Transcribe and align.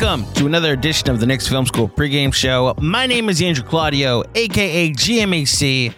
Welcome 0.00 0.26
to 0.32 0.44
another 0.44 0.72
edition 0.72 1.08
of 1.08 1.20
the 1.20 1.26
Knicks 1.26 1.46
Film 1.46 1.64
School 1.66 1.88
pregame 1.88 2.34
show. 2.34 2.74
My 2.80 3.06
name 3.06 3.28
is 3.28 3.40
Andrew 3.40 3.62
Claudio, 3.62 4.24
aka 4.34 4.90
GMAC, 4.90 5.94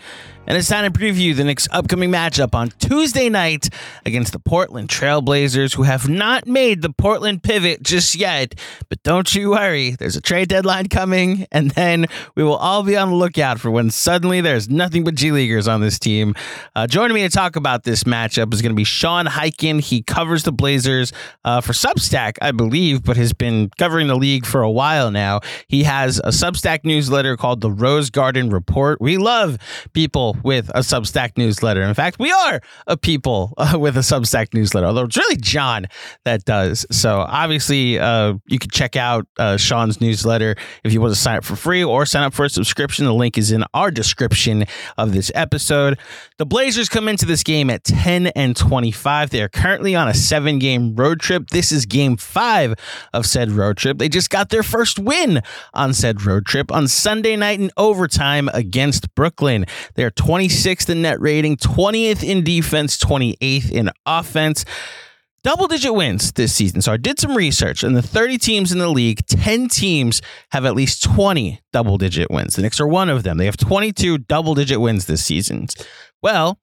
and 0.47 0.57
it's 0.57 0.69
time 0.69 0.91
to 0.91 0.97
preview 0.97 1.35
the 1.35 1.43
Knicks' 1.43 1.67
upcoming 1.73 2.11
matchup 2.11 2.55
on 2.55 2.69
Tuesday 2.79 3.29
night 3.29 3.69
against 4.05 4.33
the 4.33 4.39
Portland 4.39 4.89
Trailblazers, 4.89 5.75
who 5.75 5.83
have 5.83 6.09
not 6.09 6.47
made 6.47 6.83
the 6.83 6.91
Portland 6.93 7.43
pivot 7.43 7.83
just 7.83 8.15
yet. 8.15 8.55
But 8.89 9.03
don't 9.03 9.35
you 9.35 9.51
worry, 9.51 9.91
there's 9.91 10.15
a 10.15 10.21
trade 10.21 10.49
deadline 10.49 10.89
coming, 10.89 11.47
and 11.51 11.73
then 11.73 12.07
we 12.37 12.45
will 12.45 12.57
all 12.57 12.85
be 12.85 12.97
on 12.97 13.11
the 13.11 13.17
lookout 13.17 13.59
for 13.59 13.71
when 13.71 13.91
suddenly 13.91 14.41
there's 14.41 14.69
nothing 14.69 15.03
but 15.03 15.17
G 15.17 15.33
Leaguers 15.33 15.67
on 15.67 15.81
this 15.81 15.99
team. 15.99 16.35
Uh, 16.77 16.87
joining 16.87 17.15
me 17.15 17.23
to 17.23 17.29
talk 17.29 17.57
about 17.57 17.83
this 17.83 18.05
matchup 18.05 18.55
is 18.55 18.63
going 18.63 18.73
to 18.73 18.77
be 18.77 18.85
Sean 18.85 19.27
Highkin. 19.27 19.81
He 19.81 20.03
covers 20.03 20.45
the 20.45 20.53
Blazers 20.53 21.13
uh, 21.45 21.61
for 21.61 21.73
Substack, 21.73 22.39
I 22.41 22.53
believe, 22.53 23.03
but 23.03 23.17
has 23.17 23.33
been 23.33 23.71
covering 23.79 24.07
the 24.07 24.17
league 24.17 24.47
for 24.47 24.63
a 24.63 24.71
while 24.71 25.11
now. 25.11 25.41
He 25.67 25.83
has 25.83 26.19
a 26.19 26.29
Substack 26.29 26.85
newsletter 26.85 27.37
called 27.37 27.61
the 27.61 27.71
Rose 27.71 28.11
Garden 28.11 28.51
Report. 28.51 29.01
We 29.01 29.19
love 29.19 29.59
people 29.93 30.36
with 30.43 30.69
a 30.71 30.81
Substack 30.81 31.37
newsletter. 31.37 31.83
In 31.83 31.95
fact, 31.95 32.19
we 32.19 32.31
are 32.31 32.61
a 32.87 32.97
people 32.97 33.55
uh, 33.59 33.77
with 33.79 33.97
a 33.97 34.01
Substack 34.01 34.55
newsletter, 34.55 34.87
although 34.87 35.05
it's 35.05 35.17
really 35.17 35.37
John 35.37 35.87
that 36.25 36.45
does. 36.45 36.87
So 36.91 37.21
obviously, 37.21 37.99
uh, 37.99 38.35
you 38.47 38.59
can 38.59 38.71
check 38.71 38.97
out 38.97 39.27
uh, 39.39 39.57
Sean's 39.57 40.01
newsletter 40.01 40.57
if 40.85 40.93
you 40.93 41.01
want 41.01 41.15
to 41.15 41.21
sign 41.21 41.37
up 41.37 41.45
for 41.45 41.57
free 41.57 41.83
or 41.83 42.07
sign 42.07 42.23
up 42.23 42.35
for 42.35 42.45
a 42.45 42.51
subscription. 42.51 43.05
The 43.05 43.15
link 43.15 43.39
is 43.39 43.53
in 43.53 43.65
our 43.75 43.91
description 43.91 44.65
of 44.97 45.13
this 45.13 45.31
episode. 45.35 45.99
The 46.39 46.47
Blazers 46.47 46.89
come 46.89 47.09
into 47.09 47.27
this 47.27 47.43
game 47.43 47.71
at 47.71 47.85
10 47.85 48.29
and 48.29 48.57
25. 48.57 49.31
They 49.31 49.43
are 49.43 49.49
currently 49.49 49.95
on 49.95 50.09
a 50.09 50.15
seven 50.15 50.59
game 50.59 50.95
road 50.95 51.21
trip. 51.21 51.49
This 51.51 51.73
is 51.73 51.87
game 51.87 52.17
five 52.17 52.75
of 53.13 53.27
said 53.27 53.51
road 53.51 53.77
trip. 53.77 53.99
They 53.99 54.09
just 54.09 54.31
got 54.31 54.51
their 54.51 54.63
first 54.63 54.99
win 54.99 55.43
on 55.75 55.95
said 55.95 56.23
road 56.23 56.47
trip 56.47 56.73
on 56.73 56.89
Sunday 56.89 57.37
night 57.37 57.61
in 57.61 57.71
overtime 57.77 58.49
against 58.53 59.15
Brooklyn. 59.15 59.67
They're 59.95 60.11
26th 60.27 60.91
in 60.91 61.03
net 61.03 61.21
rating, 61.21 61.57
20th 61.57 62.29
in 62.29 62.43
defense, 62.43 62.99
28th 62.99 63.71
in 63.71 63.91
offense. 64.05 64.65
Double 65.45 65.69
digit 65.69 65.95
wins 65.95 66.33
this 66.33 66.53
season. 66.53 66.83
So 66.83 66.93
I 66.93 66.97
did 66.97 67.21
some 67.21 67.37
research, 67.37 67.85
and 67.85 67.97
the 67.97 68.03
30 68.03 68.37
teams 68.37 68.73
in 68.73 68.81
the 68.81 68.89
league, 68.89 69.25
10 69.29 69.69
teams 69.69 70.21
have 70.51 70.65
at 70.65 70.75
least 70.75 71.05
20 71.05 71.61
double 71.73 71.97
digit 71.97 72.29
wins. 72.29 72.57
The 72.57 72.63
Knicks 72.63 72.81
are 72.81 72.89
one 72.89 73.09
of 73.09 73.23
them. 73.23 73.37
They 73.37 73.45
have 73.45 73.57
22 73.57 74.19
double 74.19 74.57
digit 74.57 74.81
wins 74.81 75.07
this 75.07 75.25
season. 75.25 75.69
Well, 76.21 76.59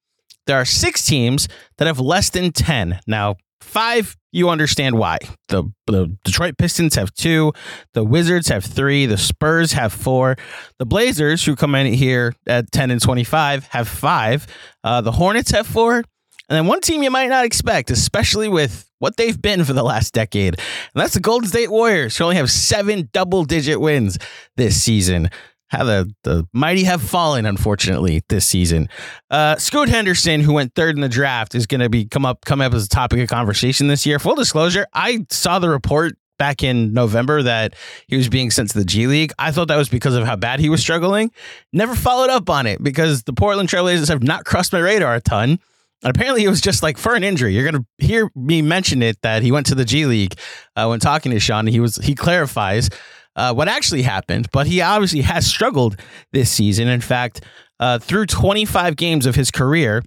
there 0.46 0.58
are 0.58 0.66
six 0.66 1.06
teams 1.06 1.48
that 1.78 1.88
have 1.88 2.02
less 2.02 2.30
than 2.30 2.52
10. 2.52 3.00
Now, 3.08 3.38
five, 3.64 4.16
you 4.32 4.50
understand 4.50 4.98
why. 4.98 5.20
The, 5.48 5.64
the 5.88 6.16
Detroit 6.24 6.58
Pistons 6.58 6.96
have 6.96 7.14
two, 7.14 7.54
the 7.94 8.04
Wizards 8.04 8.48
have 8.50 8.64
three, 8.64 9.06
the 9.06 9.18
Spurs 9.18 9.72
have 9.74 9.94
four, 9.94 10.36
the 10.80 10.86
Blazers, 10.86 11.44
who 11.46 11.56
come 11.56 11.76
in 11.76 11.94
here 11.94 12.34
at 12.48 12.72
10 12.72 12.92
and 12.92 13.02
25, 13.02 13.68
have 13.68 13.88
five, 13.88 14.48
uh, 14.84 15.02
the 15.02 15.12
Hornets 15.12 15.52
have 15.52 15.68
four, 15.68 15.96
and 15.96 16.06
then 16.50 16.68
one 16.68 16.82
team 16.82 17.04
you 17.04 17.12
might 17.12 17.30
not 17.30 17.46
expect, 17.46 17.90
especially 17.90 18.50
with 18.50 18.90
what 19.00 19.18
they've 19.18 19.42
been 19.42 19.64
for 19.64 19.74
the 19.74 19.84
last 19.84 20.14
decade, 20.14 20.56
and 20.56 21.02
that's 21.02 21.14
the 21.14 21.20
Golden 21.20 21.48
State 21.48 21.72
Warriors, 21.72 22.18
who 22.18 22.26
only 22.26 22.36
have 22.36 22.52
seven 22.52 23.10
double 23.14 23.44
digit 23.46 23.80
wins 23.80 24.18
this 24.56 24.82
season 24.82 25.30
how 25.74 25.84
the, 25.84 26.14
the 26.24 26.48
mighty 26.54 26.84
have 26.84 27.02
fallen, 27.02 27.46
unfortunately, 27.46 28.22
this 28.30 28.46
season. 28.46 28.88
Uh, 29.30 29.58
Scoot 29.58 29.90
Henderson, 29.90 30.40
who 30.40 30.54
went 30.54 30.76
third 30.76 30.96
in 30.96 31.02
the 31.02 31.10
draft, 31.10 31.56
is 31.56 31.66
going 31.66 31.82
to 31.82 31.90
be 31.90 32.06
come 32.06 32.26
up 32.26 32.46
come 32.46 32.62
up 32.62 32.74
as 32.74 32.86
a 32.86 32.90
topic 32.90 33.20
of 33.20 33.28
conversation 33.28 33.88
this 33.88 34.06
year. 34.06 34.20
Full 34.20 34.36
disclosure, 34.36 34.88
I 34.94 35.26
saw 35.30 35.60
the 35.60 35.70
report 35.70 36.14
back 36.38 36.64
in 36.64 36.94
November 36.94 37.44
that 37.44 37.76
he 38.08 38.16
was 38.16 38.30
being 38.30 38.52
sent 38.52 38.70
to 38.72 38.78
the 38.78 38.86
G 38.86 39.08
League. 39.08 39.34
I 39.40 39.52
thought 39.52 39.68
that 39.68 39.78
was 39.78 39.90
because 39.90 40.16
of 40.16 40.26
how 40.26 40.36
bad 40.36 40.60
he 40.60 40.70
was 40.70 40.82
struggling. 40.82 41.32
Never 41.72 41.96
followed 41.96 42.30
up 42.30 42.50
on 42.50 42.68
it 42.68 42.82
because 42.82 43.24
the 43.24 43.34
Portland 43.34 43.70
Trailblazers 43.70 44.10
have 44.10 44.24
not 44.24 44.46
crossed 44.46 44.74
my 44.74 44.80
radar 44.80 45.16
a 45.16 45.22
ton. 45.22 45.60
And 46.04 46.16
apparently, 46.16 46.44
it 46.44 46.50
was 46.50 46.62
just 46.62 46.84
like 46.84 46.98
for 46.98 47.16
an 47.16 47.24
injury. 47.24 47.56
You're 47.56 47.70
going 47.72 47.84
to 47.84 48.06
hear 48.06 48.30
me 48.36 48.62
mention 48.62 49.02
it 49.02 49.22
that 49.22 49.42
he 49.42 49.52
went 49.52 49.68
to 49.68 49.76
the 49.76 49.86
G 49.86 50.06
League 50.06 50.38
uh, 50.76 50.86
when 50.88 51.00
talking 51.00 51.32
to 51.32 51.40
Sean. 51.40 51.66
He 51.66 51.80
was 51.80 51.96
he 51.96 52.14
clarifies 52.14 52.90
uh, 53.36 53.54
what 53.54 53.68
actually 53.68 54.04
happened, 54.04 54.50
but 54.52 54.68
he 54.68 54.82
obviously 54.82 55.22
has 55.22 55.46
struggled 55.46 55.98
this 56.32 56.52
season. 56.52 56.88
In 56.88 57.02
fact, 57.02 57.42
uh, 57.80 58.00
through 58.00 58.28
25 58.28 58.96
games 58.96 59.26
of 59.26 59.36
his 59.36 59.52
career, 59.52 60.04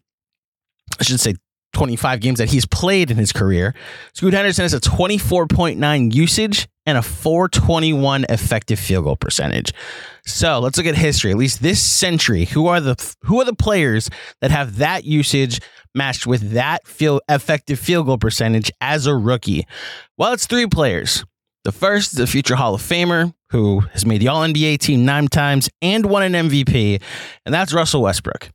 I 1.00 1.04
should 1.04 1.20
say 1.20 1.34
25 1.72 2.20
games 2.20 2.38
that 2.38 2.50
he's 2.50 2.64
played 2.64 3.10
in 3.10 3.18
his 3.18 3.32
career, 3.32 3.74
Scoot 4.14 4.32
Henderson 4.32 4.62
has 4.62 4.72
a 4.72 4.80
24.9 4.80 6.14
usage 6.14 6.68
and 6.86 6.96
a 6.96 7.02
421 7.02 8.24
effective 8.28 8.78
field 8.78 9.04
goal 9.04 9.16
percentage. 9.16 9.72
So 10.24 10.58
let's 10.60 10.78
look 10.78 10.86
at 10.86 10.94
history. 10.94 11.32
At 11.32 11.36
least 11.36 11.60
this 11.60 11.82
century, 11.82 12.46
who 12.46 12.68
are 12.68 12.80
the 12.80 13.14
who 13.22 13.40
are 13.40 13.44
the 13.44 13.54
players 13.54 14.08
that 14.40 14.50
have 14.50 14.78
that 14.78 15.04
usage 15.04 15.60
matched 15.94 16.26
with 16.26 16.52
that 16.52 16.86
field 16.86 17.20
effective 17.28 17.78
field 17.78 18.06
goal 18.06 18.18
percentage 18.18 18.70
as 18.80 19.06
a 19.06 19.14
rookie? 19.14 19.66
Well, 20.16 20.32
it's 20.32 20.46
three 20.46 20.66
players. 20.66 21.24
The 21.66 21.72
first 21.72 22.12
is 22.12 22.20
a 22.20 22.28
future 22.28 22.54
Hall 22.54 22.76
of 22.76 22.80
Famer 22.80 23.34
who 23.50 23.80
has 23.90 24.06
made 24.06 24.20
the 24.20 24.28
All 24.28 24.42
NBA 24.42 24.78
team 24.78 25.04
nine 25.04 25.26
times 25.26 25.68
and 25.82 26.06
won 26.06 26.22
an 26.22 26.48
MVP, 26.48 27.02
and 27.44 27.52
that's 27.52 27.74
Russell 27.74 28.02
Westbrook. 28.02 28.50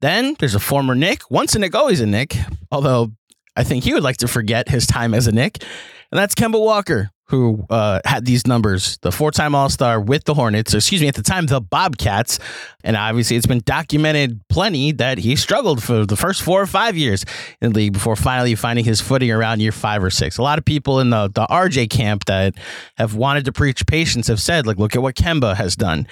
Then 0.00 0.36
there's 0.38 0.54
a 0.54 0.58
former 0.58 0.94
Knick, 0.94 1.30
once 1.30 1.54
a 1.54 1.58
Knick, 1.58 1.74
always 1.74 2.00
a 2.00 2.06
Knick, 2.06 2.38
although 2.72 3.12
I 3.56 3.62
think 3.62 3.84
he 3.84 3.92
would 3.92 4.02
like 4.02 4.16
to 4.16 4.26
forget 4.26 4.70
his 4.70 4.86
time 4.86 5.12
as 5.12 5.26
a 5.26 5.32
Knick, 5.32 5.62
and 6.10 6.18
that's 6.18 6.34
Kemba 6.34 6.58
Walker, 6.58 7.10
who 7.30 7.64
uh, 7.70 8.00
had 8.04 8.24
these 8.24 8.44
numbers, 8.44 8.98
the 9.02 9.12
four 9.12 9.30
time 9.30 9.54
All 9.54 9.68
Star 9.68 10.00
with 10.00 10.24
the 10.24 10.34
Hornets, 10.34 10.74
or 10.74 10.78
excuse 10.78 11.00
me, 11.00 11.06
at 11.06 11.14
the 11.14 11.22
time, 11.22 11.46
the 11.46 11.60
Bobcats. 11.60 12.40
And 12.82 12.96
obviously, 12.96 13.36
it's 13.36 13.46
been 13.46 13.62
documented 13.64 14.40
plenty 14.48 14.90
that 14.92 15.18
he 15.18 15.36
struggled 15.36 15.80
for 15.80 16.04
the 16.04 16.16
first 16.16 16.42
four 16.42 16.60
or 16.60 16.66
five 16.66 16.96
years 16.96 17.24
in 17.60 17.72
the 17.72 17.78
league 17.78 17.92
before 17.92 18.16
finally 18.16 18.56
finding 18.56 18.84
his 18.84 19.00
footing 19.00 19.30
around 19.30 19.60
year 19.60 19.70
five 19.70 20.02
or 20.02 20.10
six. 20.10 20.38
A 20.38 20.42
lot 20.42 20.58
of 20.58 20.64
people 20.64 20.98
in 20.98 21.10
the, 21.10 21.28
the 21.28 21.46
RJ 21.46 21.88
camp 21.90 22.24
that 22.24 22.54
have 22.96 23.14
wanted 23.14 23.44
to 23.44 23.52
preach 23.52 23.86
patience 23.86 24.26
have 24.26 24.40
said, 24.40 24.66
like, 24.66 24.78
look 24.78 24.96
at 24.96 25.02
what 25.02 25.14
Kemba 25.14 25.54
has 25.54 25.76
done. 25.76 26.08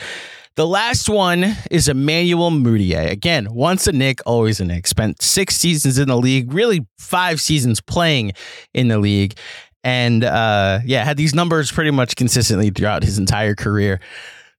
The 0.55 0.67
last 0.67 1.09
one 1.09 1.57
is 1.71 1.87
Emmanuel 1.87 2.51
Mudiay. 2.51 3.13
Again, 3.13 3.47
once 3.49 3.87
a 3.87 3.93
Knick, 3.93 4.21
always 4.27 4.59
a 4.59 4.65
Knick. 4.65 4.89
Spent 4.89 5.23
six 5.23 5.57
seasons 5.57 5.99
in 5.99 6.09
the 6.09 6.17
league, 6.17 6.53
really 6.53 6.85
five 6.99 7.41
seasons 7.41 7.81
playing 7.81 8.33
in 8.75 8.89
the 8.89 8.99
league 8.99 9.39
and 9.89 10.23
uh, 10.23 10.81
yeah, 10.85 11.03
had 11.03 11.17
these 11.17 11.35
numbers 11.35 11.73
pretty 11.73 11.91
much 11.91 12.15
consistently 12.15 12.69
throughout 12.69 13.03
his 13.03 13.19
entire 13.19 13.55
career. 13.55 14.01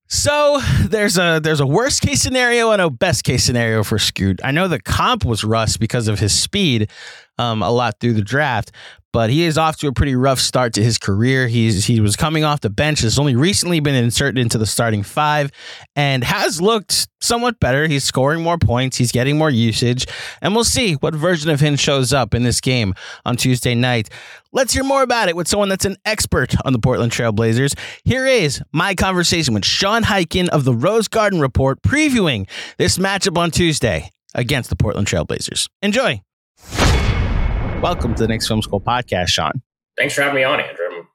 So 0.07 0.59
there's 0.87 1.19
a 1.19 1.39
there's 1.41 1.59
a 1.59 1.67
worst 1.67 2.01
case 2.01 2.19
scenario 2.19 2.71
and 2.71 2.81
a 2.81 2.89
best 2.89 3.23
case 3.23 3.43
scenario 3.43 3.83
for 3.83 3.99
Scoot. 3.99 4.39
I 4.43 4.49
know 4.49 4.67
the 4.67 4.81
comp 4.81 5.23
was 5.23 5.43
Russ 5.43 5.77
because 5.77 6.07
of 6.07 6.17
his 6.17 6.33
speed, 6.33 6.89
um, 7.37 7.61
a 7.61 7.69
lot 7.69 7.99
through 7.99 8.13
the 8.13 8.23
draft, 8.23 8.71
but 9.11 9.29
he 9.29 9.43
is 9.43 9.57
off 9.57 9.77
to 9.77 9.87
a 9.87 9.93
pretty 9.93 10.15
rough 10.15 10.39
start 10.39 10.73
to 10.73 10.83
his 10.83 10.97
career. 10.97 11.47
He's 11.47 11.85
he 11.85 11.99
was 11.99 12.15
coming 12.15 12.43
off 12.43 12.61
the 12.61 12.69
bench, 12.69 13.01
has 13.01 13.17
only 13.17 13.35
recently 13.35 13.79
been 13.79 13.95
inserted 13.95 14.37
into 14.37 14.57
the 14.57 14.65
starting 14.65 15.03
five, 15.03 15.51
and 15.95 16.23
has 16.23 16.61
looked 16.61 17.07
somewhat 17.21 17.59
better. 17.59 17.87
He's 17.87 18.03
scoring 18.03 18.41
more 18.43 18.57
points, 18.57 18.97
he's 18.97 19.11
getting 19.11 19.37
more 19.37 19.49
usage, 19.49 20.05
and 20.41 20.53
we'll 20.53 20.63
see 20.63 20.93
what 20.93 21.15
version 21.15 21.49
of 21.49 21.59
him 21.59 21.75
shows 21.75 22.13
up 22.13 22.33
in 22.33 22.43
this 22.43 22.61
game 22.61 22.93
on 23.25 23.37
Tuesday 23.37 23.75
night. 23.75 24.09
Let's 24.51 24.73
hear 24.73 24.83
more 24.83 25.03
about 25.03 25.29
it 25.29 25.35
with 25.35 25.47
someone 25.47 25.69
that's 25.69 25.85
an 25.85 25.97
expert 26.05 26.55
on 26.65 26.73
the 26.73 26.79
Portland 26.79 27.11
Trailblazers. 27.11 27.77
Here 28.03 28.25
is 28.25 28.61
my 28.71 28.95
conversation 28.95 29.53
with 29.53 29.65
Sean 29.65 30.03
Highkin 30.03 30.49
of 30.49 30.63
the 30.65 30.73
Rose 30.73 31.07
Garden 31.07 31.39
Report 31.39 31.81
previewing 31.81 32.49
this 32.77 32.97
matchup 32.97 33.37
on 33.37 33.51
Tuesday 33.51 34.09
against 34.35 34.69
the 34.69 34.75
Portland 34.75 35.07
Trailblazers. 35.07 35.67
Enjoy. 35.81 36.21
Welcome 37.81 38.13
to 38.15 38.23
the 38.23 38.27
Knicks 38.27 38.45
Film 38.45 38.61
School 38.61 38.81
podcast, 38.81 39.29
Sean. 39.29 39.53
Thanks 39.97 40.13
for 40.13 40.21
having 40.21 40.35
me 40.35 40.43
on, 40.43 40.59
Andrew. 40.59 41.05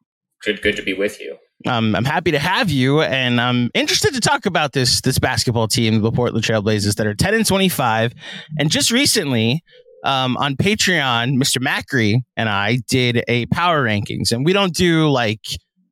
Good, 0.42 0.62
good 0.62 0.76
to 0.76 0.82
be 0.82 0.94
with 0.94 1.20
you. 1.20 1.36
Um, 1.66 1.94
I'm 1.94 2.06
happy 2.06 2.30
to 2.30 2.38
have 2.38 2.70
you, 2.70 3.02
and 3.02 3.38
I'm 3.38 3.70
interested 3.74 4.14
to 4.14 4.20
talk 4.20 4.46
about 4.46 4.72
this 4.72 5.02
this 5.02 5.18
basketball 5.18 5.68
team, 5.68 6.00
the 6.00 6.10
Portland 6.10 6.42
Trailblazers, 6.42 6.96
that 6.96 7.06
are 7.06 7.14
10 7.14 7.34
and 7.34 7.46
25. 7.46 8.14
And 8.58 8.70
just 8.70 8.90
recently, 8.90 9.62
um, 10.04 10.38
on 10.38 10.56
Patreon, 10.56 11.36
Mr. 11.36 11.62
Macri 11.62 12.22
and 12.34 12.48
I 12.48 12.78
did 12.88 13.22
a 13.28 13.44
power 13.46 13.84
rankings, 13.84 14.32
and 14.32 14.42
we 14.42 14.54
don't 14.54 14.74
do 14.74 15.10
like 15.10 15.42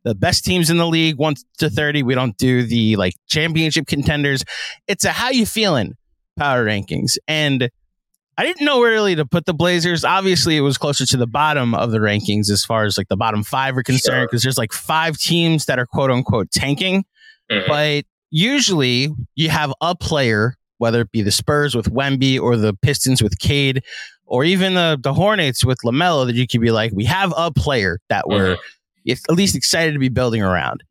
the 0.04 0.14
best 0.14 0.42
teams 0.42 0.70
in 0.70 0.78
the 0.78 0.86
league, 0.86 1.16
one 1.18 1.34
to 1.58 1.68
30. 1.68 2.02
We 2.02 2.14
don't 2.14 2.36
do 2.38 2.62
the 2.62 2.96
like 2.96 3.12
championship 3.28 3.86
contenders. 3.86 4.42
It's 4.88 5.04
a 5.04 5.10
how 5.10 5.28
you 5.28 5.44
feeling 5.44 5.96
power 6.38 6.64
rankings, 6.64 7.18
and 7.28 7.68
I 8.38 8.44
didn't 8.44 8.64
know 8.64 8.78
where 8.78 8.90
really 8.90 9.14
to 9.14 9.26
put 9.26 9.44
the 9.44 9.52
Blazers. 9.52 10.04
Obviously, 10.04 10.56
it 10.56 10.62
was 10.62 10.78
closer 10.78 11.04
to 11.04 11.16
the 11.16 11.26
bottom 11.26 11.74
of 11.74 11.90
the 11.90 11.98
rankings 11.98 12.50
as 12.50 12.64
far 12.64 12.84
as 12.84 12.96
like 12.96 13.08
the 13.08 13.16
bottom 13.16 13.42
five 13.42 13.76
are 13.76 13.82
concerned, 13.82 14.28
because 14.28 14.42
sure. 14.42 14.48
there's 14.48 14.58
like 14.58 14.72
five 14.72 15.18
teams 15.18 15.66
that 15.66 15.78
are 15.78 15.86
quote 15.86 16.10
unquote 16.10 16.50
tanking. 16.50 17.04
Mm-hmm. 17.50 17.68
But 17.68 18.04
usually 18.30 19.10
you 19.34 19.50
have 19.50 19.72
a 19.80 19.94
player, 19.94 20.56
whether 20.78 21.02
it 21.02 21.12
be 21.12 21.22
the 21.22 21.30
Spurs 21.30 21.74
with 21.74 21.92
Wemby 21.92 22.40
or 22.40 22.56
the 22.56 22.72
Pistons 22.72 23.22
with 23.22 23.38
Cade, 23.38 23.82
or 24.24 24.44
even 24.44 24.74
the, 24.74 24.98
the 25.00 25.12
Hornets 25.12 25.64
with 25.64 25.78
LaMelo, 25.84 26.24
that 26.24 26.34
you 26.34 26.46
could 26.46 26.62
be 26.62 26.70
like, 26.70 26.92
we 26.92 27.04
have 27.04 27.34
a 27.36 27.50
player 27.50 28.00
that 28.08 28.28
we're 28.28 28.56
mm-hmm. 28.56 29.12
at 29.30 29.36
least 29.36 29.54
excited 29.54 29.92
to 29.92 29.98
be 29.98 30.08
building 30.08 30.42
around. 30.42 30.82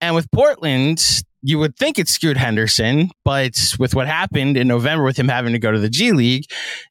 And 0.00 0.14
with 0.14 0.30
Portland, 0.30 1.22
you 1.46 1.58
would 1.58 1.76
think 1.76 1.98
it's 1.98 2.10
Scoot 2.10 2.38
Henderson, 2.38 3.10
but 3.22 3.74
with 3.78 3.94
what 3.94 4.06
happened 4.06 4.56
in 4.56 4.66
November 4.66 5.04
with 5.04 5.18
him 5.18 5.28
having 5.28 5.52
to 5.52 5.58
go 5.58 5.70
to 5.70 5.78
the 5.78 5.90
G 5.90 6.12
League, 6.12 6.44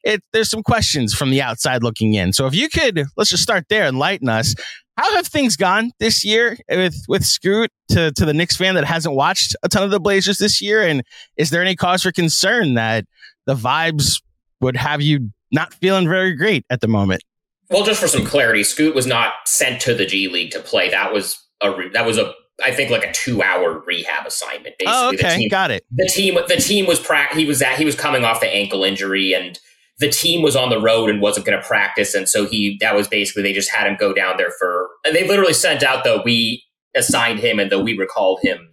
it, 0.04 0.22
there's 0.32 0.48
some 0.48 0.62
questions 0.62 1.12
from 1.12 1.30
the 1.30 1.42
outside 1.42 1.82
looking 1.82 2.14
in. 2.14 2.32
So 2.32 2.46
if 2.46 2.54
you 2.54 2.68
could, 2.68 3.04
let's 3.16 3.30
just 3.30 3.42
start 3.42 3.64
there, 3.68 3.88
enlighten 3.88 4.28
us. 4.28 4.54
How 4.96 5.12
have 5.16 5.26
things 5.26 5.56
gone 5.56 5.90
this 5.98 6.24
year 6.24 6.56
with 6.68 6.94
with 7.08 7.24
Scoot 7.24 7.72
to 7.88 8.12
to 8.12 8.24
the 8.24 8.32
Knicks 8.32 8.56
fan 8.56 8.76
that 8.76 8.84
hasn't 8.84 9.16
watched 9.16 9.56
a 9.64 9.68
ton 9.68 9.82
of 9.82 9.90
the 9.90 9.98
Blazers 9.98 10.38
this 10.38 10.62
year? 10.62 10.86
And 10.86 11.02
is 11.36 11.50
there 11.50 11.60
any 11.60 11.74
cause 11.74 12.04
for 12.04 12.12
concern 12.12 12.74
that 12.74 13.06
the 13.46 13.56
vibes 13.56 14.22
would 14.60 14.76
have 14.76 15.02
you 15.02 15.30
not 15.50 15.74
feeling 15.74 16.06
very 16.06 16.36
great 16.36 16.64
at 16.70 16.80
the 16.80 16.86
moment? 16.86 17.24
Well, 17.70 17.84
just 17.84 18.00
for 18.00 18.06
some 18.06 18.24
clarity, 18.24 18.62
Scoot 18.62 18.94
was 18.94 19.06
not 19.06 19.32
sent 19.46 19.80
to 19.80 19.94
the 19.94 20.06
G 20.06 20.28
League 20.28 20.52
to 20.52 20.60
play. 20.60 20.90
That 20.90 21.12
was 21.12 21.42
a 21.60 21.72
that 21.92 22.06
was 22.06 22.18
a 22.18 22.32
I 22.64 22.70
think 22.72 22.90
like 22.90 23.04
a 23.04 23.12
two 23.12 23.42
hour 23.42 23.82
rehab 23.86 24.26
assignment. 24.26 24.76
Oh, 24.86 25.10
basically, 25.10 25.26
oh, 25.26 25.28
okay, 25.28 25.36
team, 25.38 25.48
got 25.48 25.70
it. 25.70 25.84
The 25.90 26.06
team, 26.06 26.34
the 26.48 26.56
team 26.56 26.86
was 26.86 27.00
pra- 27.00 27.34
he 27.34 27.44
was 27.44 27.62
at 27.62 27.78
he 27.78 27.84
was 27.84 27.94
coming 27.94 28.24
off 28.24 28.40
the 28.40 28.48
ankle 28.48 28.84
injury, 28.84 29.32
and 29.32 29.58
the 29.98 30.08
team 30.08 30.42
was 30.42 30.54
on 30.54 30.70
the 30.70 30.80
road 30.80 31.10
and 31.10 31.20
wasn't 31.20 31.46
going 31.46 31.60
to 31.60 31.66
practice, 31.66 32.14
and 32.14 32.28
so 32.28 32.46
he 32.46 32.76
that 32.80 32.94
was 32.94 33.08
basically 33.08 33.42
they 33.42 33.52
just 33.52 33.70
had 33.70 33.86
him 33.86 33.96
go 33.98 34.12
down 34.12 34.36
there 34.36 34.52
for. 34.58 34.88
And 35.04 35.16
they 35.16 35.26
literally 35.26 35.52
sent 35.52 35.82
out 35.82 36.04
the 36.04 36.22
we 36.24 36.62
assigned 36.94 37.40
him 37.40 37.58
and 37.58 37.70
the 37.72 37.80
we 37.80 37.96
recalled 37.96 38.38
him 38.42 38.70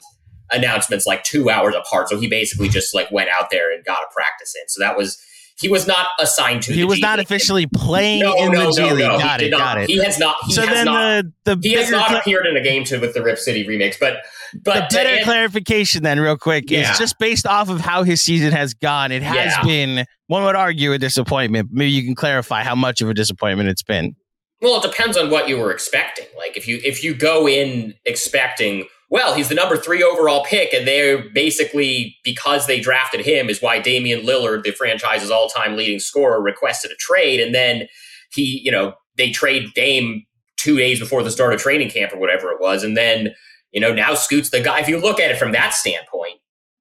announcements 0.51 1.07
like 1.07 1.23
two 1.23 1.49
hours 1.49 1.75
apart. 1.75 2.09
So 2.09 2.19
he 2.19 2.27
basically 2.27 2.69
just 2.69 2.93
like 2.93 3.11
went 3.11 3.29
out 3.29 3.49
there 3.49 3.73
and 3.73 3.83
got 3.85 3.99
a 4.03 4.13
practice 4.13 4.53
in. 4.61 4.67
So 4.67 4.79
that 4.81 4.97
was 4.97 5.17
he 5.61 5.69
was 5.69 5.87
not 5.87 6.07
assigned 6.19 6.63
to. 6.63 6.73
He 6.73 6.83
was 6.83 6.97
G 6.97 7.01
not 7.01 7.19
League. 7.19 7.27
officially 7.27 7.67
playing 7.67 8.21
no, 8.21 8.35
in 8.35 8.51
no, 8.51 8.65
the 8.65 8.71
G 8.71 8.91
League. 8.91 9.07
No, 9.07 9.17
got 9.19 9.41
it. 9.41 9.51
Not. 9.51 9.59
Got 9.59 9.81
it. 9.81 9.89
He 9.89 10.03
has 10.03 10.19
not. 10.19 10.35
He 10.47 10.53
so 10.53 10.61
has 10.61 10.69
then 10.69 10.85
not, 10.85 11.25
the, 11.45 11.55
the 11.55 11.69
he 11.69 11.75
has 11.75 11.91
not 11.91 12.13
appeared 12.13 12.45
in 12.47 12.57
a 12.57 12.61
game 12.61 12.83
to 12.85 12.97
with 12.97 13.13
the 13.13 13.21
Rip 13.21 13.37
City 13.37 13.65
remix. 13.65 13.97
But 13.99 14.17
but 14.63 14.89
the 14.89 14.95
better 14.95 15.23
clarification 15.23 16.03
then, 16.03 16.19
real 16.19 16.37
quick, 16.37 16.69
yeah. 16.69 16.91
is 16.91 16.97
just 16.97 17.19
based 17.19 17.45
off 17.45 17.69
of 17.69 17.79
how 17.79 18.03
his 18.03 18.21
season 18.21 18.51
has 18.51 18.73
gone. 18.73 19.11
It 19.11 19.23
has 19.23 19.53
yeah. 19.57 19.63
been 19.63 20.05
one 20.27 20.43
would 20.43 20.55
argue 20.55 20.93
a 20.93 20.97
disappointment. 20.97 21.69
Maybe 21.71 21.91
you 21.91 22.03
can 22.03 22.15
clarify 22.15 22.63
how 22.63 22.75
much 22.75 23.01
of 23.01 23.09
a 23.09 23.13
disappointment 23.13 23.69
it's 23.69 23.83
been. 23.83 24.15
Well, 24.61 24.79
it 24.79 24.83
depends 24.83 25.17
on 25.17 25.29
what 25.29 25.49
you 25.49 25.57
were 25.57 25.71
expecting. 25.71 26.27
Like 26.37 26.57
if 26.57 26.67
you 26.67 26.79
if 26.83 27.03
you 27.03 27.13
go 27.13 27.47
in 27.47 27.95
expecting 28.05 28.85
well, 29.11 29.35
he's 29.35 29.49
the 29.49 29.55
number 29.55 29.75
three 29.75 30.01
overall 30.01 30.45
pick, 30.45 30.73
and 30.73 30.87
they're 30.87 31.29
basically 31.33 32.15
because 32.23 32.65
they 32.65 32.79
drafted 32.79 33.19
him 33.19 33.49
is 33.49 33.61
why 33.61 33.77
Damian 33.77 34.25
Lillard, 34.25 34.63
the 34.63 34.71
franchise's 34.71 35.29
all-time 35.29 35.75
leading 35.75 35.99
scorer, 35.99 36.41
requested 36.41 36.91
a 36.91 36.95
trade, 36.95 37.41
and 37.41 37.53
then 37.53 37.87
he, 38.31 38.61
you 38.63 38.71
know, 38.71 38.93
they 39.17 39.29
trade 39.29 39.73
Dame 39.75 40.25
two 40.55 40.77
days 40.77 40.97
before 40.97 41.23
the 41.23 41.31
start 41.31 41.53
of 41.53 41.59
training 41.59 41.89
camp 41.89 42.13
or 42.13 42.19
whatever 42.19 42.51
it 42.51 42.61
was, 42.61 42.85
and 42.85 42.95
then 42.95 43.35
you 43.73 43.81
know 43.81 43.93
now 43.93 44.13
Scoot's 44.13 44.49
the 44.49 44.61
guy. 44.61 44.79
If 44.79 44.87
you 44.87 44.97
look 44.97 45.19
at 45.19 45.29
it 45.29 45.37
from 45.37 45.51
that 45.51 45.73
standpoint, 45.73 46.39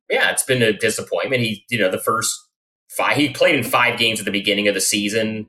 yeah, 0.09 0.31
it's 0.31 0.45
been 0.45 0.63
a 0.63 0.73
disappointment. 0.73 1.43
He, 1.43 1.65
you 1.69 1.79
know, 1.81 1.91
the 1.91 1.99
first 1.99 2.33
five 2.91 3.17
he 3.17 3.31
played 3.31 3.57
in 3.57 3.65
five 3.65 3.99
games 3.99 4.21
at 4.21 4.25
the 4.25 4.31
beginning 4.31 4.69
of 4.69 4.75
the 4.75 4.81
season, 4.81 5.49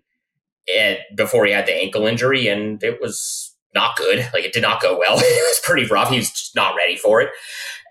and 0.76 0.98
before 1.16 1.46
he 1.46 1.52
had 1.52 1.68
the 1.68 1.76
ankle 1.76 2.08
injury, 2.08 2.48
and 2.48 2.84
it 2.84 3.00
was 3.00 3.51
not 3.74 3.96
good. 3.96 4.30
Like 4.34 4.44
it 4.44 4.54
did 4.54 4.62
not 4.62 4.82
go 4.82 4.98
well. 4.98 5.16
it 5.20 5.22
was 5.22 5.60
pretty 5.64 5.88
rough. 5.88 6.10
He 6.10 6.18
was 6.18 6.30
just 6.30 6.56
not 6.56 6.76
ready 6.76 6.96
for 6.96 7.22
it. 7.22 7.30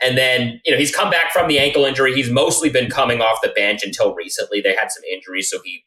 And 0.02 0.16
then, 0.16 0.60
you 0.64 0.72
know, 0.72 0.78
he's 0.78 0.94
come 0.94 1.10
back 1.10 1.30
from 1.32 1.48
the 1.48 1.58
ankle 1.58 1.84
injury. 1.84 2.14
He's 2.14 2.30
mostly 2.30 2.70
been 2.70 2.90
coming 2.90 3.20
off 3.20 3.42
the 3.42 3.50
bench 3.50 3.82
until 3.84 4.14
recently. 4.14 4.60
They 4.60 4.74
had 4.74 4.90
some 4.90 5.02
injuries, 5.12 5.50
so 5.50 5.60
he 5.62 5.84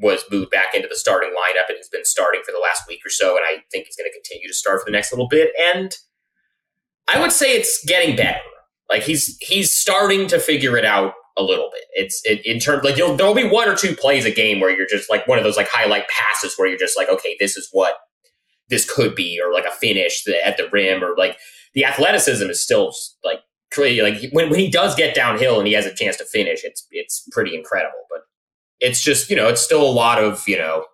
was 0.00 0.24
moved 0.30 0.50
back 0.50 0.74
into 0.74 0.88
the 0.88 0.96
starting 0.96 1.30
lineup 1.30 1.68
and 1.68 1.76
he's 1.76 1.88
been 1.88 2.04
starting 2.04 2.42
for 2.44 2.50
the 2.50 2.58
last 2.58 2.82
week 2.88 3.00
or 3.06 3.10
so. 3.10 3.36
And 3.36 3.44
I 3.48 3.62
think 3.70 3.86
he's 3.86 3.96
going 3.96 4.10
to 4.10 4.12
continue 4.12 4.48
to 4.48 4.54
start 4.54 4.80
for 4.80 4.86
the 4.86 4.90
next 4.90 5.12
little 5.12 5.28
bit. 5.28 5.52
And 5.72 5.96
I 7.12 7.20
would 7.20 7.32
say 7.32 7.54
it's 7.54 7.84
getting 7.84 8.16
better. 8.16 8.40
Like 8.90 9.02
he's 9.02 9.36
he's 9.40 9.72
starting 9.72 10.26
to 10.28 10.38
figure 10.38 10.76
it 10.76 10.84
out 10.84 11.14
a 11.36 11.42
little 11.42 11.70
bit. 11.72 11.84
It's 11.92 12.20
it, 12.24 12.44
in 12.44 12.58
terms 12.58 12.84
like 12.84 12.96
you'll 12.96 13.16
there'll 13.16 13.34
be 13.34 13.48
one 13.48 13.68
or 13.68 13.76
two 13.76 13.94
plays 13.94 14.24
a 14.24 14.30
game 14.30 14.60
where 14.60 14.70
you're 14.70 14.86
just 14.86 15.08
like 15.08 15.26
one 15.26 15.38
of 15.38 15.44
those 15.44 15.56
like 15.56 15.68
highlight 15.68 16.04
passes 16.08 16.54
where 16.56 16.68
you're 16.68 16.78
just 16.78 16.96
like, 16.96 17.08
okay, 17.08 17.36
this 17.38 17.56
is 17.56 17.68
what 17.72 17.94
this 18.68 18.90
could 18.90 19.14
be, 19.14 19.40
or 19.44 19.52
like 19.52 19.64
a 19.64 19.70
finish 19.70 20.24
at 20.44 20.56
the 20.56 20.68
rim, 20.72 21.02
or 21.02 21.14
like 21.16 21.38
the 21.74 21.84
athleticism 21.84 22.48
is 22.48 22.62
still 22.62 22.94
like 23.24 23.40
crazy. 23.72 24.02
Like 24.02 24.30
when, 24.32 24.50
when 24.50 24.60
he 24.60 24.70
does 24.70 24.94
get 24.94 25.14
downhill 25.14 25.58
and 25.58 25.66
he 25.66 25.74
has 25.74 25.86
a 25.86 25.94
chance 25.94 26.16
to 26.18 26.24
finish, 26.24 26.64
it's 26.64 26.86
it's 26.90 27.28
pretty 27.32 27.54
incredible. 27.54 27.98
But 28.10 28.22
it's 28.80 29.02
just 29.02 29.30
you 29.30 29.36
know 29.36 29.48
it's 29.48 29.60
still 29.60 29.82
a 29.82 29.90
lot 29.90 30.22
of 30.22 30.46
you 30.48 30.56
know 30.56 30.84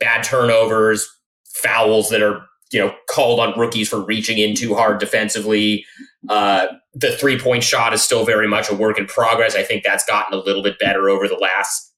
bad 0.00 0.24
turnovers, 0.24 1.08
fouls 1.44 2.08
that 2.10 2.22
are 2.22 2.44
you 2.72 2.80
know 2.80 2.94
called 3.08 3.40
on 3.40 3.58
rookies 3.58 3.88
for 3.88 4.00
reaching 4.00 4.38
in 4.38 4.54
too 4.54 4.74
hard 4.74 4.98
defensively. 4.98 5.84
Uh, 6.28 6.66
the 6.94 7.16
three 7.16 7.38
point 7.38 7.64
shot 7.64 7.92
is 7.92 8.02
still 8.02 8.24
very 8.24 8.48
much 8.48 8.70
a 8.70 8.74
work 8.74 8.98
in 8.98 9.06
progress. 9.06 9.54
I 9.54 9.62
think 9.62 9.84
that's 9.84 10.04
gotten 10.04 10.38
a 10.38 10.42
little 10.42 10.62
bit 10.62 10.78
better 10.78 11.08
over 11.08 11.28
the 11.28 11.36
last 11.36 11.91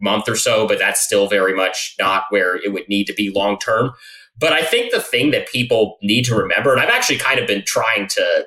month 0.00 0.28
or 0.28 0.36
so, 0.36 0.66
but 0.66 0.78
that's 0.78 1.00
still 1.00 1.28
very 1.28 1.54
much 1.54 1.94
not 1.98 2.24
where 2.30 2.56
it 2.56 2.72
would 2.72 2.88
need 2.88 3.06
to 3.06 3.14
be 3.14 3.30
long 3.30 3.58
term. 3.58 3.92
But 4.38 4.52
I 4.52 4.62
think 4.62 4.92
the 4.92 5.00
thing 5.00 5.30
that 5.32 5.48
people 5.48 5.98
need 6.02 6.24
to 6.24 6.34
remember, 6.34 6.72
and 6.72 6.80
I've 6.80 6.88
actually 6.88 7.18
kind 7.18 7.38
of 7.38 7.46
been 7.46 7.62
trying 7.64 8.08
to 8.08 8.46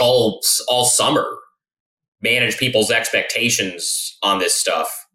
all 0.00 0.42
all 0.68 0.84
summer 0.84 1.38
manage 2.22 2.56
people's 2.56 2.90
expectations 2.90 4.16
on 4.22 4.38
this 4.38 4.54
stuff. 4.54 5.06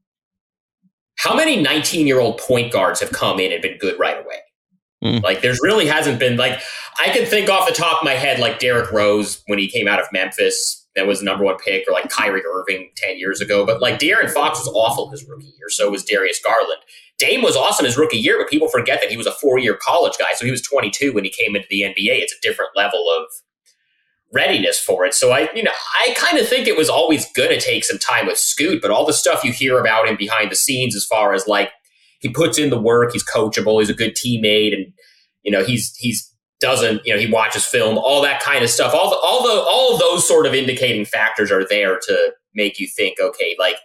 How 1.17 1.35
many 1.35 1.61
19 1.61 2.05
year 2.05 2.19
old 2.19 2.37
point 2.37 2.71
guards 2.71 2.99
have 2.99 3.11
come 3.11 3.39
in 3.39 3.51
and 3.51 3.61
been 3.61 3.77
good 3.77 3.97
right 3.99 4.17
away? 4.17 4.39
Mm. 5.03 5.23
Like, 5.23 5.41
there's 5.41 5.59
really 5.61 5.85
hasn't 5.87 6.19
been 6.19 6.37
like 6.37 6.59
I 6.99 7.09
can 7.09 7.25
think 7.25 7.49
off 7.49 7.67
the 7.67 7.73
top 7.73 8.01
of 8.01 8.05
my 8.05 8.13
head, 8.13 8.39
like 8.39 8.59
Derrick 8.59 8.91
Rose 8.91 9.41
when 9.47 9.59
he 9.59 9.69
came 9.69 9.87
out 9.87 9.99
of 9.99 10.07
Memphis 10.11 10.76
that 10.97 11.07
was 11.07 11.19
the 11.19 11.25
number 11.25 11.45
one 11.45 11.57
pick, 11.57 11.85
or 11.87 11.93
like 11.93 12.09
Kyrie 12.09 12.41
Irving 12.45 12.89
10 12.95 13.17
years 13.17 13.39
ago. 13.39 13.65
But 13.65 13.81
like 13.81 13.99
De'Aaron 13.99 14.29
Fox 14.29 14.59
was 14.59 14.67
awful 14.75 15.09
his 15.09 15.23
rookie 15.25 15.53
year. 15.57 15.69
So 15.69 15.89
was 15.89 16.03
Darius 16.03 16.41
Garland. 16.43 16.81
Dame 17.19 17.41
was 17.41 17.55
awesome 17.55 17.85
his 17.85 17.97
rookie 17.97 18.17
year, 18.17 18.37
but 18.37 18.49
people 18.49 18.67
forget 18.67 18.99
that 19.01 19.09
he 19.09 19.17
was 19.17 19.27
a 19.27 19.31
four 19.31 19.59
year 19.59 19.77
college 19.79 20.13
guy. 20.19 20.29
So 20.35 20.45
he 20.45 20.51
was 20.51 20.61
22 20.61 21.13
when 21.13 21.23
he 21.23 21.29
came 21.29 21.55
into 21.55 21.67
the 21.69 21.81
NBA. 21.81 22.21
It's 22.21 22.33
a 22.33 22.41
different 22.41 22.71
level 22.75 23.05
of 23.09 23.27
readiness 24.33 24.79
for 24.79 25.05
it. 25.05 25.13
So 25.13 25.31
I, 25.31 25.49
you 25.55 25.63
know, 25.63 25.71
I 26.05 26.13
kind 26.15 26.37
of 26.37 26.47
think 26.47 26.67
it 26.67 26.77
was 26.77 26.89
always 26.89 27.31
going 27.33 27.49
to 27.49 27.61
take 27.61 27.85
some 27.85 27.97
time 27.97 28.25
with 28.25 28.37
Scoot, 28.37 28.81
but 28.81 28.91
all 28.91 29.05
the 29.05 29.13
stuff 29.13 29.43
you 29.43 29.51
hear 29.51 29.79
about 29.79 30.07
him 30.07 30.17
behind 30.17 30.51
the 30.51 30.55
scenes, 30.55 30.95
as 30.95 31.05
far 31.05 31.33
as 31.33 31.47
like 31.47 31.71
he 32.19 32.29
puts 32.29 32.57
in 32.57 32.69
the 32.69 32.81
work, 32.81 33.13
he's 33.13 33.23
coachable, 33.23 33.79
he's 33.79 33.89
a 33.89 33.93
good 33.93 34.15
teammate, 34.15 34.73
and 34.73 34.93
you 35.43 35.51
know 35.51 35.63
he's 35.63 35.95
he's 35.95 36.33
doesn't, 36.59 37.05
you 37.05 37.13
know, 37.13 37.19
he 37.19 37.31
watches 37.31 37.65
film, 37.65 37.97
all 37.97 38.21
that 38.21 38.41
kind 38.41 38.63
of 38.63 38.69
stuff. 38.69 38.93
All 38.93 39.09
the, 39.09 39.15
all 39.15 39.43
the, 39.43 39.61
all 39.69 39.93
of 39.93 39.99
those 39.99 40.27
sort 40.27 40.45
of 40.45 40.53
indicating 40.53 41.05
factors 41.05 41.51
are 41.51 41.67
there 41.67 41.99
to 41.99 42.33
make 42.55 42.79
you 42.79 42.87
think, 42.87 43.19
okay, 43.19 43.55
like 43.59 43.75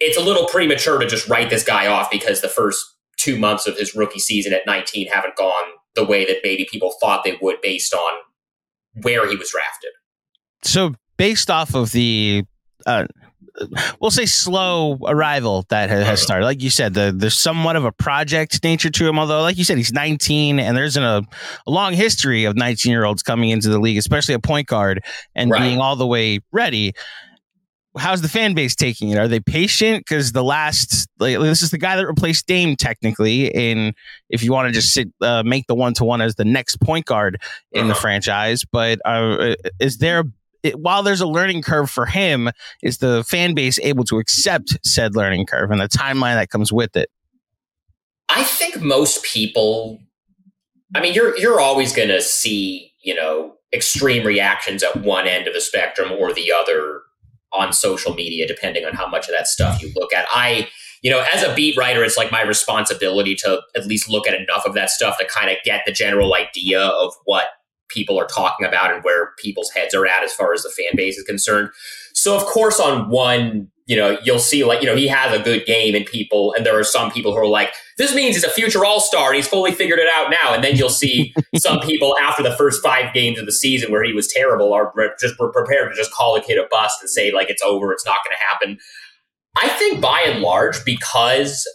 it's 0.00 0.16
a 0.16 0.22
little 0.22 0.46
premature 0.46 0.98
to 0.98 1.06
just 1.06 1.28
write 1.28 1.50
this 1.50 1.62
guy 1.62 1.86
off 1.86 2.10
because 2.10 2.40
the 2.40 2.48
first 2.48 2.84
two 3.16 3.38
months 3.38 3.66
of 3.66 3.76
his 3.76 3.94
rookie 3.94 4.18
season 4.18 4.52
at 4.52 4.66
19 4.66 5.08
haven't 5.08 5.36
gone 5.36 5.72
the 5.94 6.04
way 6.04 6.24
that 6.24 6.38
maybe 6.42 6.66
people 6.70 6.94
thought 7.00 7.22
they 7.24 7.38
would 7.40 7.60
based 7.60 7.94
on 7.94 8.20
where 9.02 9.28
he 9.28 9.36
was 9.36 9.50
drafted. 9.50 9.90
So, 10.62 10.94
based 11.16 11.50
off 11.50 11.74
of 11.74 11.92
the 11.92 12.44
uh, 12.86 13.06
we'll 14.00 14.10
say 14.10 14.26
slow 14.26 14.98
arrival 15.06 15.64
that 15.68 15.90
has, 15.90 16.02
uh-huh. 16.02 16.16
started. 16.16 16.44
Like 16.44 16.62
you 16.62 16.70
said, 16.70 16.94
the, 16.94 17.12
there's 17.14 17.36
somewhat 17.36 17.76
of 17.76 17.84
a 17.84 17.92
project 17.92 18.62
nature 18.62 18.90
to 18.90 19.08
him. 19.08 19.18
Although, 19.18 19.42
like 19.42 19.58
you 19.58 19.64
said, 19.64 19.76
he's 19.76 19.92
19, 19.92 20.58
and 20.58 20.76
there's 20.76 20.96
an, 20.96 21.02
a, 21.02 21.22
a 21.66 21.70
long 21.70 21.92
history 21.92 22.44
of 22.44 22.56
19 22.56 22.90
year 22.90 23.04
olds 23.04 23.22
coming 23.22 23.50
into 23.50 23.68
the 23.68 23.78
league, 23.78 23.98
especially 23.98 24.34
a 24.34 24.38
point 24.38 24.66
guard, 24.66 25.02
and 25.34 25.50
right. 25.50 25.60
being 25.60 25.78
all 25.78 25.96
the 25.96 26.06
way 26.06 26.40
ready. 26.52 26.94
How's 27.98 28.22
the 28.22 28.28
fan 28.28 28.54
base 28.54 28.76
taking 28.76 29.08
it? 29.08 29.18
Are 29.18 29.26
they 29.26 29.40
patient? 29.40 30.06
Because 30.06 30.30
the 30.30 30.44
last, 30.44 31.08
like, 31.18 31.36
this 31.40 31.60
is 31.60 31.70
the 31.70 31.78
guy 31.78 31.96
that 31.96 32.06
replaced 32.06 32.46
Dame 32.46 32.76
technically. 32.76 33.52
And 33.52 33.94
if 34.28 34.44
you 34.44 34.52
want 34.52 34.68
to 34.68 34.72
just 34.72 34.94
sit, 34.94 35.08
uh, 35.20 35.42
make 35.42 35.66
the 35.66 35.74
one 35.74 35.92
to 35.94 36.04
one 36.04 36.20
as 36.20 36.36
the 36.36 36.44
next 36.44 36.80
point 36.80 37.06
guard 37.06 37.42
in 37.72 37.80
uh-huh. 37.80 37.88
the 37.88 37.94
franchise, 37.96 38.64
but 38.70 39.00
uh, 39.04 39.56
is 39.80 39.98
there 39.98 40.22
it, 40.62 40.78
while 40.78 41.02
there's 41.02 41.20
a 41.20 41.26
learning 41.26 41.62
curve 41.62 41.90
for 41.90 42.06
him, 42.06 42.50
is 42.82 42.98
the 42.98 43.24
fan 43.24 43.54
base 43.54 43.78
able 43.80 44.04
to 44.04 44.18
accept 44.18 44.78
said 44.84 45.16
learning 45.16 45.46
curve 45.46 45.70
and 45.70 45.80
the 45.80 45.88
timeline 45.88 46.34
that 46.34 46.50
comes 46.50 46.72
with 46.72 46.96
it? 46.96 47.10
I 48.28 48.44
think 48.44 48.80
most 48.80 49.24
people. 49.24 50.00
I 50.94 51.00
mean, 51.00 51.14
you're 51.14 51.36
you're 51.38 51.60
always 51.60 51.92
going 51.92 52.08
to 52.08 52.20
see 52.20 52.92
you 53.02 53.14
know 53.14 53.54
extreme 53.72 54.26
reactions 54.26 54.82
at 54.82 54.96
one 55.02 55.26
end 55.26 55.46
of 55.46 55.54
the 55.54 55.60
spectrum 55.60 56.12
or 56.12 56.32
the 56.32 56.52
other 56.52 57.02
on 57.52 57.72
social 57.72 58.14
media, 58.14 58.46
depending 58.46 58.84
on 58.84 58.94
how 58.94 59.08
much 59.08 59.28
of 59.28 59.34
that 59.34 59.46
stuff 59.46 59.82
you 59.82 59.92
look 59.96 60.12
at. 60.12 60.26
I 60.32 60.68
you 61.02 61.10
know, 61.10 61.24
as 61.34 61.42
a 61.42 61.54
beat 61.54 61.76
writer, 61.76 62.04
it's 62.04 62.16
like 62.16 62.30
my 62.30 62.42
responsibility 62.42 63.34
to 63.36 63.62
at 63.74 63.86
least 63.86 64.10
look 64.10 64.26
at 64.26 64.34
enough 64.34 64.66
of 64.66 64.74
that 64.74 64.90
stuff 64.90 65.18
to 65.18 65.26
kind 65.26 65.50
of 65.50 65.56
get 65.64 65.82
the 65.86 65.92
general 65.92 66.34
idea 66.34 66.80
of 66.80 67.14
what 67.24 67.46
people 67.90 68.18
are 68.18 68.26
talking 68.26 68.66
about 68.66 68.92
and 68.92 69.04
where 69.04 69.32
people's 69.38 69.70
heads 69.70 69.94
are 69.94 70.06
at 70.06 70.22
as 70.22 70.32
far 70.32 70.52
as 70.52 70.62
the 70.62 70.70
fan 70.70 70.96
base 70.96 71.16
is 71.16 71.24
concerned. 71.24 71.70
So 72.14 72.36
of 72.36 72.44
course 72.44 72.80
on 72.80 73.08
one, 73.10 73.70
you 73.86 73.96
know, 73.96 74.18
you'll 74.22 74.38
see 74.38 74.62
like, 74.64 74.80
you 74.80 74.86
know, 74.86 74.94
he 74.94 75.08
has 75.08 75.38
a 75.38 75.42
good 75.42 75.66
game 75.66 75.94
and 75.94 76.06
people 76.06 76.54
and 76.54 76.64
there 76.64 76.78
are 76.78 76.84
some 76.84 77.10
people 77.10 77.32
who 77.32 77.38
are 77.38 77.46
like, 77.46 77.72
this 77.98 78.14
means 78.14 78.36
he's 78.36 78.44
a 78.44 78.50
future 78.50 78.84
all-star 78.84 79.28
and 79.28 79.36
he's 79.36 79.48
fully 79.48 79.72
figured 79.72 79.98
it 79.98 80.08
out 80.14 80.30
now. 80.30 80.54
And 80.54 80.62
then 80.62 80.76
you'll 80.76 80.90
see 80.90 81.34
some 81.56 81.80
people 81.80 82.16
after 82.22 82.42
the 82.42 82.54
first 82.56 82.82
five 82.82 83.12
games 83.12 83.38
of 83.38 83.46
the 83.46 83.52
season 83.52 83.90
where 83.90 84.04
he 84.04 84.12
was 84.12 84.28
terrible 84.28 84.72
are 84.72 84.92
just 85.20 85.36
prepared 85.36 85.90
to 85.90 85.96
just 85.96 86.12
call 86.12 86.36
a 86.36 86.42
kid 86.42 86.58
a 86.58 86.66
bust 86.70 86.98
and 87.00 87.10
say 87.10 87.32
like 87.32 87.50
it's 87.50 87.62
over, 87.62 87.92
it's 87.92 88.06
not 88.06 88.18
going 88.24 88.36
to 88.36 88.68
happen. 88.68 88.78
I 89.56 89.68
think 89.76 90.00
by 90.00 90.22
and 90.24 90.40
large, 90.40 90.84
because 90.84 91.66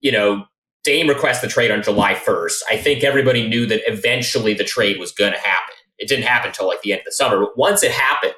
you 0.00 0.12
know, 0.12 0.46
Dame 0.86 1.08
requests 1.08 1.40
the 1.40 1.48
trade 1.48 1.72
on 1.72 1.82
July 1.82 2.14
1st. 2.14 2.60
I 2.70 2.76
think 2.76 3.02
everybody 3.02 3.48
knew 3.48 3.66
that 3.66 3.82
eventually 3.90 4.54
the 4.54 4.62
trade 4.62 5.00
was 5.00 5.10
going 5.10 5.32
to 5.32 5.38
happen. 5.38 5.74
It 5.98 6.08
didn't 6.08 6.26
happen 6.26 6.50
until 6.50 6.68
like 6.68 6.80
the 6.82 6.92
end 6.92 7.00
of 7.00 7.06
the 7.06 7.12
summer, 7.12 7.40
but 7.40 7.58
once 7.58 7.82
it 7.82 7.90
happened, 7.90 8.34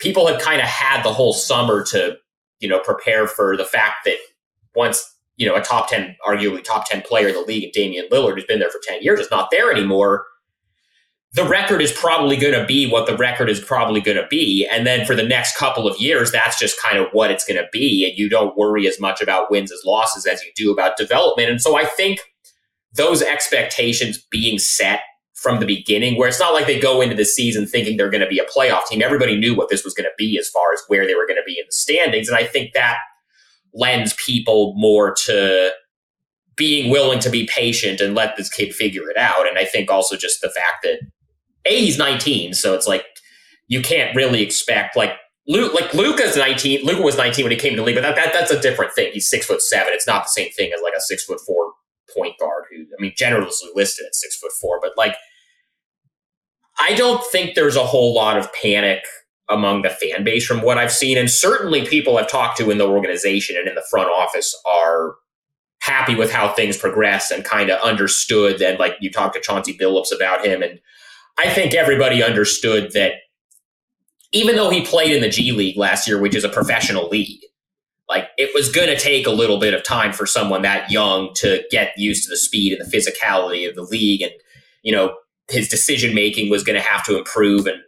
people 0.00 0.26
had 0.26 0.40
kind 0.40 0.60
of 0.60 0.66
had 0.66 1.04
the 1.04 1.12
whole 1.12 1.32
summer 1.32 1.84
to, 1.84 2.16
you 2.58 2.68
know, 2.68 2.80
prepare 2.80 3.28
for 3.28 3.56
the 3.56 3.64
fact 3.64 4.04
that 4.06 4.16
once, 4.74 5.08
you 5.36 5.46
know, 5.46 5.54
a 5.54 5.60
top 5.60 5.88
10, 5.88 6.16
arguably 6.26 6.64
top 6.64 6.84
10 6.90 7.02
player 7.02 7.28
in 7.28 7.34
the 7.34 7.42
league, 7.42 7.72
Damian 7.72 8.08
Lillard, 8.10 8.34
who's 8.34 8.44
been 8.44 8.58
there 8.58 8.68
for 8.68 8.80
10 8.82 9.00
years, 9.00 9.20
is 9.20 9.30
not 9.30 9.52
there 9.52 9.70
anymore 9.70 10.26
the 11.34 11.48
record 11.48 11.80
is 11.80 11.92
probably 11.92 12.36
going 12.36 12.52
to 12.52 12.66
be 12.66 12.90
what 12.90 13.06
the 13.06 13.16
record 13.16 13.48
is 13.48 13.58
probably 13.58 14.02
going 14.02 14.18
to 14.18 14.26
be. 14.28 14.66
And 14.70 14.86
then 14.86 15.06
for 15.06 15.14
the 15.14 15.22
next 15.22 15.56
couple 15.56 15.88
of 15.88 15.98
years, 15.98 16.30
that's 16.30 16.58
just 16.58 16.80
kind 16.80 16.98
of 16.98 17.08
what 17.12 17.30
it's 17.30 17.44
going 17.44 17.56
to 17.56 17.68
be. 17.72 18.06
And 18.06 18.18
you 18.18 18.28
don't 18.28 18.56
worry 18.56 18.86
as 18.86 19.00
much 19.00 19.22
about 19.22 19.50
wins 19.50 19.72
as 19.72 19.80
losses 19.86 20.26
as 20.26 20.42
you 20.42 20.50
do 20.54 20.70
about 20.70 20.98
development. 20.98 21.48
And 21.48 21.60
so 21.60 21.76
I 21.76 21.86
think 21.86 22.20
those 22.94 23.22
expectations 23.22 24.22
being 24.30 24.58
set 24.58 25.00
from 25.34 25.58
the 25.58 25.66
beginning, 25.66 26.18
where 26.18 26.28
it's 26.28 26.38
not 26.38 26.52
like 26.52 26.66
they 26.66 26.78
go 26.78 27.00
into 27.00 27.16
the 27.16 27.24
season 27.24 27.66
thinking 27.66 27.96
they're 27.96 28.10
going 28.10 28.20
to 28.20 28.28
be 28.28 28.38
a 28.38 28.44
playoff 28.44 28.86
team. 28.86 29.02
Everybody 29.02 29.36
knew 29.36 29.56
what 29.56 29.70
this 29.70 29.84
was 29.84 29.94
going 29.94 30.04
to 30.04 30.12
be 30.18 30.38
as 30.38 30.48
far 30.48 30.72
as 30.72 30.82
where 30.86 31.06
they 31.06 31.14
were 31.14 31.26
going 31.26 31.38
to 31.38 31.42
be 31.46 31.58
in 31.58 31.64
the 31.66 31.72
standings. 31.72 32.28
And 32.28 32.36
I 32.36 32.44
think 32.44 32.74
that 32.74 32.98
lends 33.74 34.12
people 34.24 34.74
more 34.76 35.14
to 35.24 35.72
being 36.56 36.90
willing 36.90 37.18
to 37.20 37.30
be 37.30 37.46
patient 37.46 38.00
and 38.00 38.14
let 38.14 38.36
this 38.36 38.50
kid 38.50 38.74
figure 38.74 39.08
it 39.10 39.16
out. 39.16 39.48
And 39.48 39.58
I 39.58 39.64
think 39.64 39.90
also 39.90 40.16
just 40.16 40.42
the 40.42 40.50
fact 40.50 40.82
that 40.82 41.00
a 41.66 41.80
he's 41.80 41.98
19, 41.98 42.54
so 42.54 42.74
it's 42.74 42.86
like 42.86 43.04
you 43.68 43.82
can't 43.82 44.14
really 44.16 44.42
expect 44.42 44.96
like 44.96 45.12
Luke, 45.48 45.74
like 45.74 45.92
Luka's 45.94 46.36
19. 46.36 46.84
Luka 46.84 47.02
was 47.02 47.16
19 47.16 47.44
when 47.44 47.52
he 47.52 47.58
came 47.58 47.72
to 47.72 47.80
the 47.80 47.82
league, 47.82 47.96
but 47.96 48.02
that, 48.02 48.16
that 48.16 48.32
that's 48.32 48.50
a 48.50 48.60
different 48.60 48.92
thing. 48.92 49.12
He's 49.12 49.28
six 49.28 49.46
foot 49.46 49.62
seven. 49.62 49.92
It's 49.92 50.06
not 50.06 50.24
the 50.24 50.28
same 50.28 50.50
thing 50.52 50.72
as 50.74 50.80
like 50.82 50.94
a 50.96 51.00
six 51.00 51.24
foot 51.24 51.40
four 51.46 51.72
point 52.14 52.38
guard 52.38 52.64
who 52.70 52.82
I 52.82 53.00
mean 53.00 53.12
generously 53.16 53.70
listed 53.74 54.06
at 54.06 54.14
six 54.14 54.36
foot 54.36 54.52
four, 54.60 54.78
but 54.80 54.92
like 54.96 55.14
I 56.78 56.94
don't 56.94 57.24
think 57.26 57.54
there's 57.54 57.76
a 57.76 57.84
whole 57.84 58.14
lot 58.14 58.38
of 58.38 58.52
panic 58.52 59.04
among 59.48 59.82
the 59.82 59.90
fan 59.90 60.24
base 60.24 60.46
from 60.46 60.62
what 60.62 60.78
I've 60.78 60.92
seen. 60.92 61.18
And 61.18 61.30
certainly 61.30 61.86
people 61.86 62.16
I've 62.16 62.30
talked 62.30 62.56
to 62.58 62.70
in 62.70 62.78
the 62.78 62.86
organization 62.86 63.56
and 63.56 63.68
in 63.68 63.74
the 63.74 63.84
front 63.90 64.10
office 64.10 64.56
are 64.66 65.16
happy 65.80 66.14
with 66.14 66.32
how 66.32 66.48
things 66.48 66.76
progress 66.76 67.30
and 67.30 67.44
kind 67.44 67.68
of 67.68 67.80
understood 67.82 68.58
that 68.60 68.78
like 68.78 68.94
you 69.00 69.10
talked 69.10 69.34
to 69.34 69.40
Chauncey 69.40 69.76
Billups 69.76 70.14
about 70.14 70.44
him 70.44 70.62
and 70.62 70.78
I 71.38 71.48
think 71.48 71.74
everybody 71.74 72.22
understood 72.22 72.92
that 72.92 73.14
even 74.32 74.56
though 74.56 74.70
he 74.70 74.84
played 74.84 75.12
in 75.12 75.20
the 75.20 75.28
G 75.28 75.52
League 75.52 75.76
last 75.76 76.08
year, 76.08 76.20
which 76.20 76.34
is 76.34 76.44
a 76.44 76.48
professional 76.48 77.08
league, 77.08 77.42
like 78.08 78.28
it 78.36 78.50
was 78.54 78.70
going 78.70 78.88
to 78.88 78.98
take 78.98 79.26
a 79.26 79.30
little 79.30 79.58
bit 79.58 79.74
of 79.74 79.82
time 79.82 80.12
for 80.12 80.26
someone 80.26 80.62
that 80.62 80.90
young 80.90 81.32
to 81.34 81.62
get 81.70 81.92
used 81.96 82.24
to 82.24 82.30
the 82.30 82.36
speed 82.36 82.72
and 82.72 82.86
the 82.86 82.96
physicality 82.96 83.68
of 83.68 83.74
the 83.74 83.82
league. 83.82 84.22
And, 84.22 84.32
you 84.82 84.92
know, 84.92 85.14
his 85.48 85.68
decision 85.68 86.14
making 86.14 86.50
was 86.50 86.62
going 86.62 86.80
to 86.80 86.86
have 86.86 87.04
to 87.06 87.16
improve. 87.16 87.66
And, 87.66 87.80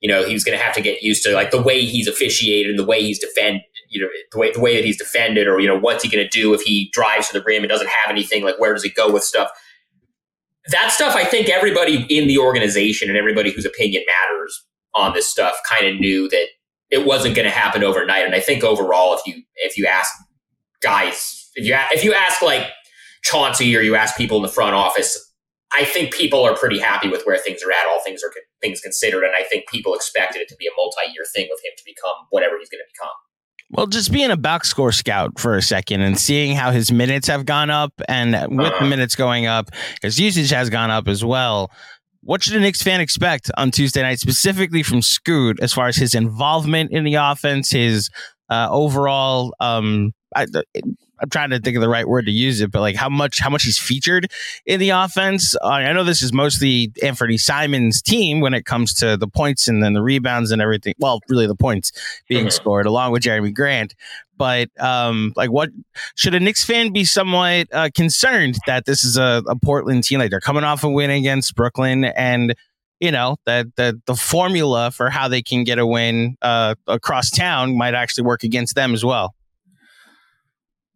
you 0.00 0.08
know, 0.08 0.24
he 0.24 0.32
was 0.32 0.44
going 0.44 0.56
to 0.56 0.62
have 0.62 0.74
to 0.74 0.80
get 0.80 1.02
used 1.02 1.22
to 1.24 1.32
like 1.32 1.50
the 1.50 1.62
way 1.62 1.84
he's 1.84 2.06
officiated 2.06 2.70
and 2.70 2.78
the 2.78 2.84
way 2.84 3.02
he's 3.02 3.18
defended, 3.18 3.62
you 3.88 4.00
know, 4.00 4.08
the 4.30 4.38
way, 4.38 4.52
the 4.52 4.60
way 4.60 4.76
that 4.76 4.84
he's 4.84 4.98
defended, 4.98 5.46
or, 5.46 5.60
you 5.60 5.68
know, 5.68 5.78
what's 5.78 6.04
he 6.04 6.10
going 6.10 6.24
to 6.24 6.30
do 6.30 6.54
if 6.54 6.62
he 6.62 6.90
drives 6.92 7.28
to 7.28 7.38
the 7.38 7.44
rim 7.44 7.62
and 7.62 7.70
doesn't 7.70 7.88
have 7.88 8.10
anything? 8.10 8.44
Like, 8.44 8.58
where 8.58 8.72
does 8.72 8.82
he 8.82 8.90
go 8.90 9.12
with 9.12 9.24
stuff? 9.24 9.50
That 10.68 10.92
stuff, 10.92 11.16
I 11.16 11.24
think 11.24 11.48
everybody 11.48 12.06
in 12.08 12.28
the 12.28 12.38
organization 12.38 13.08
and 13.08 13.18
everybody 13.18 13.50
whose 13.50 13.64
opinion 13.64 14.04
matters 14.06 14.64
on 14.94 15.12
this 15.14 15.28
stuff 15.28 15.56
kind 15.68 15.86
of 15.86 16.00
knew 16.00 16.28
that 16.28 16.46
it 16.90 17.06
wasn't 17.06 17.34
going 17.34 17.48
to 17.48 17.54
happen 17.54 17.82
overnight. 17.82 18.24
And 18.24 18.34
I 18.34 18.40
think 18.40 18.62
overall, 18.62 19.14
if 19.14 19.26
you 19.26 19.42
if 19.56 19.76
you 19.76 19.86
ask 19.86 20.12
guys, 20.80 21.50
if 21.54 21.66
you 21.66 21.74
if 21.92 22.04
you 22.04 22.14
ask 22.14 22.42
like 22.42 22.68
Chauncey 23.24 23.76
or 23.76 23.80
you 23.80 23.96
ask 23.96 24.16
people 24.16 24.36
in 24.36 24.42
the 24.42 24.48
front 24.48 24.74
office, 24.74 25.18
I 25.74 25.84
think 25.84 26.12
people 26.12 26.44
are 26.44 26.54
pretty 26.54 26.78
happy 26.78 27.08
with 27.08 27.24
where 27.24 27.38
things 27.38 27.62
are 27.62 27.70
at. 27.70 27.88
All 27.90 28.02
things 28.04 28.22
are 28.22 28.30
things 28.60 28.80
considered, 28.80 29.24
and 29.24 29.32
I 29.36 29.42
think 29.42 29.68
people 29.68 29.94
expected 29.94 30.42
it 30.42 30.48
to 30.48 30.56
be 30.56 30.66
a 30.66 30.76
multi-year 30.76 31.24
thing 31.34 31.48
with 31.50 31.60
him 31.64 31.72
to 31.76 31.84
become 31.84 32.26
whatever 32.30 32.58
he's 32.58 32.68
going 32.68 32.82
to 32.84 32.92
become. 32.92 33.16
Well, 33.72 33.86
just 33.86 34.12
being 34.12 34.30
a 34.30 34.36
box 34.36 34.68
score 34.68 34.92
scout 34.92 35.40
for 35.40 35.56
a 35.56 35.62
second 35.62 36.02
and 36.02 36.18
seeing 36.18 36.54
how 36.54 36.72
his 36.72 36.92
minutes 36.92 37.26
have 37.28 37.46
gone 37.46 37.70
up, 37.70 37.92
and 38.06 38.32
with 38.54 38.68
the 38.68 38.74
uh-huh. 38.74 38.86
minutes 38.86 39.16
going 39.16 39.46
up, 39.46 39.70
his 40.02 40.20
usage 40.20 40.50
has 40.50 40.68
gone 40.68 40.90
up 40.90 41.08
as 41.08 41.24
well. 41.24 41.70
What 42.20 42.42
should 42.42 42.54
a 42.54 42.60
Knicks 42.60 42.82
fan 42.82 43.00
expect 43.00 43.50
on 43.56 43.70
Tuesday 43.70 44.02
night, 44.02 44.20
specifically 44.20 44.82
from 44.82 45.00
Scoot, 45.00 45.58
as 45.60 45.72
far 45.72 45.88
as 45.88 45.96
his 45.96 46.14
involvement 46.14 46.92
in 46.92 47.02
the 47.04 47.14
offense, 47.14 47.70
his 47.70 48.10
uh, 48.50 48.68
overall 48.70 49.54
um, 49.58 50.12
I, 50.36 50.46
I'm 51.22 51.30
trying 51.30 51.50
to 51.50 51.60
think 51.60 51.76
of 51.76 51.80
the 51.80 51.88
right 51.88 52.06
word 52.06 52.26
to 52.26 52.32
use 52.32 52.60
it, 52.60 52.72
but 52.72 52.80
like 52.80 52.96
how 52.96 53.08
much 53.08 53.38
how 53.38 53.48
much 53.48 53.62
he's 53.62 53.78
featured 53.78 54.30
in 54.66 54.80
the 54.80 54.90
offense. 54.90 55.54
Uh, 55.62 55.68
I 55.68 55.92
know 55.92 56.02
this 56.02 56.20
is 56.20 56.32
mostly 56.32 56.92
Anthony 57.02 57.38
Simons' 57.38 58.02
team 58.02 58.40
when 58.40 58.54
it 58.54 58.66
comes 58.66 58.92
to 58.94 59.16
the 59.16 59.28
points 59.28 59.68
and 59.68 59.82
then 59.82 59.92
the 59.92 60.02
rebounds 60.02 60.50
and 60.50 60.60
everything. 60.60 60.94
Well, 60.98 61.20
really 61.28 61.46
the 61.46 61.54
points 61.54 61.92
being 62.28 62.46
mm-hmm. 62.46 62.50
scored 62.50 62.86
along 62.86 63.12
with 63.12 63.22
Jerami 63.22 63.54
Grant. 63.54 63.94
But 64.36 64.70
um, 64.80 65.32
like, 65.36 65.52
what 65.52 65.70
should 66.16 66.34
a 66.34 66.40
Knicks 66.40 66.64
fan 66.64 66.92
be 66.92 67.04
somewhat 67.04 67.68
uh, 67.72 67.90
concerned 67.94 68.56
that 68.66 68.86
this 68.86 69.04
is 69.04 69.16
a, 69.16 69.42
a 69.46 69.54
Portland 69.54 70.02
team? 70.02 70.18
Like 70.18 70.30
they're 70.30 70.40
coming 70.40 70.64
off 70.64 70.82
a 70.82 70.90
win 70.90 71.10
against 71.10 71.54
Brooklyn 71.54 72.04
and 72.04 72.54
you 72.98 73.12
know 73.12 73.36
that 73.46 73.66
the 73.76 74.00
the 74.06 74.16
formula 74.16 74.90
for 74.90 75.10
how 75.10 75.28
they 75.28 75.42
can 75.42 75.62
get 75.64 75.78
a 75.78 75.86
win 75.86 76.36
uh, 76.42 76.74
across 76.88 77.30
town 77.30 77.76
might 77.76 77.94
actually 77.94 78.24
work 78.24 78.42
against 78.42 78.74
them 78.74 78.94
as 78.94 79.04
well. 79.04 79.34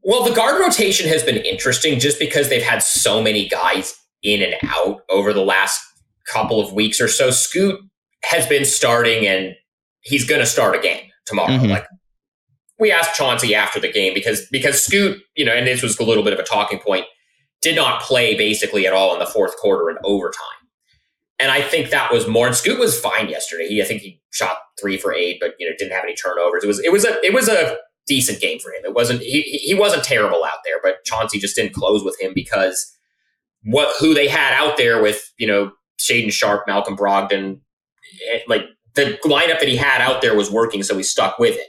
Well, 0.07 0.23
the 0.23 0.33
guard 0.33 0.61
rotation 0.61 1.09
has 1.09 1.25
been 1.25 1.37
interesting 1.39 1.99
just 1.99 2.21
because 2.21 2.49
they've 2.49 2.63
had 2.63 2.81
so 2.81 3.21
many 3.21 3.49
guys 3.49 3.93
in 4.23 4.41
and 4.41 4.55
out 4.69 5.01
over 5.11 5.33
the 5.33 5.45
last 5.45 5.81
couple 6.33 6.61
of 6.61 6.73
weeks 6.73 7.01
or 7.01 7.09
so. 7.09 7.33
Scoot 7.33 7.81
has 8.23 8.47
been 8.47 8.65
starting 8.65 9.27
and 9.27 9.57
he's 10.03 10.25
going 10.25 10.41
to 10.41 10.47
start 10.47 10.77
again 10.77 11.01
tomorrow. 11.25 11.51
Mm-hmm. 11.51 11.71
Like 11.71 11.87
we 12.79 12.93
asked 12.93 13.17
Chauncey 13.17 13.53
after 13.57 13.81
the 13.81 13.91
game 13.91 14.15
because 14.15 14.47
because 14.53 14.81
Scoot, 14.81 15.21
you 15.35 15.45
know, 15.45 15.53
and 15.53 15.67
this 15.67 15.83
was 15.83 15.99
a 15.99 16.05
little 16.05 16.23
bit 16.23 16.33
of 16.33 16.39
a 16.39 16.45
talking 16.45 16.79
point. 16.79 17.07
did 17.61 17.75
not 17.75 18.01
play 18.01 18.37
basically 18.37 18.87
at 18.87 18.93
all 18.93 19.13
in 19.13 19.19
the 19.19 19.27
fourth 19.27 19.57
quarter 19.57 19.89
and 19.89 19.99
overtime. 20.05 20.45
And 21.41 21.51
I 21.51 21.63
think 21.63 21.91
that 21.91 22.13
was 22.13 22.29
more. 22.29 22.47
And 22.47 22.55
Scoot 22.55 22.79
was 22.79 22.99
fine 22.99 23.29
yesterday. 23.29 23.67
He, 23.67 23.83
I 23.83 23.85
think 23.85 24.03
he 24.03 24.21
shot 24.31 24.59
three 24.81 24.99
for 24.99 25.13
eight, 25.13 25.39
but 25.41 25.55
you 25.59 25.69
know 25.69 25.75
didn't 25.77 25.93
have 25.95 26.05
any 26.05 26.15
turnovers. 26.15 26.63
It 26.63 26.69
was 26.69 26.79
it 26.79 26.93
was 26.93 27.05
a 27.05 27.21
it 27.25 27.35
was 27.35 27.49
a 27.49 27.77
decent 28.07 28.41
game 28.41 28.59
for 28.59 28.71
him. 28.71 28.85
It 28.85 28.95
wasn't 28.95 29.21
he 29.21 29.43
he 29.43 29.75
wasn't 29.75 30.05
terrible 30.05 30.45
out 30.45 30.59
there, 30.65 30.77
but 30.83 31.05
Chauncey 31.05 31.39
just 31.39 31.57
didn't 31.57 31.75
close 31.75 32.05
with 32.05 32.21
him 32.21 32.33
because 32.35 32.93
what 33.65 33.95
who 34.01 34.15
they 34.15 34.29
had 34.29 34.53
out 34.55 34.77
there 34.77 35.03
with 35.03 35.33
you 35.39 35.47
know 35.47 35.73
Shaedon 36.01 36.33
Sharpe, 36.33 36.67
Malcolm 36.67 36.97
Brogdon, 36.97 37.61
eh, 38.33 38.41
like 38.49 38.63
the 38.95 39.19
lineup 39.25 39.61
that 39.61 39.69
he 39.69 39.77
had 39.77 40.01
out 40.01 40.23
there 40.23 40.37
was 40.37 40.51
working, 40.51 40.83
so 40.83 40.97
he 40.97 41.03
stuck 41.03 41.39
with 41.39 41.57
it. 41.57 41.69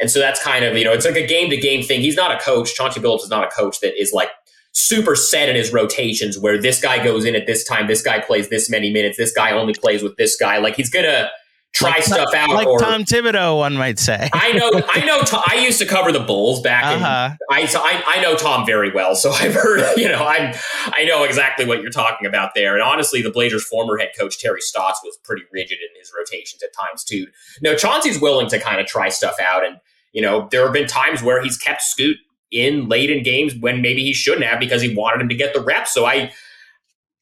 And 0.00 0.10
so 0.10 0.18
that's 0.18 0.42
kind 0.42 0.64
of, 0.64 0.76
you 0.78 0.84
know, 0.84 0.92
it's 0.92 1.04
like 1.04 1.16
a 1.16 1.26
game 1.26 1.50
to 1.50 1.56
game 1.58 1.82
thing. 1.82 2.00
He's 2.00 2.16
not 2.16 2.34
a 2.34 2.42
coach. 2.42 2.74
Chauncey 2.74 3.00
Billups 3.00 3.22
is 3.22 3.28
not 3.28 3.44
a 3.44 3.50
coach 3.50 3.80
that 3.80 4.00
is 4.00 4.12
like 4.14 4.30
super 4.72 5.14
set 5.14 5.48
in 5.48 5.56
his 5.56 5.72
rotations 5.72 6.38
where 6.38 6.60
this 6.60 6.80
guy 6.80 7.02
goes 7.04 7.26
in 7.26 7.34
at 7.34 7.46
this 7.46 7.64
time, 7.64 7.86
this 7.86 8.00
guy 8.00 8.20
plays 8.20 8.48
this 8.48 8.70
many 8.70 8.90
minutes, 8.90 9.18
this 9.18 9.32
guy 9.32 9.50
only 9.50 9.74
plays 9.74 10.02
with 10.02 10.16
this 10.16 10.36
guy. 10.36 10.58
Like 10.58 10.76
he's 10.76 10.90
to 10.90 11.30
try 11.72 11.90
like, 11.90 12.02
stuff 12.02 12.34
out. 12.34 12.50
Like 12.50 12.66
or, 12.66 12.78
Tom 12.78 13.04
Thibodeau, 13.04 13.58
one 13.58 13.74
might 13.74 13.98
say. 13.98 14.28
I 14.32 14.52
know, 14.52 14.70
I 14.94 15.04
know. 15.04 15.22
I 15.46 15.64
used 15.64 15.78
to 15.80 15.86
cover 15.86 16.12
the 16.12 16.20
Bulls 16.20 16.60
back. 16.60 16.84
Uh-huh. 16.84 17.30
In, 17.32 17.56
I, 17.56 17.66
so 17.66 17.80
I, 17.80 18.02
I 18.06 18.22
know 18.22 18.36
Tom 18.36 18.66
very 18.66 18.92
well, 18.92 19.14
so 19.14 19.30
I've 19.32 19.54
heard. 19.54 19.80
You 19.96 20.08
know, 20.08 20.24
I'm 20.26 20.54
I 20.86 21.04
know 21.04 21.24
exactly 21.24 21.64
what 21.64 21.82
you're 21.82 21.90
talking 21.90 22.26
about 22.26 22.52
there. 22.54 22.74
And 22.74 22.82
honestly, 22.82 23.22
the 23.22 23.30
Blazers' 23.30 23.64
former 23.64 23.96
head 23.98 24.10
coach 24.18 24.38
Terry 24.38 24.60
Stotts 24.60 25.00
was 25.04 25.18
pretty 25.24 25.42
rigid 25.52 25.78
in 25.78 25.98
his 25.98 26.12
rotations 26.16 26.62
at 26.62 26.70
times 26.72 27.04
too. 27.04 27.26
No, 27.62 27.76
Chauncey's 27.76 28.20
willing 28.20 28.48
to 28.48 28.58
kind 28.58 28.80
of 28.80 28.86
try 28.86 29.08
stuff 29.08 29.36
out, 29.40 29.64
and 29.64 29.76
you 30.12 30.22
know, 30.22 30.48
there 30.50 30.64
have 30.64 30.72
been 30.72 30.88
times 30.88 31.22
where 31.22 31.42
he's 31.42 31.56
kept 31.56 31.82
Scoot 31.82 32.16
in 32.50 32.88
late 32.88 33.10
in 33.10 33.22
games 33.22 33.54
when 33.54 33.80
maybe 33.80 34.02
he 34.02 34.12
shouldn't 34.12 34.44
have 34.44 34.58
because 34.58 34.82
he 34.82 34.94
wanted 34.94 35.20
him 35.20 35.28
to 35.28 35.36
get 35.36 35.54
the 35.54 35.60
reps. 35.60 35.94
So 35.94 36.04
I, 36.04 36.32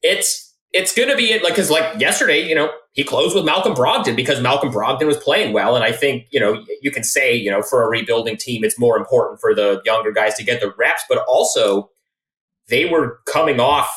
it's 0.01 0.53
it's 0.71 0.93
going 0.93 1.09
to 1.09 1.15
be 1.15 1.33
like 1.39 1.53
because 1.53 1.69
like 1.69 1.99
yesterday, 1.99 2.47
you 2.47 2.55
know, 2.55 2.71
he 2.93 3.03
closed 3.03 3.35
with 3.35 3.45
Malcolm 3.45 3.73
Brogdon 3.73 4.15
because 4.15 4.41
Malcolm 4.41 4.71
Brogdon 4.71 5.05
was 5.05 5.17
playing 5.17 5.53
well, 5.53 5.75
and 5.75 5.83
I 5.83 5.91
think 5.91 6.25
you 6.31 6.39
know 6.39 6.63
you 6.81 6.91
can 6.91 7.03
say 7.03 7.35
you 7.35 7.51
know 7.51 7.61
for 7.61 7.83
a 7.83 7.89
rebuilding 7.89 8.37
team, 8.37 8.63
it's 8.63 8.79
more 8.79 8.97
important 8.97 9.39
for 9.39 9.53
the 9.53 9.81
younger 9.85 10.11
guys 10.11 10.35
to 10.35 10.43
get 10.43 10.61
the 10.61 10.73
reps, 10.77 11.03
but 11.07 11.19
also 11.27 11.89
they 12.67 12.85
were 12.85 13.19
coming 13.25 13.59
off 13.59 13.89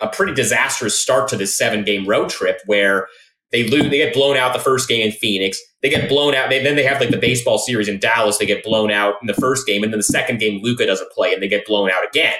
a 0.00 0.08
pretty 0.08 0.34
disastrous 0.34 0.98
start 0.98 1.28
to 1.28 1.36
this 1.36 1.56
seven 1.56 1.84
game 1.84 2.06
road 2.06 2.28
trip 2.28 2.60
where 2.66 3.06
they 3.52 3.68
lose, 3.68 3.84
they 3.84 3.98
get 3.98 4.12
blown 4.12 4.36
out 4.36 4.52
the 4.52 4.58
first 4.58 4.88
game 4.88 5.06
in 5.06 5.12
Phoenix, 5.12 5.58
they 5.80 5.88
get 5.88 6.08
blown 6.08 6.34
out, 6.34 6.50
they, 6.50 6.62
then 6.62 6.74
they 6.74 6.82
have 6.82 7.00
like 7.00 7.10
the 7.10 7.16
baseball 7.16 7.58
series 7.58 7.88
in 7.88 8.00
Dallas, 8.00 8.38
they 8.38 8.46
get 8.46 8.64
blown 8.64 8.90
out 8.90 9.14
in 9.22 9.28
the 9.28 9.34
first 9.34 9.66
game, 9.66 9.84
and 9.84 9.92
then 9.92 9.98
the 9.98 10.04
second 10.04 10.40
game 10.40 10.60
Luka 10.62 10.84
doesn't 10.84 11.10
play, 11.12 11.32
and 11.32 11.42
they 11.42 11.48
get 11.48 11.64
blown 11.64 11.88
out 11.90 12.04
again. 12.04 12.34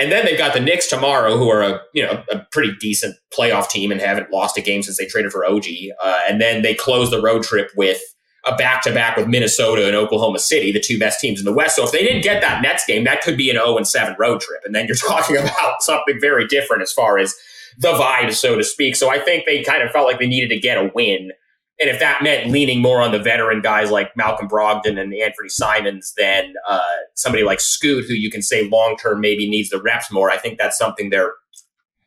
And 0.00 0.10
then 0.10 0.24
they've 0.24 0.38
got 0.38 0.54
the 0.54 0.60
Knicks 0.60 0.88
tomorrow, 0.88 1.36
who 1.36 1.50
are 1.50 1.62
a 1.62 1.80
you 1.92 2.02
know 2.02 2.24
a 2.32 2.38
pretty 2.50 2.74
decent 2.80 3.16
playoff 3.36 3.68
team 3.68 3.92
and 3.92 4.00
haven't 4.00 4.32
lost 4.32 4.56
a 4.56 4.62
game 4.62 4.82
since 4.82 4.96
they 4.96 5.06
traded 5.06 5.30
for 5.30 5.44
OG. 5.44 5.66
Uh, 6.02 6.20
and 6.28 6.40
then 6.40 6.62
they 6.62 6.74
close 6.74 7.10
the 7.10 7.20
road 7.20 7.42
trip 7.42 7.70
with 7.76 8.00
a 8.46 8.56
back 8.56 8.82
to 8.82 8.92
back 8.94 9.18
with 9.18 9.28
Minnesota 9.28 9.86
and 9.86 9.94
Oklahoma 9.94 10.38
City, 10.38 10.72
the 10.72 10.80
two 10.80 10.98
best 10.98 11.20
teams 11.20 11.38
in 11.38 11.44
the 11.44 11.52
West. 11.52 11.76
So 11.76 11.84
if 11.84 11.92
they 11.92 12.02
didn't 12.02 12.22
get 12.22 12.40
that 12.40 12.62
Nets 12.62 12.86
game, 12.86 13.04
that 13.04 13.20
could 13.20 13.36
be 13.36 13.50
an 13.50 13.56
0 13.56 13.76
and 13.76 13.86
7 13.86 14.16
road 14.18 14.40
trip. 14.40 14.62
And 14.64 14.74
then 14.74 14.86
you're 14.86 14.96
talking 15.08 15.36
about 15.36 15.82
something 15.82 16.18
very 16.18 16.46
different 16.46 16.82
as 16.82 16.92
far 16.92 17.18
as 17.18 17.34
the 17.78 17.92
vibe, 17.92 18.32
so 18.32 18.56
to 18.56 18.64
speak. 18.64 18.96
So 18.96 19.10
I 19.10 19.18
think 19.18 19.44
they 19.44 19.62
kind 19.62 19.82
of 19.82 19.90
felt 19.90 20.06
like 20.06 20.18
they 20.18 20.26
needed 20.26 20.48
to 20.48 20.58
get 20.58 20.78
a 20.78 20.90
win 20.94 21.32
and 21.80 21.88
if 21.88 21.98
that 21.98 22.22
meant 22.22 22.50
leaning 22.50 22.82
more 22.82 23.00
on 23.00 23.10
the 23.10 23.18
veteran 23.18 23.62
guys 23.62 23.90
like 23.90 24.14
Malcolm 24.14 24.48
Brogdon 24.48 25.00
and 25.00 25.14
Anthony 25.14 25.48
Simons 25.48 26.12
than 26.16 26.52
uh, 26.68 26.80
somebody 27.14 27.42
like 27.42 27.58
Scoot, 27.58 28.04
who 28.06 28.12
you 28.12 28.30
can 28.30 28.42
say 28.42 28.68
long 28.68 28.96
term 28.96 29.20
maybe 29.20 29.48
needs 29.48 29.70
the 29.70 29.80
reps 29.80 30.12
more, 30.12 30.30
I 30.30 30.36
think 30.36 30.58
that's 30.58 30.76
something 30.76 31.08
they're 31.08 31.32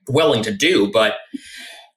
willing 0.08 0.44
to 0.44 0.54
do. 0.54 0.92
But 0.92 1.16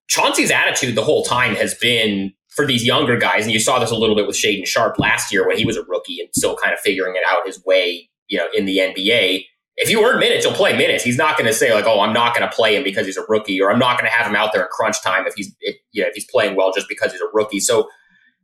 Chauncey's 0.08 0.50
attitude 0.50 0.94
the 0.94 1.04
whole 1.04 1.22
time 1.22 1.54
has 1.56 1.74
been 1.74 2.32
for 2.48 2.66
these 2.66 2.86
younger 2.86 3.18
guys, 3.18 3.44
and 3.44 3.52
you 3.52 3.60
saw 3.60 3.78
this 3.78 3.90
a 3.90 3.96
little 3.96 4.16
bit 4.16 4.26
with 4.26 4.36
Shaedon 4.36 4.66
Sharpe 4.66 4.98
last 4.98 5.30
year 5.30 5.46
when 5.46 5.58
he 5.58 5.66
was 5.66 5.76
a 5.76 5.84
rookie 5.84 6.20
and 6.20 6.30
still 6.34 6.56
kind 6.56 6.72
of 6.72 6.80
figuring 6.80 7.14
it 7.14 7.22
out 7.28 7.46
his 7.46 7.62
way, 7.66 8.08
you 8.28 8.38
know, 8.38 8.48
in 8.56 8.64
the 8.64 8.78
NBA 8.78 9.44
if 9.76 9.90
you 9.90 10.04
earn 10.06 10.18
minutes, 10.18 10.44
he'll 10.44 10.54
play 10.54 10.76
minutes. 10.76 11.04
He's 11.04 11.18
not 11.18 11.36
going 11.36 11.46
to 11.46 11.52
say 11.52 11.74
like, 11.74 11.84
"Oh, 11.86 12.00
I'm 12.00 12.12
not 12.12 12.34
going 12.34 12.48
to 12.48 12.54
play 12.54 12.76
him 12.76 12.82
because 12.82 13.06
he's 13.06 13.16
a 13.16 13.24
rookie," 13.28 13.60
or 13.60 13.70
"I'm 13.70 13.78
not 13.78 13.98
going 13.98 14.10
to 14.10 14.16
have 14.16 14.26
him 14.26 14.36
out 14.36 14.52
there 14.52 14.62
in 14.62 14.68
crunch 14.70 15.02
time 15.02 15.26
if 15.26 15.34
he's 15.34 15.54
if, 15.60 15.76
you 15.92 16.02
know 16.02 16.08
if 16.08 16.14
he's 16.14 16.28
playing 16.30 16.56
well 16.56 16.72
just 16.72 16.88
because 16.88 17.12
he's 17.12 17.20
a 17.20 17.28
rookie." 17.32 17.60
So 17.60 17.88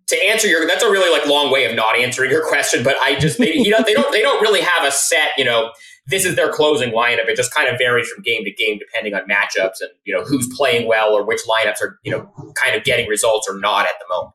to 0.09 0.16
answer 0.29 0.47
your 0.47 0.66
that's 0.66 0.83
a 0.83 0.90
really 0.90 1.11
like 1.11 1.27
long 1.27 1.51
way 1.51 1.64
of 1.64 1.75
not 1.75 1.97
answering 1.97 2.31
your 2.31 2.47
question, 2.49 2.85
but 2.85 2.97
I 3.03 3.18
just 3.18 3.42
he 3.42 3.71
don't, 3.71 3.87
they 3.87 3.95
don't 3.95 4.12
they 4.12 4.21
don't 4.21 4.42
really 4.42 4.61
have 4.61 4.85
a 4.87 4.90
set 4.90 5.31
you 5.38 5.45
know 5.45 5.73
this 6.07 6.25
is 6.25 6.35
their 6.35 6.51
closing 6.51 6.90
lineup. 6.90 7.29
It 7.29 7.37
just 7.37 7.55
kind 7.55 7.68
of 7.68 7.79
varies 7.79 8.09
from 8.09 8.23
game 8.23 8.45
to 8.45 8.51
game 8.51 8.79
depending 8.79 9.14
on 9.14 9.23
matchups 9.23 9.81
and 9.81 9.90
you 10.05 10.14
know 10.14 10.25
who's 10.25 10.53
playing 10.55 10.87
well 10.87 11.12
or 11.12 11.25
which 11.25 11.40
lineups 11.49 11.81
are 11.81 11.99
you 12.03 12.12
know 12.12 12.31
kind 12.62 12.77
of 12.77 12.85
getting 12.85 13.09
results 13.09 13.49
or 13.49 13.59
not 13.59 13.87
at 13.87 13.95
the 14.01 14.14
moment. 14.14 14.35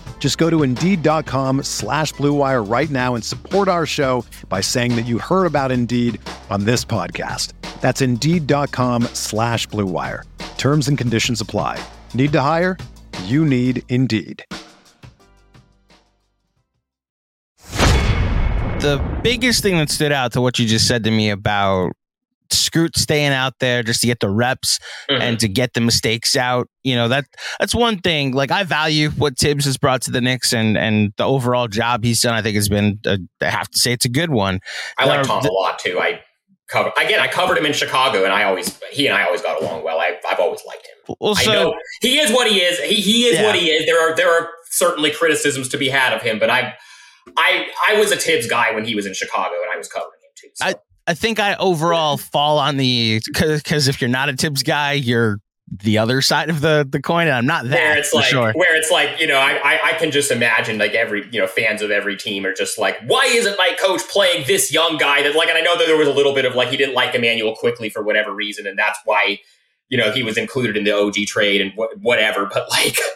Just 0.21 0.37
go 0.37 0.51
to 0.51 0.61
Indeed.com 0.61 1.63
slash 1.63 2.13
BlueWire 2.13 2.71
right 2.71 2.89
now 2.91 3.15
and 3.15 3.23
support 3.23 3.67
our 3.67 3.87
show 3.87 4.23
by 4.49 4.61
saying 4.61 4.95
that 4.95 5.07
you 5.07 5.17
heard 5.17 5.47
about 5.47 5.71
Indeed 5.71 6.21
on 6.51 6.65
this 6.65 6.85
podcast. 6.85 7.53
That's 7.81 8.01
Indeed.com 8.01 9.03
slash 9.15 9.67
BlueWire. 9.69 10.23
Terms 10.59 10.87
and 10.87 10.97
conditions 10.97 11.41
apply. 11.41 11.83
Need 12.13 12.31
to 12.33 12.39
hire? 12.39 12.77
You 13.23 13.43
need 13.43 13.81
Indeed. 13.89 14.45
The 18.81 18.99
biggest 19.23 19.63
thing 19.63 19.77
that 19.77 19.89
stood 19.89 20.11
out 20.11 20.33
to 20.33 20.41
what 20.41 20.59
you 20.59 20.67
just 20.67 20.87
said 20.87 21.03
to 21.05 21.11
me 21.11 21.31
about 21.31 21.93
Scoot 22.53 22.97
staying 22.97 23.31
out 23.31 23.53
there 23.59 23.83
just 23.83 24.01
to 24.01 24.07
get 24.07 24.19
the 24.19 24.29
reps 24.29 24.79
mm-hmm. 25.09 25.21
and 25.21 25.39
to 25.39 25.47
get 25.47 25.73
the 25.73 25.81
mistakes 25.81 26.35
out. 26.35 26.67
You 26.83 26.95
know 26.95 27.07
that 27.09 27.25
that's 27.59 27.75
one 27.75 27.99
thing. 27.99 28.33
Like 28.33 28.51
I 28.51 28.63
value 28.63 29.09
what 29.11 29.37
Thibs 29.37 29.65
has 29.65 29.77
brought 29.77 30.01
to 30.03 30.11
the 30.11 30.21
Knicks 30.21 30.53
and 30.53 30.77
and 30.77 31.13
the 31.17 31.25
overall 31.25 31.67
job 31.67 32.03
he's 32.03 32.21
done. 32.21 32.33
I 32.33 32.41
think 32.41 32.55
has 32.55 32.69
been. 32.69 32.99
A, 33.05 33.19
I 33.41 33.49
have 33.49 33.69
to 33.69 33.79
say 33.79 33.91
it's 33.91 34.05
a 34.05 34.09
good 34.09 34.29
one. 34.29 34.59
I 34.97 35.05
like 35.05 35.25
Tom 35.25 35.45
a 35.45 35.51
lot 35.51 35.79
too. 35.79 35.99
I 35.99 36.21
cover 36.71 36.91
again. 36.97 37.19
I 37.19 37.27
covered 37.27 37.57
him 37.57 37.65
in 37.65 37.73
Chicago, 37.73 38.23
and 38.23 38.33
I 38.33 38.43
always 38.43 38.79
he 38.91 39.07
and 39.07 39.15
I 39.15 39.25
always 39.25 39.41
got 39.41 39.61
along 39.61 39.83
well. 39.83 39.99
I, 39.99 40.17
have 40.27 40.39
always 40.39 40.61
liked 40.65 40.87
him. 40.87 41.15
Well, 41.19 41.35
so, 41.35 41.51
I 41.51 41.53
know 41.53 41.75
he 42.01 42.17
is 42.17 42.31
what 42.31 42.49
he 42.49 42.59
is. 42.59 42.79
He 42.79 42.95
he 42.95 43.25
is 43.25 43.35
yeah. 43.35 43.43
what 43.43 43.55
he 43.55 43.69
is. 43.69 43.85
There 43.85 43.99
are 44.01 44.15
there 44.15 44.31
are 44.31 44.49
certainly 44.71 45.11
criticisms 45.11 45.67
to 45.69 45.77
be 45.77 45.89
had 45.89 46.13
of 46.13 46.21
him, 46.21 46.39
but 46.39 46.49
I 46.49 46.73
I 47.37 47.67
I 47.89 47.99
was 47.99 48.11
a 48.11 48.15
Thibs 48.15 48.47
guy 48.47 48.73
when 48.73 48.85
he 48.85 48.95
was 48.95 49.05
in 49.05 49.13
Chicago, 49.13 49.55
and 49.61 49.71
I 49.71 49.77
was 49.77 49.87
covering 49.87 50.19
him 50.23 50.31
too. 50.35 50.49
So. 50.55 50.65
I, 50.65 50.75
I 51.07 51.13
think 51.13 51.39
I 51.39 51.55
overall 51.55 52.17
fall 52.17 52.59
on 52.59 52.77
the 52.77 53.21
because 53.25 53.87
if 53.87 54.01
you're 54.01 54.09
not 54.09 54.29
a 54.29 54.33
Thibs 54.33 54.63
guy, 54.63 54.93
you're 54.93 55.39
the 55.71 55.97
other 55.97 56.21
side 56.21 56.49
of 56.49 56.61
the 56.61 56.87
the 56.89 57.01
coin, 57.01 57.27
and 57.27 57.35
I'm 57.35 57.45
not 57.45 57.63
that. 57.63 57.71
Where 57.71 57.97
it's 57.97 58.13
like, 58.13 58.25
sure. 58.25 58.51
where 58.53 58.75
it's 58.75 58.91
like, 58.91 59.19
you 59.19 59.27
know, 59.27 59.37
I, 59.37 59.53
I, 59.63 59.79
I 59.83 59.93
can 59.93 60.11
just 60.11 60.29
imagine 60.29 60.77
like 60.77 60.93
every 60.93 61.27
you 61.31 61.39
know 61.39 61.47
fans 61.47 61.81
of 61.81 61.91
every 61.91 62.17
team 62.17 62.45
are 62.45 62.53
just 62.53 62.77
like, 62.77 62.97
why 63.07 63.25
isn't 63.25 63.57
my 63.57 63.71
coach 63.81 64.01
playing 64.09 64.45
this 64.47 64.73
young 64.73 64.97
guy? 64.97 65.23
That 65.23 65.35
like, 65.35 65.49
and 65.49 65.57
I 65.57 65.61
know 65.61 65.77
that 65.77 65.87
there 65.87 65.97
was 65.97 66.09
a 66.09 66.13
little 66.13 66.35
bit 66.35 66.45
of 66.45 66.55
like 66.55 66.69
he 66.69 66.77
didn't 66.77 66.95
like 66.95 67.15
Immanuel 67.15 67.55
Quickley 67.55 67.89
for 67.89 68.03
whatever 68.03 68.33
reason, 68.33 68.67
and 68.67 68.77
that's 68.77 68.99
why 69.05 69.39
you 69.89 69.97
know 69.97 70.11
he 70.11 70.23
was 70.23 70.37
included 70.37 70.75
in 70.75 70.83
the 70.83 70.91
OG 70.91 71.15
trade 71.27 71.61
and 71.61 71.71
wh- 71.73 72.03
whatever. 72.03 72.45
But 72.45 72.69
like, 72.69 72.97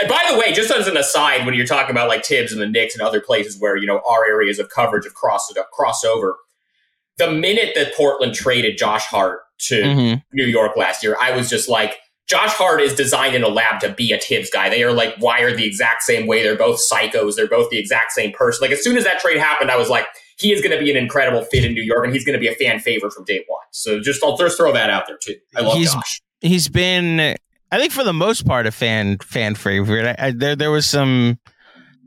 and 0.00 0.08
by 0.08 0.26
the 0.30 0.38
way, 0.38 0.52
just 0.54 0.70
as 0.70 0.88
an 0.88 0.96
aside, 0.96 1.44
when 1.44 1.54
you're 1.54 1.66
talking 1.66 1.90
about 1.90 2.08
like 2.08 2.24
Thibs 2.24 2.50
and 2.50 2.60
the 2.60 2.66
Knicks 2.66 2.94
and 2.94 3.06
other 3.06 3.20
places 3.20 3.60
where 3.60 3.76
you 3.76 3.86
know 3.86 4.00
our 4.08 4.26
areas 4.26 4.58
of 4.58 4.70
coverage 4.70 5.04
have 5.04 5.14
crossed 5.14 5.54
crossover 5.78 6.34
the 7.18 7.30
minute 7.30 7.72
that 7.74 7.94
Portland 7.94 8.34
traded 8.34 8.78
Josh 8.78 9.04
Hart 9.04 9.40
to 9.66 9.82
mm-hmm. 9.82 10.20
New 10.32 10.46
York 10.46 10.76
last 10.76 11.02
year, 11.02 11.16
I 11.20 11.36
was 11.36 11.50
just 11.50 11.68
like, 11.68 11.96
Josh 12.26 12.52
Hart 12.52 12.80
is 12.80 12.94
designed 12.94 13.34
in 13.34 13.42
a 13.42 13.48
lab 13.48 13.80
to 13.80 13.90
be 13.90 14.12
a 14.12 14.18
Thibs 14.18 14.50
guy. 14.50 14.68
They 14.68 14.82
are 14.82 14.92
like 14.92 15.14
wired 15.18 15.56
the 15.56 15.64
exact 15.64 16.02
same 16.02 16.26
way. 16.26 16.42
They're 16.42 16.56
both 16.56 16.78
psychos. 16.78 17.36
They're 17.36 17.48
both 17.48 17.70
the 17.70 17.78
exact 17.78 18.12
same 18.12 18.32
person. 18.32 18.62
Like 18.62 18.70
as 18.70 18.84
soon 18.84 18.98
as 18.98 19.04
that 19.04 19.18
trade 19.18 19.38
happened, 19.38 19.70
I 19.70 19.76
was 19.76 19.88
like, 19.88 20.06
he 20.38 20.52
is 20.52 20.60
going 20.60 20.76
to 20.76 20.82
be 20.82 20.90
an 20.90 20.96
incredible 20.96 21.42
fit 21.42 21.64
in 21.64 21.72
New 21.72 21.82
York, 21.82 22.04
and 22.04 22.12
he's 22.12 22.24
going 22.24 22.34
to 22.34 22.40
be 22.40 22.46
a 22.46 22.54
fan 22.54 22.78
favorite 22.78 23.12
from 23.12 23.24
day 23.24 23.44
one. 23.48 23.64
So 23.72 23.98
just 23.98 24.22
I'll 24.22 24.36
just 24.36 24.56
throw 24.56 24.72
that 24.72 24.90
out 24.90 25.06
there 25.06 25.16
too. 25.20 25.34
I 25.56 25.62
love 25.62 25.78
he's, 25.78 25.92
Josh. 25.92 26.20
He's 26.40 26.68
been, 26.68 27.18
I 27.72 27.78
think, 27.78 27.92
for 27.92 28.04
the 28.04 28.12
most 28.12 28.46
part, 28.46 28.66
a 28.66 28.70
fan 28.70 29.18
fan 29.18 29.54
favorite. 29.54 30.06
I, 30.06 30.26
I, 30.26 30.30
there 30.32 30.54
there 30.54 30.70
was 30.70 30.86
some 30.86 31.38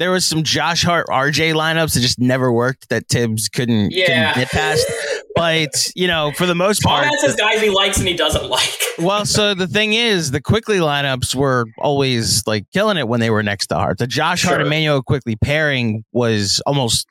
there 0.02 0.10
was 0.10 0.26
some 0.26 0.42
Josh 0.42 0.84
Hart 0.84 1.06
RJ 1.10 1.54
lineups 1.54 1.94
that 1.94 2.00
just 2.00 2.18
never 2.18 2.52
worked 2.52 2.90
that 2.90 3.08
Thibs 3.08 3.48
couldn't, 3.48 3.92
yeah. 3.92 4.34
couldn't 4.34 4.50
get 4.50 4.52
past. 4.52 4.92
but 5.36 5.92
you 5.96 6.08
know, 6.08 6.32
for 6.32 6.48
the 6.48 6.56
most 6.56 6.82
part, 6.82 7.04
Tom 7.04 7.14
has 7.22 7.36
guys 7.36 7.62
he 7.62 7.70
likes 7.70 8.00
and 8.00 8.08
he 8.08 8.16
doesn't 8.16 8.50
like. 8.50 8.76
well, 8.98 9.28
so 9.28 9.54
the 9.54 9.68
thing 9.68 9.94
is, 9.94 10.32
the 10.32 10.42
Quickley 10.42 10.80
lineups 10.80 11.36
were 11.36 11.68
always 11.78 12.46
like 12.48 12.66
killing 12.74 12.98
it 12.98 13.08
when 13.08 13.20
they 13.20 13.30
were 13.30 13.44
next 13.44 13.68
to 13.68 13.76
Hart. 13.76 14.00
The 14.00 14.08
Josh 14.08 14.42
Sure. 14.42 14.50
Hart 14.50 14.62
Immanuel 14.62 15.04
Quickley 15.04 15.36
pairing 15.36 16.04
was 16.12 16.64
almost. 16.66 17.08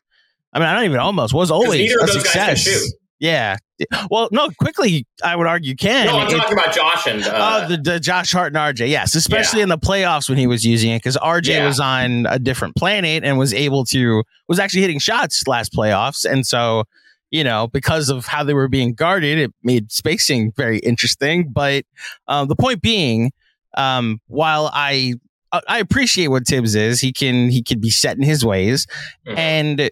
I 0.52 0.58
mean, 0.58 0.66
I 0.66 0.74
don't 0.74 0.84
even 0.84 0.98
almost 0.98 1.32
was 1.32 1.52
always 1.52 1.92
a 1.92 2.00
of 2.00 2.08
those 2.08 2.24
guys 2.24 2.34
can 2.34 2.56
success. 2.56 2.92
Yeah. 3.20 3.56
Well, 4.10 4.28
no, 4.32 4.50
Quickley 4.58 5.06
I 5.24 5.36
would 5.36 5.46
argue 5.46 5.74
can. 5.74 6.06
no, 6.06 6.18
I'm 6.18 6.28
It- 6.28 6.36
talking 6.36 6.52
about 6.58 6.74
Josh 6.74 7.06
and 7.06 7.22
uh, 7.24 7.60
oh, 7.64 7.68
the, 7.68 7.76
the 7.76 8.00
Josh 8.00 8.32
Hart 8.32 8.54
and 8.54 8.56
RJ, 8.56 8.88
yes, 8.88 9.14
especially 9.14 9.60
in 9.62 9.68
the 9.68 9.78
playoffs 9.78 10.28
when 10.28 10.38
he 10.38 10.46
was 10.46 10.64
using 10.64 10.90
it 10.92 10.98
because 10.98 11.16
RJ 11.16 11.46
Yeah. 11.48 11.66
was 11.66 11.80
on 11.80 12.26
a 12.26 12.38
different 12.38 12.76
planet 12.76 13.24
and 13.24 13.38
was 13.38 13.54
able 13.54 13.84
to 13.86 14.22
was 14.48 14.58
actually 14.58 14.82
hitting 14.82 14.98
shots 14.98 15.46
last 15.46 15.72
playoffs, 15.72 16.24
and 16.30 16.46
so 16.46 16.84
you 17.30 17.44
know 17.44 17.68
because 17.68 18.08
of 18.10 18.26
how 18.26 18.42
they 18.44 18.54
were 18.54 18.68
being 18.68 18.92
guarded, 18.94 19.38
it 19.38 19.52
made 19.62 19.90
spacing 19.92 20.52
very 20.56 20.78
interesting. 20.80 21.48
But 21.50 21.84
um, 22.28 22.48
the 22.48 22.56
point 22.56 22.82
being, 22.82 23.30
um, 23.76 24.20
while 24.26 24.70
I 24.72 25.14
I 25.68 25.78
appreciate 25.78 26.28
what 26.28 26.46
Thibs 26.46 26.74
is, 26.74 27.00
he 27.00 27.12
can 27.12 27.50
he 27.50 27.62
can 27.62 27.80
be 27.80 27.90
set 27.90 28.16
in 28.16 28.22
his 28.22 28.44
ways, 28.44 28.86
Mhm. 29.26 29.36
and 29.38 29.90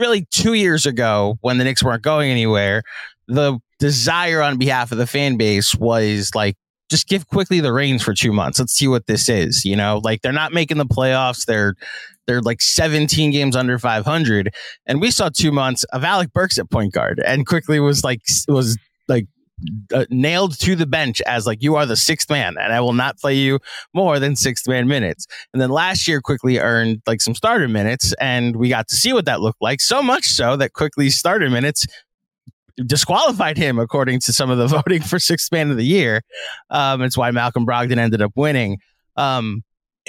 really 0.00 0.26
two 0.32 0.54
years 0.54 0.84
ago 0.84 1.38
when 1.42 1.56
the 1.58 1.62
Knicks 1.64 1.80
weren't 1.82 2.02
going 2.02 2.28
anywhere, 2.28 2.82
the 3.30 3.58
desire 3.78 4.42
on 4.42 4.58
behalf 4.58 4.92
of 4.92 4.98
the 4.98 5.06
fan 5.06 5.36
base 5.36 5.74
was 5.74 6.34
like 6.34 6.56
just 6.90 7.08
give 7.08 7.28
Quickley 7.28 7.60
the 7.60 7.72
reins 7.72 8.02
for 8.02 8.12
two 8.12 8.32
months. 8.32 8.58
Let's 8.58 8.72
see 8.72 8.88
what 8.88 9.06
this 9.06 9.28
is. 9.28 9.64
You 9.64 9.76
know, 9.76 10.00
like 10.02 10.22
they're 10.22 10.32
not 10.32 10.52
making 10.52 10.78
the 10.78 10.86
playoffs. 10.86 11.46
They're 11.46 11.74
they're 12.26 12.42
like 12.42 12.60
17 12.60 13.30
games 13.30 13.56
under 13.56 13.78
500, 13.78 14.54
and 14.86 15.00
we 15.00 15.10
saw 15.10 15.30
two 15.30 15.52
months 15.52 15.84
of 15.84 16.04
Alec 16.04 16.32
Burks 16.32 16.58
at 16.58 16.70
point 16.70 16.92
guard, 16.92 17.22
and 17.24 17.46
Quickley 17.46 17.80
was 17.80 18.04
like 18.04 18.20
was 18.48 18.76
like 19.08 19.26
uh, 19.94 20.06
nailed 20.10 20.58
to 20.58 20.74
the 20.74 20.86
bench 20.86 21.20
as 21.22 21.46
like 21.46 21.62
you 21.62 21.76
are 21.76 21.86
the 21.86 21.96
sixth 21.96 22.28
man, 22.28 22.56
and 22.58 22.72
I 22.72 22.80
will 22.80 22.92
not 22.92 23.18
play 23.18 23.34
you 23.34 23.60
more 23.94 24.18
than 24.18 24.36
sixth 24.36 24.66
man 24.68 24.88
minutes. 24.88 25.26
And 25.52 25.62
then 25.62 25.70
last 25.70 26.08
year, 26.08 26.20
Quickley 26.20 26.58
earned 26.58 27.02
like 27.06 27.20
some 27.20 27.34
starter 27.34 27.68
minutes, 27.68 28.12
and 28.20 28.56
we 28.56 28.68
got 28.68 28.88
to 28.88 28.96
see 28.96 29.12
what 29.12 29.26
that 29.26 29.40
looked 29.40 29.62
like. 29.62 29.80
So 29.80 30.02
much 30.02 30.24
so 30.24 30.56
that 30.56 30.72
Quickley 30.72 31.10
starter 31.10 31.50
minutes 31.50 31.86
disqualified 32.76 33.56
him 33.56 33.78
according 33.78 34.20
to 34.20 34.32
some 34.32 34.50
of 34.50 34.58
the 34.58 34.66
voting 34.82 35.02
for 35.02 35.18
sixth 35.18 35.50
man 35.52 35.70
of 35.70 35.76
the 35.76 35.84
year. 35.84 36.22
Um, 36.70 37.02
it's 37.02 37.16
why 37.16 37.30
Malcolm 37.30 37.66
Brogdon 37.66 37.98
ended 37.98 38.22
up 38.22 38.32
winning. 38.36 38.78
Um, 39.16 39.62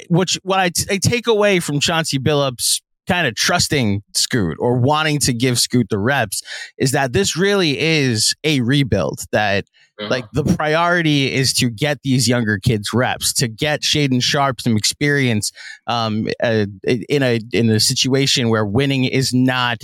which 0.08 0.38
what 0.42 0.58
I, 0.58 0.70
t- 0.70 0.86
I 0.90 0.96
take 0.98 1.26
away 1.26 1.60
from 1.60 1.78
Chauncey 1.78 2.18
Billups 2.18 2.80
kind 3.06 3.26
of 3.26 3.34
trusting 3.34 4.02
Scoot 4.14 4.56
or 4.60 4.78
wanting 4.78 5.18
to 5.20 5.32
give 5.32 5.58
Scoot 5.58 5.88
the 5.90 5.98
reps 5.98 6.40
is 6.78 6.92
that 6.92 7.12
this 7.12 7.36
really 7.36 7.78
is 7.78 8.34
a 8.44 8.60
rebuild 8.60 9.20
that 9.32 9.64
Mhm. 10.00 10.08
like 10.10 10.24
the 10.32 10.44
priority 10.44 11.32
is 11.32 11.52
to 11.54 11.68
get 11.68 11.98
these 12.02 12.26
younger 12.26 12.58
kids 12.58 12.92
reps 12.94 13.32
to 13.34 13.48
get 13.48 13.82
Shaedon 13.82 14.22
Sharpe 14.22 14.60
some 14.60 14.76
experience 14.76 15.52
um, 15.86 16.28
uh, 16.42 16.66
in 16.86 17.22
a 17.22 17.40
in 17.52 17.68
a 17.68 17.78
situation 17.78 18.48
where 18.48 18.64
winning 18.64 19.04
is 19.04 19.34
not 19.34 19.78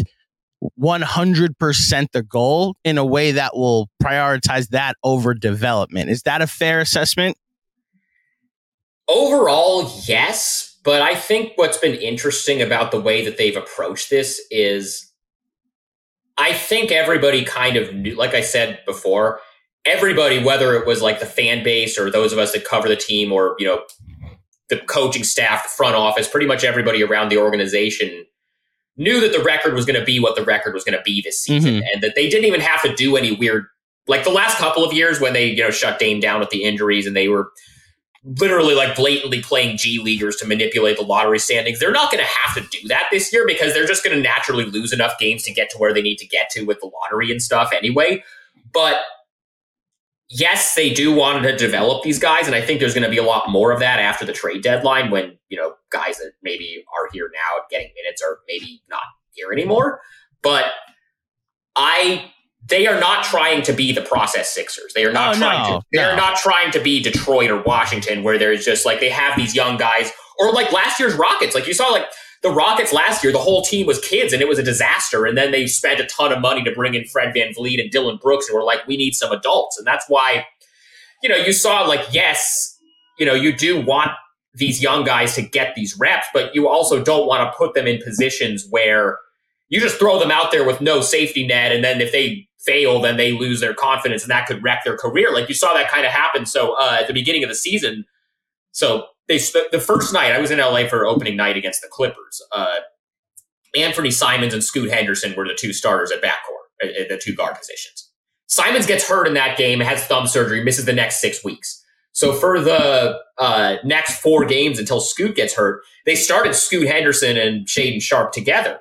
100% 0.80 2.12
the 2.12 2.22
goal 2.22 2.76
in 2.84 2.98
a 2.98 3.04
way 3.04 3.32
that 3.32 3.56
will 3.56 3.88
prioritize 4.02 4.68
that 4.68 4.96
over 5.04 5.34
development. 5.34 6.10
Is 6.10 6.22
that 6.22 6.42
a 6.42 6.46
fair 6.46 6.80
assessment? 6.80 7.36
Overall, 9.08 9.90
yes. 10.06 10.78
But 10.84 11.02
I 11.02 11.14
think 11.14 11.52
what's 11.56 11.78
been 11.78 11.94
interesting 11.94 12.62
about 12.62 12.90
the 12.90 13.00
way 13.00 13.24
that 13.24 13.36
they've 13.36 13.56
approached 13.56 14.10
this 14.10 14.40
is 14.50 15.12
I 16.36 16.52
think 16.52 16.92
everybody 16.92 17.44
kind 17.44 17.76
of 17.76 17.94
knew, 17.94 18.14
like 18.14 18.34
I 18.34 18.40
said 18.40 18.80
before, 18.86 19.40
everybody, 19.84 20.42
whether 20.42 20.74
it 20.74 20.86
was 20.86 21.02
like 21.02 21.20
the 21.20 21.26
fan 21.26 21.64
base 21.64 21.98
or 21.98 22.10
those 22.10 22.32
of 22.32 22.38
us 22.38 22.52
that 22.52 22.64
cover 22.64 22.88
the 22.88 22.96
team 22.96 23.32
or, 23.32 23.56
you 23.58 23.66
know, 23.66 23.82
the 24.68 24.78
coaching 24.78 25.24
staff, 25.24 25.64
the 25.64 25.68
front 25.68 25.96
office, 25.96 26.28
pretty 26.28 26.46
much 26.46 26.62
everybody 26.62 27.02
around 27.02 27.30
the 27.30 27.38
organization 27.38 28.24
knew 28.98 29.20
that 29.20 29.32
the 29.32 29.42
record 29.42 29.74
was 29.74 29.86
going 29.86 29.98
to 29.98 30.04
be 30.04 30.20
what 30.20 30.36
the 30.36 30.44
record 30.44 30.74
was 30.74 30.84
going 30.84 30.96
to 30.96 31.02
be 31.02 31.22
this 31.22 31.40
season 31.40 31.76
mm-hmm. 31.76 31.86
and 31.92 32.02
that 32.02 32.14
they 32.14 32.28
didn't 32.28 32.44
even 32.44 32.60
have 32.60 32.82
to 32.82 32.94
do 32.94 33.16
any 33.16 33.32
weird 33.32 33.66
like 34.06 34.24
the 34.24 34.30
last 34.30 34.58
couple 34.58 34.84
of 34.84 34.92
years 34.92 35.20
when 35.20 35.32
they 35.32 35.46
you 35.46 35.62
know 35.62 35.70
shut 35.70 35.98
Dame 35.98 36.20
down 36.20 36.40
with 36.40 36.50
the 36.50 36.64
injuries 36.64 37.06
and 37.06 37.16
they 37.16 37.28
were 37.28 37.50
literally 38.24 38.74
like 38.74 38.96
blatantly 38.96 39.40
playing 39.40 39.76
G 39.76 40.00
leaguers 40.00 40.36
to 40.36 40.46
manipulate 40.46 40.96
the 40.96 41.04
lottery 41.04 41.38
standings. 41.38 41.78
They're 41.78 41.92
not 41.92 42.10
going 42.10 42.22
to 42.22 42.30
have 42.30 42.54
to 42.56 42.80
do 42.80 42.88
that 42.88 43.04
this 43.10 43.32
year 43.32 43.46
because 43.46 43.72
they're 43.72 43.86
just 43.86 44.04
going 44.04 44.16
to 44.16 44.22
naturally 44.22 44.64
lose 44.64 44.92
enough 44.92 45.18
games 45.18 45.44
to 45.44 45.52
get 45.52 45.70
to 45.70 45.78
where 45.78 45.94
they 45.94 46.02
need 46.02 46.18
to 46.18 46.26
get 46.26 46.50
to 46.50 46.64
with 46.64 46.80
the 46.80 46.86
lottery 46.86 47.30
and 47.30 47.40
stuff 47.40 47.70
anyway. 47.72 48.22
But 48.72 48.96
yes, 50.30 50.74
they 50.74 50.92
do 50.92 51.14
want 51.14 51.42
to 51.42 51.56
develop 51.56 52.02
these 52.02 52.18
guys, 52.18 52.46
and 52.46 52.54
I 52.54 52.60
think 52.60 52.80
there's 52.80 52.94
going 52.94 53.04
to 53.04 53.10
be 53.10 53.18
a 53.18 53.22
lot 53.24 53.48
more 53.50 53.72
of 53.72 53.80
that 53.80 53.98
after 54.00 54.24
the 54.24 54.32
trade 54.32 54.62
deadline 54.62 55.10
when 55.10 55.38
you 55.48 55.56
know 55.56 55.74
guys 55.90 56.18
that 56.18 56.32
maybe 56.42 56.84
are 56.96 57.08
here 57.12 57.30
now 57.32 57.64
getting 57.70 57.90
minutes 58.02 58.22
are 58.22 58.40
maybe 58.48 58.82
not 58.88 59.02
here 59.32 59.52
anymore. 59.52 60.00
But 60.42 60.66
I 61.76 62.30
they 62.66 62.86
are 62.86 62.98
not 63.00 63.24
trying 63.24 63.62
to 63.62 63.72
be 63.72 63.92
the 63.92 64.02
process 64.02 64.52
Sixers. 64.52 64.92
They 64.94 65.04
are 65.04 65.12
not 65.12 65.36
Oh, 65.36 65.38
trying 65.38 65.70
no, 65.72 65.78
to. 65.80 65.86
They 65.92 65.98
no. 66.02 66.10
are 66.10 66.16
not 66.16 66.36
trying 66.36 66.70
to 66.72 66.80
be 66.80 67.02
Detroit 67.02 67.50
or 67.50 67.62
Washington, 67.62 68.22
where 68.22 68.38
there's 68.38 68.64
just 68.64 68.84
like 68.84 69.00
they 69.00 69.10
have 69.10 69.36
these 69.36 69.54
young 69.54 69.76
guys, 69.78 70.12
or 70.38 70.52
like 70.52 70.72
last 70.72 70.98
year's 71.00 71.14
Rockets. 71.14 71.54
Like 71.54 71.66
you 71.66 71.74
saw, 71.74 71.88
like 71.88 72.06
the 72.42 72.50
Rockets 72.50 72.92
last 72.92 73.24
year, 73.24 73.32
the 73.32 73.38
whole 73.38 73.62
team 73.62 73.86
was 73.86 74.00
kids, 74.00 74.32
and 74.32 74.40
it 74.40 74.48
was 74.48 74.58
a 74.58 74.62
disaster. 74.62 75.26
And 75.26 75.36
then 75.36 75.50
they 75.50 75.66
spent 75.66 76.00
a 76.00 76.06
ton 76.06 76.32
of 76.32 76.40
money 76.40 76.62
to 76.64 76.72
bring 76.72 76.94
in 76.94 77.04
Fred 77.04 77.34
VanVleet 77.34 77.80
and 77.80 77.90
Dillon 77.90 78.18
Brooks, 78.22 78.48
and 78.48 78.54
were 78.54 78.64
like, 78.64 78.86
we 78.86 78.96
need 78.96 79.14
some 79.14 79.32
adults, 79.32 79.76
and 79.78 79.86
that's 79.86 80.04
why, 80.08 80.46
you 81.22 81.28
know, 81.28 81.36
you 81.36 81.52
saw 81.52 81.82
like 81.82 82.06
yes, 82.12 82.78
you 83.18 83.26
know, 83.26 83.34
you 83.34 83.56
do 83.56 83.84
want 83.84 84.12
these 84.54 84.82
young 84.82 85.04
guys 85.04 85.34
to 85.34 85.42
get 85.42 85.74
these 85.74 85.98
reps, 85.98 86.26
but 86.32 86.54
you 86.54 86.68
also 86.68 87.02
don't 87.02 87.26
want 87.26 87.42
to 87.42 87.56
put 87.56 87.74
them 87.74 87.86
in 87.86 88.02
positions 88.02 88.66
where 88.70 89.18
you 89.68 89.80
just 89.80 89.98
throw 89.98 90.18
them 90.18 90.30
out 90.30 90.50
there 90.50 90.64
with 90.64 90.80
no 90.80 91.00
safety 91.00 91.46
net, 91.46 91.72
and 91.72 91.84
then 91.84 92.00
if 92.00 92.12
they 92.12 92.48
fail, 92.60 93.00
then 93.00 93.16
they 93.16 93.32
lose 93.32 93.60
their 93.60 93.74
confidence, 93.74 94.22
and 94.22 94.30
that 94.30 94.46
could 94.46 94.62
wreck 94.62 94.84
their 94.84 94.96
career. 94.96 95.32
Like 95.32 95.48
you 95.48 95.54
saw 95.54 95.74
that 95.74 95.90
kind 95.90 96.06
of 96.06 96.12
happen. 96.12 96.46
So 96.46 96.74
uh, 96.74 96.98
at 97.00 97.06
the 97.06 97.12
beginning 97.12 97.42
of 97.42 97.48
the 97.48 97.54
season, 97.54 98.04
so 98.72 99.06
they 99.28 99.38
the 99.72 99.80
first 99.80 100.12
night 100.12 100.32
I 100.32 100.40
was 100.40 100.50
in 100.50 100.58
LA 100.58 100.86
for 100.86 101.06
opening 101.06 101.36
night 101.36 101.56
against 101.56 101.82
the 101.82 101.88
Clippers. 101.88 102.42
Uh, 102.52 102.76
Anthony 103.76 104.10
Simons 104.10 104.54
and 104.54 104.64
Scoot 104.64 104.90
Henderson 104.90 105.34
were 105.36 105.46
the 105.46 105.56
two 105.58 105.72
starters 105.72 106.10
at 106.10 106.22
backcourt, 106.22 106.82
at, 106.82 106.96
at 106.96 107.08
the 107.08 107.18
two 107.18 107.34
guard 107.34 107.54
positions. 107.56 108.10
Simons 108.46 108.86
gets 108.86 109.06
hurt 109.06 109.26
in 109.26 109.34
that 109.34 109.58
game, 109.58 109.80
has 109.80 110.04
thumb 110.06 110.26
surgery, 110.26 110.64
misses 110.64 110.86
the 110.86 110.92
next 110.92 111.20
six 111.20 111.44
weeks. 111.44 111.84
So 112.12 112.32
for 112.32 112.60
the 112.60 113.18
uh, 113.36 113.76
next 113.84 114.20
four 114.20 114.46
games 114.46 114.78
until 114.78 115.00
Scoot 115.00 115.36
gets 115.36 115.54
hurt, 115.54 115.82
they 116.06 116.14
started 116.14 116.54
Scoot 116.54 116.88
Henderson 116.88 117.36
and 117.36 117.66
Shaedon 117.66 118.02
Sharpe 118.02 118.32
together, 118.32 118.78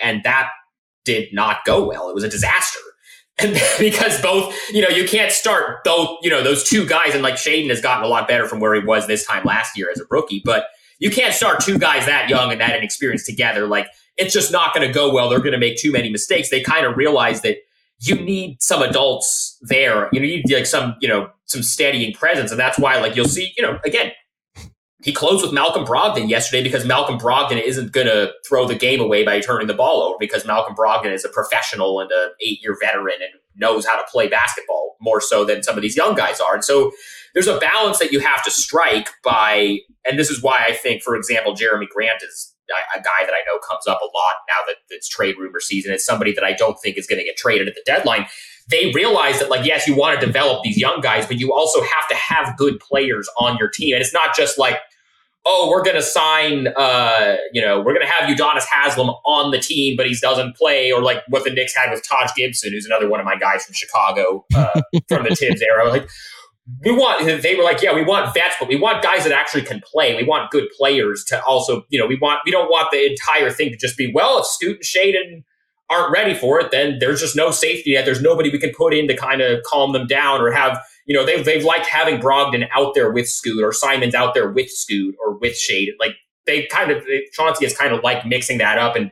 and 0.00 0.22
that 0.24 0.50
did 1.04 1.32
not 1.32 1.64
go 1.64 1.86
well. 1.86 2.10
It 2.10 2.14
was 2.14 2.24
a 2.24 2.28
disaster. 2.28 2.80
And 3.42 3.60
because 3.78 4.22
both, 4.22 4.56
you 4.70 4.80
know, 4.80 4.88
you 4.88 5.06
can't 5.06 5.30
start 5.30 5.84
both, 5.84 6.18
you 6.22 6.30
know, 6.30 6.42
those 6.42 6.64
two 6.64 6.86
guys, 6.86 7.12
and 7.12 7.22
like 7.22 7.34
Shaedon 7.34 7.68
has 7.68 7.82
gotten 7.82 8.02
a 8.02 8.08
lot 8.08 8.26
better 8.26 8.48
from 8.48 8.60
where 8.60 8.74
he 8.74 8.80
was 8.80 9.06
this 9.06 9.26
time 9.26 9.44
last 9.44 9.76
year 9.76 9.90
as 9.90 10.00
a 10.00 10.04
rookie, 10.10 10.40
but 10.42 10.68
you 11.00 11.10
can't 11.10 11.34
start 11.34 11.60
two 11.60 11.78
guys 11.78 12.06
that 12.06 12.30
young 12.30 12.50
and 12.50 12.62
that 12.62 12.74
inexperienced 12.74 13.26
together. 13.26 13.66
Like 13.66 13.88
it's 14.16 14.32
just 14.32 14.50
not 14.50 14.74
going 14.74 14.86
to 14.86 14.92
go 14.92 15.12
well. 15.12 15.28
They're 15.28 15.40
going 15.40 15.52
to 15.52 15.58
make 15.58 15.76
too 15.76 15.92
many 15.92 16.08
mistakes. 16.10 16.48
They 16.48 16.62
kind 16.62 16.86
of 16.86 16.96
realize 16.96 17.42
that 17.42 17.58
you 18.00 18.14
need 18.14 18.62
some 18.62 18.82
adults 18.82 19.58
there. 19.62 20.08
You 20.12 20.20
need 20.20 20.50
like 20.50 20.66
some, 20.66 20.96
you 21.00 21.08
know, 21.08 21.30
some 21.44 21.62
steadying 21.62 22.12
presence, 22.14 22.50
and 22.50 22.58
that's 22.58 22.78
why, 22.78 22.98
like, 22.98 23.16
you'll 23.16 23.28
see, 23.28 23.52
you 23.56 23.62
know, 23.62 23.78
again, 23.84 24.12
he 25.06 25.12
closed 25.12 25.40
with 25.40 25.52
Malcolm 25.52 25.84
Brogdon 25.84 26.28
yesterday 26.28 26.64
because 26.64 26.84
Malcolm 26.84 27.16
Brogdon 27.16 27.62
isn't 27.62 27.92
going 27.92 28.08
to 28.08 28.32
throw 28.44 28.66
the 28.66 28.74
game 28.74 29.00
away 29.00 29.24
by 29.24 29.38
turning 29.38 29.68
the 29.68 29.72
ball 29.72 30.02
over 30.02 30.16
because 30.18 30.44
Malcolm 30.44 30.74
Brogdon 30.74 31.12
is 31.12 31.24
a 31.24 31.28
professional 31.28 32.00
and 32.00 32.10
a 32.10 32.30
eight 32.40 32.60
year 32.60 32.76
veteran 32.80 33.14
and 33.22 33.30
knows 33.54 33.86
how 33.86 33.94
to 33.94 34.02
play 34.10 34.26
basketball 34.26 34.96
more 35.00 35.20
so 35.20 35.44
than 35.44 35.62
some 35.62 35.76
of 35.76 35.82
these 35.82 35.96
young 35.96 36.16
guys 36.16 36.40
are. 36.40 36.54
And 36.54 36.64
so 36.64 36.90
there's 37.34 37.46
a 37.46 37.56
balance 37.60 38.00
that 38.00 38.10
you 38.10 38.18
have 38.18 38.42
to 38.42 38.50
strike 38.50 39.08
by, 39.22 39.78
and 40.04 40.18
this 40.18 40.28
is 40.28 40.42
why 40.42 40.64
I 40.68 40.72
think, 40.72 41.04
for 41.04 41.14
example, 41.14 41.54
Jerami 41.54 41.88
Grant 41.88 42.24
is 42.28 42.52
a 42.68 43.00
guy 43.00 43.24
that 43.24 43.32
I 43.32 43.46
know 43.46 43.60
comes 43.60 43.86
up 43.86 44.00
a 44.02 44.06
lot 44.06 44.34
now 44.48 44.66
that 44.66 44.74
it's 44.90 45.08
trade 45.08 45.36
rumor 45.38 45.60
season. 45.60 45.92
It's 45.92 46.04
somebody 46.04 46.32
that 46.32 46.42
I 46.42 46.52
don't 46.52 46.80
think 46.82 46.98
is 46.98 47.06
going 47.06 47.20
to 47.20 47.24
get 47.24 47.36
traded 47.36 47.68
at 47.68 47.76
the 47.76 47.82
deadline 47.86 48.26
they 48.68 48.90
realize 48.92 49.38
that 49.38 49.48
like 49.48 49.64
yes, 49.64 49.86
you 49.86 49.94
want 49.94 50.18
to 50.18 50.26
develop 50.26 50.64
these 50.64 50.76
young 50.76 51.00
guys, 51.00 51.24
but 51.24 51.38
you 51.38 51.54
also 51.54 51.80
have 51.82 52.08
to 52.10 52.16
have 52.16 52.56
good 52.56 52.80
players 52.80 53.28
on 53.38 53.56
your 53.58 53.68
team, 53.68 53.94
and 53.94 54.02
it's 54.02 54.12
not 54.12 54.34
just 54.34 54.58
like 54.58 54.78
oh, 55.48 55.70
we're 55.70 55.82
going 55.82 55.96
to 55.96 56.02
sign, 56.02 56.68
uh, 56.76 57.36
you 57.52 57.62
know, 57.62 57.78
we're 57.78 57.94
going 57.94 58.04
to 58.04 58.12
have 58.12 58.28
Udonis 58.28 58.64
Haslem 58.64 59.08
on 59.24 59.52
the 59.52 59.60
team, 59.60 59.96
but 59.96 60.06
he 60.06 60.16
doesn't 60.20 60.56
play, 60.56 60.90
or 60.90 61.00
like 61.00 61.22
what 61.28 61.44
the 61.44 61.50
Knicks 61.50 61.74
had 61.74 61.90
with 61.90 62.02
Taj 62.06 62.30
Gibson, 62.34 62.72
who's 62.72 62.84
another 62.84 63.08
one 63.08 63.20
of 63.20 63.26
my 63.26 63.36
guys 63.36 63.64
from 63.64 63.74
Chicago 63.74 64.44
uh, 64.56 64.80
from 65.08 65.22
the 65.22 65.36
Thibs 65.36 65.62
era. 65.62 65.88
Like, 65.88 66.08
we 66.84 66.90
want, 66.90 67.24
they 67.42 67.54
were 67.54 67.62
like, 67.62 67.80
yeah, 67.80 67.94
we 67.94 68.04
want 68.04 68.34
vets, 68.34 68.56
but 68.58 68.68
we 68.68 68.74
want 68.74 69.00
guys 69.00 69.22
that 69.22 69.32
actually 69.32 69.62
can 69.62 69.80
play. 69.84 70.16
We 70.16 70.24
want 70.24 70.50
good 70.50 70.68
players 70.76 71.24
to 71.26 71.40
also, 71.44 71.84
you 71.90 71.98
know, 71.98 72.06
we 72.06 72.18
want, 72.20 72.40
we 72.44 72.50
don't 72.50 72.68
want 72.68 72.90
the 72.90 73.08
entire 73.08 73.50
thing 73.50 73.70
to 73.70 73.76
just 73.76 73.96
be, 73.96 74.10
well, 74.12 74.40
if 74.40 74.68
and 74.68 74.80
Shaedon 74.80 75.44
aren't 75.88 76.12
ready 76.12 76.34
for 76.34 76.58
it, 76.60 76.72
then 76.72 76.98
there's 76.98 77.20
just 77.20 77.36
no 77.36 77.52
safety 77.52 77.90
yet. 77.90 78.04
There's 78.04 78.20
nobody 78.20 78.50
we 78.50 78.58
can 78.58 78.72
put 78.76 78.92
in 78.92 79.06
to 79.06 79.16
kind 79.16 79.40
of 79.40 79.62
calm 79.62 79.92
them 79.92 80.08
down 80.08 80.40
or 80.40 80.50
have, 80.50 80.80
you 81.06 81.16
know, 81.16 81.24
they've, 81.24 81.44
they've 81.44 81.64
liked 81.64 81.86
having 81.86 82.20
Brogdon 82.20 82.68
out 82.74 82.94
there 82.94 83.10
with 83.10 83.28
Scoot 83.28 83.62
or 83.62 83.72
Simons 83.72 84.14
out 84.14 84.34
there 84.34 84.50
with 84.50 84.70
Scoot 84.70 85.16
or 85.24 85.38
with 85.38 85.56
Shade. 85.56 85.90
Like 85.98 86.12
they 86.46 86.66
kind 86.66 86.90
of, 86.90 87.04
Chauncey 87.32 87.64
has 87.64 87.76
kind 87.76 87.94
of 87.94 88.02
like 88.02 88.26
mixing 88.26 88.58
that 88.58 88.78
up 88.78 88.96
and 88.96 89.10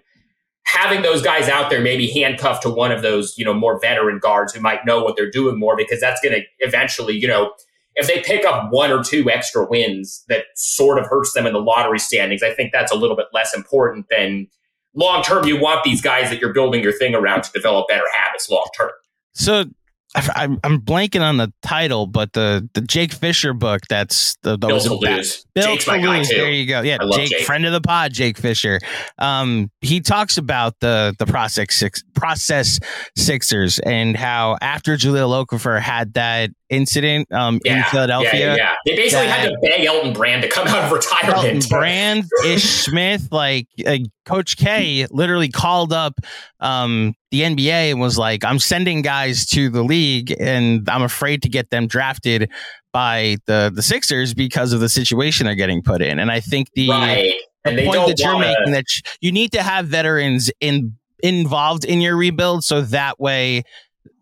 having 0.67 1.03
those 1.03 1.23
guys 1.23 1.49
out 1.49 1.71
there 1.71 1.81
maybe 1.81 2.11
handcuffed 2.11 2.63
to 2.63 2.71
one 2.71 2.91
of 2.91 3.03
those, 3.03 3.35
you 3.39 3.45
know, 3.45 3.55
more 3.55 3.79
veteran 3.79 4.19
guards 4.19 4.53
who 4.53 4.61
might 4.61 4.85
know 4.85 5.03
what 5.03 5.17
they're 5.17 5.31
doing 5.31 5.59
more 5.59 5.77
because 5.77 6.01
that's 6.01 6.21
going 6.21 6.35
to 6.35 6.43
eventually, 6.61 7.17
you 7.17 7.29
know, 7.29 7.53
if 7.97 8.09
they 8.09 8.21
pick 8.23 8.45
up 8.45 8.73
one 8.73 8.91
or 8.91 9.03
two 9.05 9.31
extra 9.31 9.65
wins 9.65 10.25
that 10.29 10.47
sort 10.57 10.99
of 10.99 11.07
hurts 11.07 11.33
them 11.33 11.47
in 11.47 11.53
the 11.53 11.61
lottery 11.61 11.99
standings, 12.01 12.43
I 12.43 12.53
think 12.53 12.73
that's 12.73 12.91
a 12.91 12.97
little 12.97 13.17
bit 13.17 13.27
less 13.33 13.55
important 13.55 14.07
than 14.11 14.49
long 14.95 15.23
term. 15.23 15.47
You 15.47 15.61
want 15.61 15.85
these 15.85 16.03
guys 16.03 16.31
that 16.31 16.41
you're 16.41 16.53
building 16.53 16.83
your 16.83 16.93
thing 16.93 17.15
around 17.15 17.43
to 17.45 17.53
develop 17.53 17.87
better 17.89 18.07
habits 18.13 18.51
long 18.51 18.67
term. 18.77 18.91
So 19.35 19.67
I'm, 20.15 20.59
I'm 20.63 20.81
blanking 20.81 21.23
on 21.23 21.39
the 21.39 21.53
title, 21.63 22.07
but 22.07 22.33
the 22.33 22.69
the 22.75 22.81
Jake 22.83 23.13
Fischer 23.13 23.53
book. 23.53 23.83
That's 23.89 24.37
the, 24.43 24.57
the 24.57 24.69
Built 24.69 24.83
to 24.85 24.95
Lose. 24.95 25.45
Bill 25.55 25.65
Jake's 25.65 25.85
to 25.85 25.97
lose. 25.97 26.29
There 26.29 26.51
you 26.51 26.67
go. 26.67 26.83
Yeah, 26.83 26.99
Jake, 27.13 27.31
Jake, 27.31 27.45
friend 27.45 27.67
of 27.67 27.73
the 27.73 27.81
pod, 27.81 28.13
Jake 28.13 28.39
Fischer. 28.39 28.79
Um, 29.19 29.71
he 29.81 30.01
talks 30.01 30.39
about 30.39 30.79
the 30.81 31.15
the 31.19 31.27
process 31.27 31.75
six 31.75 32.03
process 32.15 32.79
Sixers 33.17 33.79
and 33.81 34.17
how 34.17 34.57
after 34.61 34.97
Jahlil 34.97 35.45
Okafor 35.47 35.81
had 35.81 36.15
that 36.15 36.51
incident 36.75 37.31
um, 37.33 37.61
yeah, 37.65 37.79
in 37.79 37.85
Philadelphia. 37.85 38.55
Yeah, 38.55 38.57
yeah, 38.57 38.75
they 38.85 38.97
basically 38.97 39.27
had 39.27 39.49
to 39.49 39.57
beg 39.63 39.85
Elton 39.85 40.13
Brand 40.13 40.43
to 40.43 40.49
come 40.49 40.67
out 40.69 40.85
of 40.85 40.93
retirement. 40.93 41.37
Elton 41.37 41.63
Brand, 41.69 42.25
Ish 42.45 42.65
Smith, 42.85 43.29
like 43.31 43.67
uh, 43.87 43.99
Coach 44.25 44.57
K, 44.57 45.07
literally 45.11 45.49
called 45.49 45.93
up 45.93 46.15
um, 46.61 47.15
the 47.31 47.43
NBA 47.43 47.91
and 47.91 48.01
was 48.01 48.19
like, 48.19 48.45
"I'm 48.45 48.59
sending 48.59 49.03
guys 49.03 49.47
to 49.47 49.71
the 49.71 49.83
league, 49.83 50.35
and 50.39 50.89
I'm 50.89 51.03
afraid 51.03 51.43
to 51.43 51.49
get 51.49 51.71
them 51.71 51.87
drafted." 51.87 52.51
By 52.93 53.39
the 53.47 53.73
the 53.75 53.83
Sixers 53.83 54.35
because 54.35 54.73
of 54.73 54.79
the 54.79 54.89
situation 54.89 55.47
they're 55.47 55.57
getting 55.57 55.83
put 55.83 56.01
in, 56.01 56.21
and 56.21 56.31
I 56.31 56.39
think 56.39 56.69
the, 56.75 56.91
right. 56.91 57.35
the 57.65 57.85
point 57.85 58.07
that 58.07 58.21
you're 58.21 58.39
making 58.39 58.73
that 58.73 58.85
you 59.21 59.33
need 59.33 59.51
to 59.51 59.65
have 59.65 59.89
veterans 59.89 60.49
in 60.61 60.95
involved 61.25 61.85
in 61.85 62.01
your 62.01 62.17
rebuild 62.17 62.63
so 62.63 62.83
that 62.83 63.19
way 63.19 63.65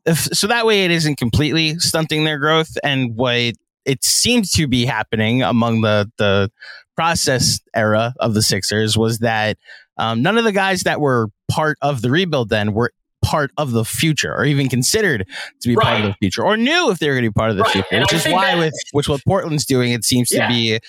if, 0.07 0.19
so 0.19 0.47
that 0.47 0.67
way 0.67 0.85
it 0.85 0.91
isn't 0.91 1.17
completely 1.17 1.79
stunting 1.79 2.25
their 2.25 2.38
growth 2.38 2.77
and 2.83 3.17
what 3.17 3.55
it 3.85 4.05
seems 4.05 4.53
to 4.53 4.67
be 4.67 4.85
happening 4.85 5.43
among 5.43 5.81
the 5.83 6.11
the 6.19 6.51
process 6.97 7.61
era 7.75 8.15
of 8.21 8.35
the 8.35 8.43
Sixers 8.43 8.97
was 8.99 9.21
that 9.21 9.57
um, 9.97 10.23
none 10.23 10.38
of 10.38 10.45
the 10.45 10.53
guys 10.53 10.83
that 10.83 11.01
were 11.01 11.29
part 11.51 11.79
of 11.83 12.03
the 12.03 12.11
rebuild 12.11 12.49
then 12.49 12.75
were 12.75 12.93
part 13.23 13.51
of 13.57 13.71
the 13.71 13.85
future 13.85 14.35
or 14.35 14.45
even 14.45 14.69
considered 14.69 15.27
to 15.61 15.69
be 15.69 15.77
right. 15.77 15.87
part 15.87 16.01
of 16.01 16.07
the 16.09 16.15
future 16.15 16.43
or 16.43 16.57
knew 16.57 16.91
if 16.91 16.99
they 16.99 17.09
were 17.09 17.15
going 17.15 17.25
to 17.25 17.31
be 17.31 17.33
part 17.33 17.51
of 17.51 17.57
the 17.57 17.62
right. 17.62 17.73
future 17.73 17.88
and 17.93 18.03
which 18.03 18.12
I 18.12 18.17
is 18.17 18.33
why 18.33 18.55
that, 18.55 18.59
with 18.59 18.75
which 18.93 19.09
what 19.09 19.23
Portland's 19.25 19.65
doing 19.65 19.93
it 19.93 20.05
seems 20.05 20.31
yeah. 20.33 20.49
to 20.49 20.53
be 20.53 20.81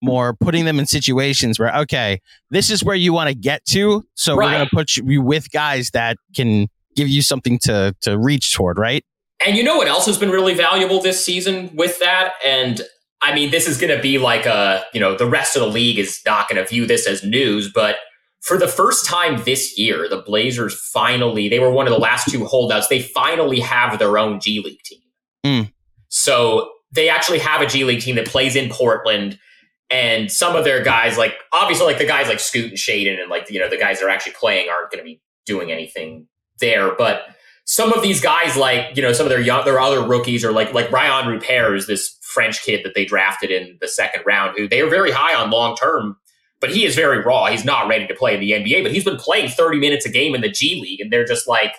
more 0.00 0.34
putting 0.34 0.64
them 0.64 0.78
in 0.78 0.86
situations 0.86 1.58
where 1.58 1.74
okay 1.76 2.20
this 2.50 2.70
is 2.70 2.82
where 2.82 2.96
you 2.96 3.12
want 3.12 3.28
to 3.28 3.34
get 3.34 3.64
to 3.66 4.02
so 4.14 4.34
right. 4.34 4.46
we're 4.46 4.52
going 4.52 4.64
to 4.64 4.74
put 4.74 4.96
you 4.96 5.20
with 5.20 5.50
guys 5.50 5.90
that 5.90 6.16
can 6.34 6.68
give 6.96 7.08
you 7.08 7.22
something 7.22 7.58
to 7.60 7.94
to 8.02 8.18
reach 8.18 8.54
toward, 8.54 8.78
right? 8.78 9.04
And 9.44 9.56
you 9.56 9.64
know 9.64 9.76
what 9.76 9.88
else 9.88 10.06
has 10.06 10.18
been 10.18 10.30
really 10.30 10.54
valuable 10.54 11.00
this 11.00 11.24
season 11.24 11.70
with 11.74 11.98
that? 12.00 12.34
And 12.44 12.80
I 13.22 13.34
mean, 13.34 13.50
this 13.50 13.66
is 13.66 13.78
going 13.78 13.94
to 13.94 14.02
be 14.02 14.18
like 14.18 14.46
a, 14.46 14.84
you 14.92 15.00
know, 15.00 15.16
the 15.16 15.26
rest 15.26 15.56
of 15.56 15.62
the 15.62 15.68
league 15.68 15.98
is 15.98 16.20
not 16.26 16.48
going 16.48 16.62
to 16.62 16.68
view 16.68 16.86
this 16.86 17.06
as 17.06 17.24
news, 17.24 17.70
but 17.72 17.96
for 18.40 18.58
the 18.58 18.68
first 18.68 19.06
time 19.06 19.42
this 19.44 19.78
year, 19.78 20.08
the 20.08 20.18
Blazers 20.18 20.74
finally, 20.74 21.48
they 21.48 21.60
were 21.60 21.70
one 21.70 21.86
of 21.86 21.92
the 21.92 21.98
last 21.98 22.28
two 22.28 22.44
holdouts. 22.44 22.88
They 22.88 23.00
finally 23.00 23.60
have 23.60 23.98
their 23.98 24.18
own 24.18 24.40
G 24.40 24.60
League 24.60 24.82
team. 24.82 24.98
Mm. 25.46 25.72
So 26.08 26.70
they 26.90 27.08
actually 27.08 27.38
have 27.38 27.60
a 27.60 27.66
G 27.66 27.84
League 27.84 28.00
team 28.00 28.16
that 28.16 28.26
plays 28.26 28.56
in 28.56 28.68
Portland. 28.68 29.38
And 29.90 30.30
some 30.32 30.56
of 30.56 30.64
their 30.64 30.82
guys, 30.82 31.16
like 31.16 31.34
obviously, 31.52 31.86
like 31.86 31.98
the 31.98 32.06
guys 32.06 32.26
like 32.26 32.40
Scoot 32.40 32.70
and 32.70 32.78
Shaedon, 32.78 33.20
and 33.20 33.30
like 33.30 33.50
you 33.50 33.60
know 33.60 33.68
the 33.68 33.76
guys 33.76 34.00
that 34.00 34.06
are 34.06 34.10
actually 34.10 34.32
playing 34.32 34.68
aren't 34.68 34.90
going 34.90 34.98
to 35.00 35.04
be 35.04 35.20
doing 35.44 35.70
anything 35.70 36.26
there. 36.62 36.94
But 36.94 37.24
some 37.66 37.92
of 37.92 38.02
these 38.02 38.22
guys, 38.22 38.56
like 38.56 38.96
you 38.96 39.02
know, 39.02 39.12
some 39.12 39.26
of 39.26 39.30
their 39.30 39.40
young, 39.40 39.66
their 39.66 39.78
other 39.78 40.02
rookies, 40.02 40.42
or 40.42 40.52
like 40.52 40.72
like 40.72 40.88
Rayan 40.88 41.26
Rupert 41.26 41.76
is 41.76 41.86
this 41.86 42.16
French 42.22 42.62
kid 42.62 42.80
that 42.84 42.94
they 42.94 43.04
drafted 43.04 43.50
in 43.50 43.76
the 43.82 43.88
second 43.88 44.22
round, 44.24 44.56
who 44.56 44.66
they 44.66 44.80
are 44.80 44.88
very 44.88 45.10
high 45.10 45.34
on 45.38 45.50
long 45.50 45.76
term. 45.76 46.16
But 46.60 46.70
he 46.70 46.86
is 46.86 46.94
very 46.94 47.20
raw. 47.20 47.46
He's 47.46 47.64
not 47.64 47.88
ready 47.88 48.06
to 48.06 48.14
play 48.14 48.34
in 48.34 48.40
the 48.40 48.52
NBA, 48.52 48.84
but 48.84 48.92
he's 48.92 49.04
been 49.04 49.16
playing 49.16 49.50
30 49.50 49.78
minutes 49.78 50.06
a 50.06 50.08
game 50.08 50.34
in 50.34 50.40
the 50.40 50.48
G 50.48 50.80
League, 50.80 51.00
and 51.00 51.12
they're 51.12 51.26
just 51.26 51.48
like, 51.48 51.74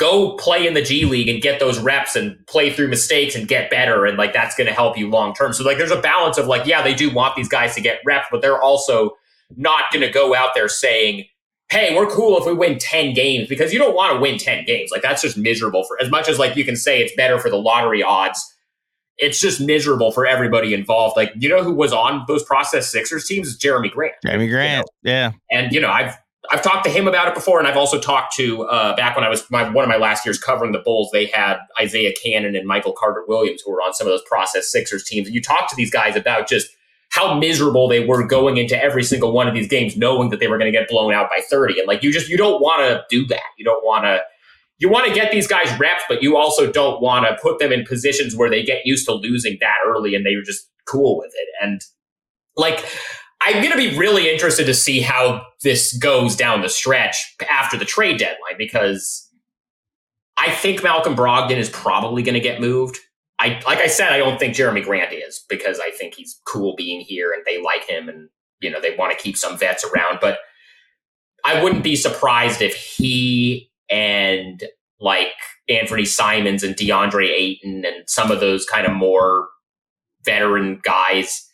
go 0.00 0.34
play 0.36 0.66
in 0.66 0.74
the 0.74 0.82
G 0.82 1.04
League 1.04 1.28
and 1.28 1.42
get 1.42 1.60
those 1.60 1.78
reps 1.78 2.16
and 2.16 2.44
play 2.46 2.72
through 2.72 2.88
mistakes 2.88 3.36
and 3.36 3.46
get 3.46 3.70
better. 3.70 4.06
And 4.06 4.16
like 4.16 4.32
that's 4.32 4.56
going 4.56 4.66
to 4.66 4.72
help 4.72 4.96
you 4.98 5.08
long 5.08 5.34
term. 5.34 5.52
So 5.52 5.62
like 5.62 5.76
there's 5.78 5.90
a 5.90 6.00
balance 6.00 6.38
of 6.38 6.46
like, 6.46 6.66
yeah, 6.66 6.82
they 6.82 6.94
do 6.94 7.12
want 7.12 7.36
these 7.36 7.48
guys 7.48 7.74
to 7.74 7.82
get 7.82 8.00
reps, 8.04 8.26
but 8.30 8.40
they're 8.40 8.60
also 8.60 9.10
not 9.56 9.92
going 9.92 10.04
to 10.04 10.10
go 10.10 10.34
out 10.34 10.50
there 10.54 10.68
saying, 10.68 11.26
hey, 11.70 11.94
we're 11.94 12.06
cool 12.06 12.36
if 12.36 12.44
we 12.44 12.52
win 12.52 12.78
10 12.78 13.14
games 13.14 13.48
because 13.48 13.72
you 13.72 13.78
don't 13.78 13.94
want 13.94 14.14
to 14.14 14.20
win 14.20 14.38
10 14.38 14.64
games. 14.64 14.90
Like 14.90 15.02
that's 15.02 15.22
just 15.22 15.36
miserable 15.36 15.84
for 15.84 16.00
as 16.02 16.10
much 16.10 16.28
as 16.28 16.38
like 16.38 16.56
you 16.56 16.64
can 16.64 16.76
say 16.76 17.00
it's 17.00 17.14
better 17.14 17.38
for 17.38 17.48
the 17.48 17.56
lottery 17.56 18.02
odds. 18.02 18.54
It's 19.18 19.40
just 19.40 19.60
miserable 19.60 20.12
for 20.12 20.26
everybody 20.26 20.74
involved. 20.74 21.16
Like, 21.16 21.32
you 21.36 21.48
know 21.48 21.62
who 21.62 21.74
was 21.74 21.92
on 21.92 22.24
those 22.26 22.42
process 22.42 22.90
Sixers 22.90 23.26
teams 23.26 23.48
is 23.48 23.58
Jerami 23.58 23.90
Grant. 23.90 24.14
Jerami 24.24 24.48
Grant. 24.48 24.86
You 25.02 25.12
know? 25.12 25.16
Yeah. 25.16 25.32
And 25.50 25.72
you 25.72 25.80
know, 25.80 25.90
I've 25.90 26.16
I've 26.50 26.62
talked 26.62 26.84
to 26.84 26.90
him 26.90 27.06
about 27.06 27.28
it 27.28 27.34
before, 27.34 27.58
and 27.58 27.68
I've 27.68 27.76
also 27.76 28.00
talked 28.00 28.34
to 28.36 28.62
uh, 28.64 28.96
back 28.96 29.14
when 29.14 29.24
I 29.24 29.28
was 29.28 29.48
my, 29.50 29.68
one 29.68 29.84
of 29.84 29.88
my 29.88 29.98
last 29.98 30.24
years 30.24 30.38
covering 30.38 30.72
the 30.72 30.78
Bulls. 30.78 31.10
They 31.12 31.26
had 31.26 31.58
Isaiah 31.78 32.12
Canaan 32.20 32.56
and 32.56 32.66
Michael 32.66 32.92
Carter 32.92 33.24
Williams 33.28 33.62
who 33.64 33.70
were 33.70 33.82
on 33.82 33.92
some 33.92 34.06
of 34.06 34.12
those 34.12 34.22
process 34.22 34.72
Sixers 34.72 35.04
teams. 35.04 35.28
And 35.28 35.34
you 35.34 35.42
talk 35.42 35.68
to 35.68 35.76
these 35.76 35.90
guys 35.90 36.16
about 36.16 36.48
just 36.48 36.70
how 37.10 37.38
miserable 37.38 37.88
they 37.88 38.06
were 38.06 38.24
going 38.24 38.56
into 38.56 38.80
every 38.80 39.02
single 39.02 39.32
one 39.32 39.48
of 39.48 39.54
these 39.54 39.68
games, 39.68 39.96
knowing 39.96 40.30
that 40.30 40.40
they 40.40 40.46
were 40.46 40.58
going 40.58 40.72
to 40.72 40.78
get 40.78 40.88
blown 40.88 41.12
out 41.12 41.28
by 41.28 41.40
30. 41.50 41.78
And 41.78 41.88
like, 41.88 42.02
you 42.02 42.12
just, 42.12 42.28
you 42.28 42.36
don't 42.36 42.60
want 42.60 42.80
to 42.80 43.04
do 43.10 43.26
that. 43.26 43.42
You 43.58 43.64
don't 43.64 43.84
want 43.84 44.04
to, 44.04 44.20
you 44.78 44.88
want 44.88 45.08
to 45.08 45.14
get 45.14 45.32
these 45.32 45.48
guys 45.48 45.76
reps, 45.78 46.04
but 46.08 46.22
you 46.22 46.36
also 46.36 46.70
don't 46.70 47.02
want 47.02 47.26
to 47.26 47.36
put 47.42 47.58
them 47.58 47.72
in 47.72 47.84
positions 47.84 48.36
where 48.36 48.48
they 48.48 48.62
get 48.62 48.86
used 48.86 49.06
to 49.06 49.12
losing 49.12 49.58
that 49.60 49.76
early 49.86 50.14
and 50.14 50.24
they're 50.24 50.42
just 50.42 50.68
cool 50.86 51.18
with 51.18 51.32
it. 51.34 51.48
And 51.60 51.82
like, 52.56 52.84
I'm 53.42 53.54
going 53.54 53.72
to 53.72 53.76
be 53.76 53.98
really 53.98 54.30
interested 54.30 54.66
to 54.66 54.74
see 54.74 55.00
how 55.00 55.44
this 55.62 55.96
goes 55.96 56.36
down 56.36 56.60
the 56.60 56.68
stretch 56.68 57.34
after 57.50 57.76
the 57.76 57.84
trade 57.84 58.18
deadline 58.18 58.56
because 58.56 59.28
I 60.36 60.50
think 60.50 60.82
Malcolm 60.82 61.16
Brogdon 61.16 61.56
is 61.56 61.70
probably 61.70 62.22
going 62.22 62.34
to 62.34 62.40
get 62.40 62.60
moved. 62.60 62.98
I 63.40 63.60
like 63.66 63.78
I 63.78 63.86
said, 63.86 64.12
I 64.12 64.18
don't 64.18 64.38
think 64.38 64.54
Jerami 64.54 64.84
Grant 64.84 65.14
is 65.14 65.44
because 65.48 65.80
I 65.80 65.90
think 65.90 66.14
he's 66.14 66.38
cool 66.44 66.76
being 66.76 67.00
here 67.00 67.32
and 67.32 67.42
they 67.46 67.60
like 67.60 67.88
him 67.88 68.08
and 68.08 68.28
you 68.60 68.70
know 68.70 68.80
they 68.80 68.94
want 68.96 69.16
to 69.16 69.22
keep 69.22 69.36
some 69.36 69.56
vets 69.56 69.82
around. 69.82 70.18
But 70.20 70.38
I 71.42 71.62
wouldn't 71.62 71.82
be 71.82 71.96
surprised 71.96 72.60
if 72.60 72.74
he 72.74 73.70
and 73.88 74.62
like 75.00 75.32
Anthony 75.70 76.04
Simons 76.04 76.62
and 76.62 76.76
DeAndre 76.76 77.30
Ayton 77.30 77.84
and 77.86 78.08
some 78.08 78.30
of 78.30 78.40
those 78.40 78.66
kind 78.66 78.86
of 78.86 78.92
more 78.92 79.48
veteran 80.22 80.78
guys, 80.82 81.48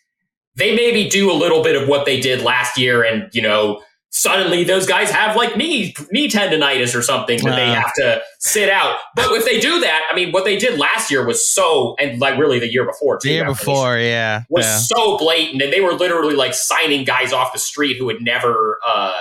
they 0.55 0.75
maybe 0.75 1.09
do 1.09 1.31
a 1.31 1.33
little 1.33 1.63
bit 1.63 1.81
of 1.81 1.87
what 1.87 2.05
they 2.05 2.19
did 2.19 2.41
last 2.41 2.77
year 2.77 3.01
and 3.01 3.33
you 3.33 3.41
know 3.41 3.81
suddenly 4.09 4.63
those 4.63 4.85
guys 4.85 5.11
have 5.11 5.35
like 5.35 5.55
knee 5.57 5.93
knee 6.11 6.29
tendonitis 6.29 6.95
or 6.95 7.01
something 7.01 7.39
that 7.43 7.53
uh. 7.53 7.55
they 7.55 7.67
have 7.67 7.93
to 7.95 8.21
sit 8.39 8.69
out. 8.69 8.97
But 9.15 9.31
if 9.31 9.45
they 9.45 9.59
do 9.59 9.79
that, 9.81 10.03
I 10.11 10.15
mean, 10.15 10.31
what 10.31 10.45
they 10.45 10.57
did 10.57 10.79
last 10.79 11.11
year 11.11 11.25
was 11.25 11.47
so, 11.47 11.95
and 11.99 12.19
like 12.19 12.37
really 12.39 12.59
the 12.59 12.71
year 12.71 12.85
before, 12.85 13.17
too, 13.17 13.29
the 13.29 13.35
year 13.35 13.45
before, 13.45 13.97
yeah, 13.97 14.43
was 14.49 14.65
yeah. 14.65 14.77
so 14.77 15.17
blatant, 15.17 15.61
and 15.61 15.71
they 15.71 15.81
were 15.81 15.93
literally 15.93 16.35
like 16.35 16.53
signing 16.53 17.03
guys 17.03 17.33
off 17.33 17.53
the 17.53 17.59
street 17.59 17.97
who 17.97 18.07
had 18.09 18.21
never. 18.21 18.79
uh 18.85 19.17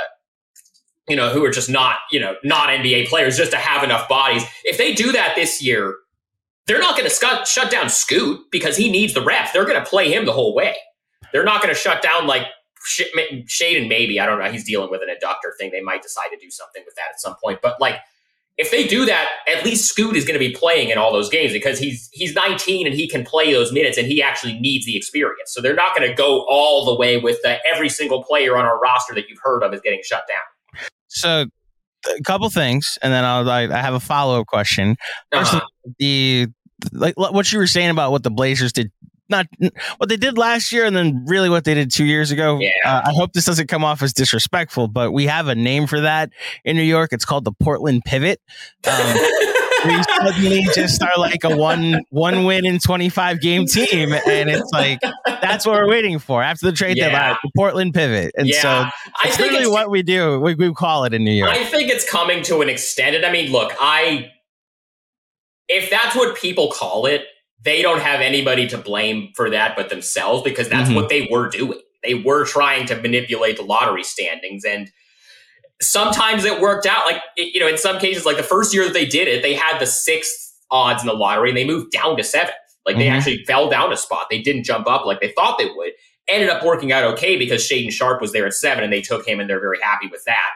you 1.09 1.15
know, 1.15 1.31
who 1.31 1.45
are 1.45 1.53
just 1.53 1.71
not, 1.71 1.99
you 2.11 2.19
know, 2.19 2.35
not 2.43 2.69
NBA 2.69 3.07
players 3.07 3.37
just 3.37 3.53
to 3.53 3.57
have 3.57 3.85
enough 3.85 4.09
bodies. 4.09 4.43
If 4.65 4.77
they 4.77 4.93
do 4.93 5.13
that 5.13 5.37
this 5.37 5.63
year, 5.63 5.95
they're 6.67 6.81
not 6.81 6.97
going 6.99 7.09
to 7.09 7.45
shut 7.47 7.71
down 7.71 7.89
Scoot 7.89 8.41
because 8.51 8.77
he 8.77 8.91
needs 8.91 9.15
the 9.15 9.23
reps. 9.23 9.53
They're 9.53 9.65
going 9.65 9.81
to 9.81 9.89
play 9.89 10.13
him 10.13 10.27
the 10.27 10.33
whole 10.33 10.53
way. 10.53 10.75
They're 11.33 11.45
not 11.45 11.63
going 11.63 11.73
to 11.73 11.81
shut 11.81 12.03
down 12.03 12.27
like 12.27 12.47
Shaedon 12.87 13.89
maybe 13.89 14.21
I 14.21 14.27
don't 14.27 14.39
know. 14.39 14.51
He's 14.51 14.65
dealing 14.65 14.91
with 14.91 15.03
an 15.03 15.09
adductor 15.09 15.51
thing. 15.59 15.71
They 15.73 15.81
might 15.81 16.03
decide 16.03 16.29
to 16.29 16.39
do 16.39 16.51
something 16.51 16.83
with 16.87 16.95
that 16.95 17.11
at 17.13 17.21
some 17.21 17.37
point. 17.43 17.61
But 17.63 17.81
like, 17.81 17.97
if 18.59 18.71
they 18.71 18.87
do 18.87 19.05
that, 19.05 19.29
at 19.55 19.65
least 19.65 19.87
Scoot 19.87 20.17
is 20.17 20.25
going 20.25 20.39
to 20.39 20.45
be 20.45 20.55
playing 20.55 20.89
in 20.89 20.97
all 20.97 21.13
those 21.13 21.29
games 21.29 21.53
because 21.53 21.79
he's 21.79 22.09
he's 22.13 22.35
19 22.35 22.87
and 22.87 22.95
he 22.95 23.09
can 23.09 23.25
play 23.25 23.53
those 23.53 23.73
minutes 23.73 23.99
and 23.99 24.07
he 24.07 24.23
actually 24.23 24.59
needs 24.59 24.87
the 24.87 24.97
experience. 24.97 25.53
So 25.53 25.61
they're 25.61 25.75
not 25.75 25.97
going 25.97 26.09
to 26.09 26.15
go 26.15 26.47
all 26.49 26.85
the 26.87 26.95
way 26.95 27.19
with 27.19 27.39
the, 27.43 27.59
every 27.73 27.89
single 27.89 28.23
player 28.23 28.57
on 28.57 28.65
our 28.65 28.79
roster 28.79 29.15
that 29.15 29.29
you've 29.29 29.41
heard 29.43 29.63
of 29.63 29.75
is 29.75 29.81
getting 29.83 30.01
shut 30.03 30.23
down. 30.29 30.83
So 31.09 31.47
a 32.09 32.23
couple 32.23 32.49
things, 32.51 32.99
and 33.03 33.13
then 33.13 33.25
I'll 33.25 33.49
I, 33.49 33.65
I 33.65 33.83
have 33.83 33.95
a 33.95 34.01
follow 34.01 34.41
up 34.41 34.47
question. 34.47 34.97
First, 35.33 35.55
uh-huh. 35.55 35.67
the 35.99 36.49
like 36.93 37.15
what 37.17 37.53
you 37.53 37.59
were 37.59 37.67
saying 37.67 37.91
about 37.91 38.11
what 38.11 38.23
the 38.23 38.31
Blazers 38.31 38.73
did 38.73 38.91
not 39.29 39.47
what 39.97 40.09
they 40.09 40.17
did 40.17 40.39
last 40.39 40.73
year 40.73 40.85
and 40.85 40.95
then 40.95 41.25
really 41.27 41.49
what 41.49 41.65
they 41.65 41.75
did 41.75 41.91
two 41.91 42.05
years 42.05 42.31
ago. 42.31 42.59
Yeah. 42.61 42.71
Uh, 42.85 43.03
I 43.07 43.13
hope 43.13 43.33
this 43.33 43.45
doesn't 43.45 43.69
come 43.69 43.85
off 43.85 44.03
as 44.03 44.13
disrespectful, 44.13 44.89
but 44.89 45.13
we 45.13 45.27
have 45.27 45.49
a 45.49 45.55
name 45.55 45.87
for 45.87 46.01
that 46.01 46.31
in 46.65 46.77
New 46.77 46.83
York. 46.83 47.13
It's 47.13 47.25
called 47.25 47.45
the 47.45 47.53
Portland 47.53 48.03
Pivot. 48.05 48.41
Um, 48.89 49.17
we 49.85 50.03
suddenly 50.03 50.67
just 50.75 51.03
are 51.03 51.19
like 51.19 51.45
a 51.45 51.57
one 51.57 52.01
one 52.11 52.45
win 52.45 52.65
in 52.65 52.79
25 52.79 53.41
game 53.41 53.67
team 53.67 54.13
and 54.13 54.51
it's 54.51 54.71
like 54.73 55.01
that's 55.27 55.67
what 55.67 55.77
we're 55.77 55.89
waiting 55.89 56.19
for 56.19 56.43
after 56.43 56.67
the 56.67 56.73
trade 56.73 56.97
yeah. 56.97 57.09
deadline 57.09 57.37
the 57.43 57.51
portland 57.57 57.95
pivot 57.95 58.33
and 58.37 58.49
yeah. 58.49 58.61
so 58.61 58.91
that's 59.23 59.39
really 59.39 59.67
what 59.67 59.91
we 59.91 60.03
do 60.03 60.41
we, 60.41 60.55
we 60.55 60.73
call 60.73 61.05
it 61.05 61.15
in 61.15 61.25
new 61.25 61.33
york 61.33 61.51
i 61.51 61.65
think 61.65 61.91
it's 61.91 62.09
coming 62.09 62.43
to 62.43 62.61
an 62.63 62.69
extent 62.69 63.15
and 63.15 63.25
i 63.25 63.31
mean 63.31 63.53
look 63.53 63.73
i 63.81 64.31
if 65.69 65.91
that's 65.91 66.15
what 66.17 66.37
people 66.37 66.71
call 66.71 67.07
it 67.07 67.27
they 67.67 67.83
don't 67.83 68.01
have 68.01 68.21
anybody 68.21 68.67
to 68.69 68.79
blame 68.79 69.33
for 69.35 69.51
that 69.51 69.77
but 69.77 69.91
themselves 69.91 70.43
because 70.43 70.69
that's 70.69 70.89
mm-hmm. 70.89 70.97
what 70.97 71.11
they 71.11 71.29
were 71.31 71.51
doing. 71.51 71.79
They 72.03 72.15
were 72.15 72.47
trying 72.47 72.87
to 72.87 72.97
manipulate 72.97 73.57
the 73.57 73.65
lottery 73.65 74.05
standings 74.05 74.65
and 74.65 74.91
sometimes 75.83 76.45
it 76.45 76.61
worked 76.61 76.87
out 76.87 77.05
like 77.05 77.21
you 77.37 77.61
know 77.61 77.69
in 77.69 77.77
some 77.77 77.99
cases 77.99 78.25
like 78.25 78.37
the 78.37 78.43
first 78.43 78.73
year 78.73 78.85
that 78.85 78.95
they 78.95 79.05
did 79.05 79.29
it 79.29 79.43
they 79.43 79.53
had 79.53 79.79
the 79.79 79.87
sixth 79.87 80.55
odds 80.71 81.03
in 81.03 81.07
the 81.07 81.13
lottery 81.13 81.51
and 81.51 81.57
they 81.59 81.67
moved 81.67 81.93
down 81.93 82.17
to 82.17 82.25
seventh 82.25 82.55
like 82.87 82.95
mm-hmm. 82.95 83.01
they 83.01 83.09
actually 83.09 83.45
fell 83.45 83.69
down 83.69 83.93
a 83.93 83.97
spot 83.97 84.27
they 84.31 84.41
didn't 84.41 84.65
jump 84.65 84.89
up 84.89 85.05
like 85.05 85.21
they 85.21 85.33
thought 85.33 85.59
they 85.59 85.69
would 85.77 85.93
ended 86.29 86.49
up 86.49 86.65
working 86.65 86.93
out 86.93 87.05
okay 87.05 87.37
because 87.37 87.63
Shaedon 87.63 87.93
Sharpe 87.93 88.23
was 88.23 88.33
there 88.33 88.47
at 88.47 88.55
seven 88.55 88.85
and 88.85 88.93
they 88.93 89.03
took 89.03 89.27
him 89.27 89.39
and 89.39 89.51
they're 89.51 89.61
very 89.61 89.81
happy 89.83 90.09
with 90.11 90.25
that 90.25 90.51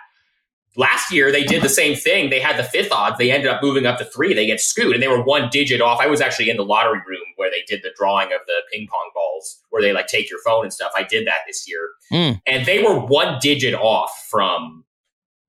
Last 0.77 1.13
year 1.13 1.33
they 1.33 1.45
did 1.45 1.63
the 1.63 1.69
same 1.69 1.97
thing. 1.97 2.31
They 2.31 2.41
had 2.41 2.57
the 2.57 2.63
fifth 2.63 2.93
odds. 2.93 3.19
They 3.19 3.33
ended 3.33 3.51
up 3.51 3.63
moving 3.63 3.87
up 3.87 3.99
to 3.99 4.05
three. 4.05 4.35
They 4.35 4.47
get 4.47 4.61
Scoot, 4.61 4.95
and 4.95 5.03
they 5.03 5.09
were 5.09 5.23
one 5.23 5.49
digit 5.51 5.81
off. 5.81 6.01
I 6.01 6.07
was 6.07 6.21
actually 6.21 6.49
in 6.49 6.57
the 6.57 6.65
lottery 6.65 7.01
room 7.09 7.27
where 7.37 7.51
they 7.51 7.63
did 7.67 7.83
the 7.83 7.91
drawing 7.97 8.33
of 8.33 8.41
the 8.47 8.55
ping 8.73 8.87
pong 8.91 9.11
balls, 9.15 9.61
where 9.71 9.83
they 9.83 9.93
like 9.93 10.07
take 10.07 10.31
your 10.31 10.41
phone 10.45 10.65
and 10.65 10.73
stuff. 10.73 10.93
I 10.97 11.03
did 11.03 11.27
that 11.27 11.41
this 11.47 11.69
year, 11.69 11.89
mm. 12.13 12.41
and 12.47 12.67
they 12.67 12.83
were 12.83 12.99
one 12.99 13.39
digit 13.41 13.75
off 13.75 14.27
from 14.31 14.85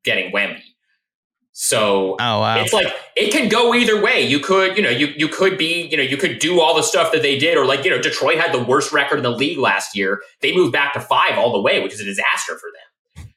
getting 0.03 0.31
Wemby. 0.31 0.61
So 1.53 2.15
oh, 2.19 2.39
wow. 2.39 2.59
it's 2.59 2.73
like 2.73 2.87
it 3.15 3.31
can 3.31 3.49
go 3.49 3.75
either 3.75 4.01
way. 4.01 4.25
You 4.25 4.39
could, 4.39 4.77
you 4.77 4.81
know, 4.81 4.89
you 4.89 5.07
you 5.17 5.27
could 5.27 5.57
be, 5.57 5.87
you 5.87 5.97
know, 5.97 6.03
you 6.03 6.17
could 6.17 6.39
do 6.39 6.61
all 6.61 6.75
the 6.75 6.81
stuff 6.81 7.11
that 7.11 7.21
they 7.21 7.37
did, 7.37 7.57
or 7.57 7.65
like, 7.65 7.83
you 7.83 7.91
know, 7.91 8.01
Detroit 8.01 8.39
had 8.39 8.53
the 8.53 8.63
worst 8.63 8.91
record 8.93 9.17
in 9.17 9.23
the 9.23 9.31
league 9.31 9.57
last 9.57 9.95
year. 9.95 10.21
They 10.41 10.55
moved 10.55 10.71
back 10.71 10.93
to 10.93 11.01
five 11.01 11.37
all 11.37 11.51
the 11.51 11.61
way, 11.61 11.83
which 11.83 11.93
is 11.93 11.99
a 11.99 12.05
disaster 12.05 12.57
for 12.57 12.69
them. 12.71 13.27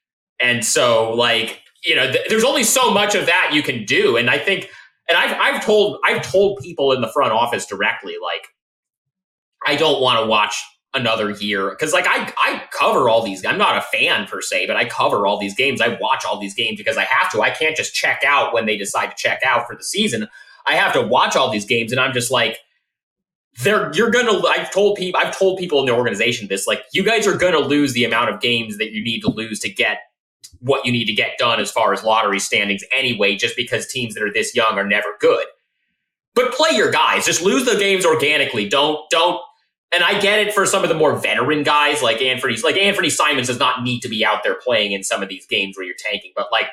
And 0.40 0.64
so, 0.64 1.12
like, 1.12 1.60
you 1.84 1.94
know, 1.94 2.10
th- 2.10 2.28
there's 2.28 2.44
only 2.44 2.64
so 2.64 2.90
much 2.90 3.14
of 3.14 3.26
that 3.26 3.50
you 3.52 3.62
can 3.62 3.84
do. 3.84 4.16
And 4.16 4.30
I 4.30 4.38
think, 4.38 4.68
and 5.08 5.18
I've, 5.18 5.36
I've 5.38 5.64
told, 5.64 5.98
I've 6.04 6.22
told 6.22 6.58
people 6.62 6.92
in 6.92 7.00
the 7.00 7.08
front 7.08 7.32
office 7.32 7.66
directly, 7.66 8.14
like, 8.22 8.48
I 9.66 9.76
don't 9.76 10.00
want 10.00 10.20
to 10.20 10.26
watch 10.26 10.62
another 10.94 11.30
year 11.30 11.70
because 11.70 11.92
like 11.92 12.06
I, 12.06 12.32
I 12.38 12.62
cover 12.70 13.08
all 13.08 13.22
these 13.22 13.44
i'm 13.44 13.58
not 13.58 13.76
a 13.76 13.80
fan 13.80 14.26
per 14.26 14.40
se 14.40 14.66
but 14.66 14.76
i 14.76 14.84
cover 14.84 15.26
all 15.26 15.38
these 15.38 15.54
games. 15.54 15.80
I 15.80 15.98
watch 16.00 16.24
all 16.24 16.38
these 16.38 16.54
games 16.54 16.78
because 16.78 16.96
i 16.96 17.02
have 17.02 17.30
to. 17.32 17.42
I 17.42 17.50
can't 17.50 17.76
just 17.76 17.94
check 17.94 18.22
out 18.24 18.54
when 18.54 18.66
they 18.66 18.76
decide 18.76 19.06
to 19.08 19.16
check 19.16 19.40
out 19.44 19.66
for 19.66 19.74
the 19.74 19.82
season. 19.82 20.28
I 20.66 20.76
have 20.76 20.92
to 20.94 21.02
watch 21.02 21.36
all 21.36 21.50
these 21.50 21.64
games 21.64 21.90
and 21.90 22.00
i'm 22.00 22.12
just 22.12 22.30
like 22.30 22.58
they're 23.62 23.92
you're 23.94 24.10
gonna 24.10 24.40
i've 24.48 24.70
told 24.70 24.96
people 24.96 25.20
i've 25.20 25.36
told 25.36 25.58
people 25.58 25.80
in 25.80 25.86
the 25.86 25.92
organization 25.92 26.48
this 26.48 26.66
like 26.66 26.84
you 26.92 27.02
guys 27.02 27.26
are 27.26 27.36
gonna 27.36 27.58
lose 27.58 27.92
the 27.92 28.04
amount 28.04 28.30
of 28.30 28.40
games 28.40 28.78
that 28.78 28.92
you 28.92 29.02
need 29.02 29.20
to 29.20 29.30
lose 29.30 29.58
to 29.60 29.68
get 29.68 29.98
what 30.60 30.84
you 30.84 30.92
need 30.92 31.06
to 31.06 31.12
get 31.12 31.38
done 31.38 31.60
as 31.60 31.70
far 31.70 31.92
as 31.92 32.02
lottery 32.02 32.40
standings 32.40 32.84
anyway, 32.96 33.36
just 33.36 33.56
because 33.56 33.86
teams 33.86 34.14
that 34.14 34.22
are 34.22 34.32
this 34.32 34.54
young 34.54 34.78
are 34.78 34.86
never 34.86 35.08
good. 35.20 35.46
But 36.34 36.52
play 36.52 36.76
your 36.76 36.90
guys. 36.90 37.24
Just 37.24 37.42
lose 37.42 37.64
the 37.64 37.76
games 37.76 38.04
organically. 38.04 38.68
Don't 38.68 39.08
don't 39.10 39.40
and 39.94 40.02
I 40.02 40.20
get 40.20 40.40
it 40.40 40.52
for 40.52 40.66
some 40.66 40.82
of 40.82 40.88
the 40.88 40.94
more 40.94 41.16
veteran 41.16 41.62
guys 41.62 42.02
like 42.02 42.20
Anthony's 42.20 42.64
like 42.64 42.76
Anthony 42.76 43.10
Simons 43.10 43.46
does 43.46 43.58
not 43.58 43.82
need 43.82 44.00
to 44.00 44.08
be 44.08 44.24
out 44.24 44.42
there 44.42 44.56
playing 44.56 44.92
in 44.92 45.04
some 45.04 45.22
of 45.22 45.28
these 45.28 45.46
games 45.46 45.76
where 45.76 45.86
you're 45.86 45.94
tanking. 45.96 46.32
But 46.34 46.48
like 46.50 46.66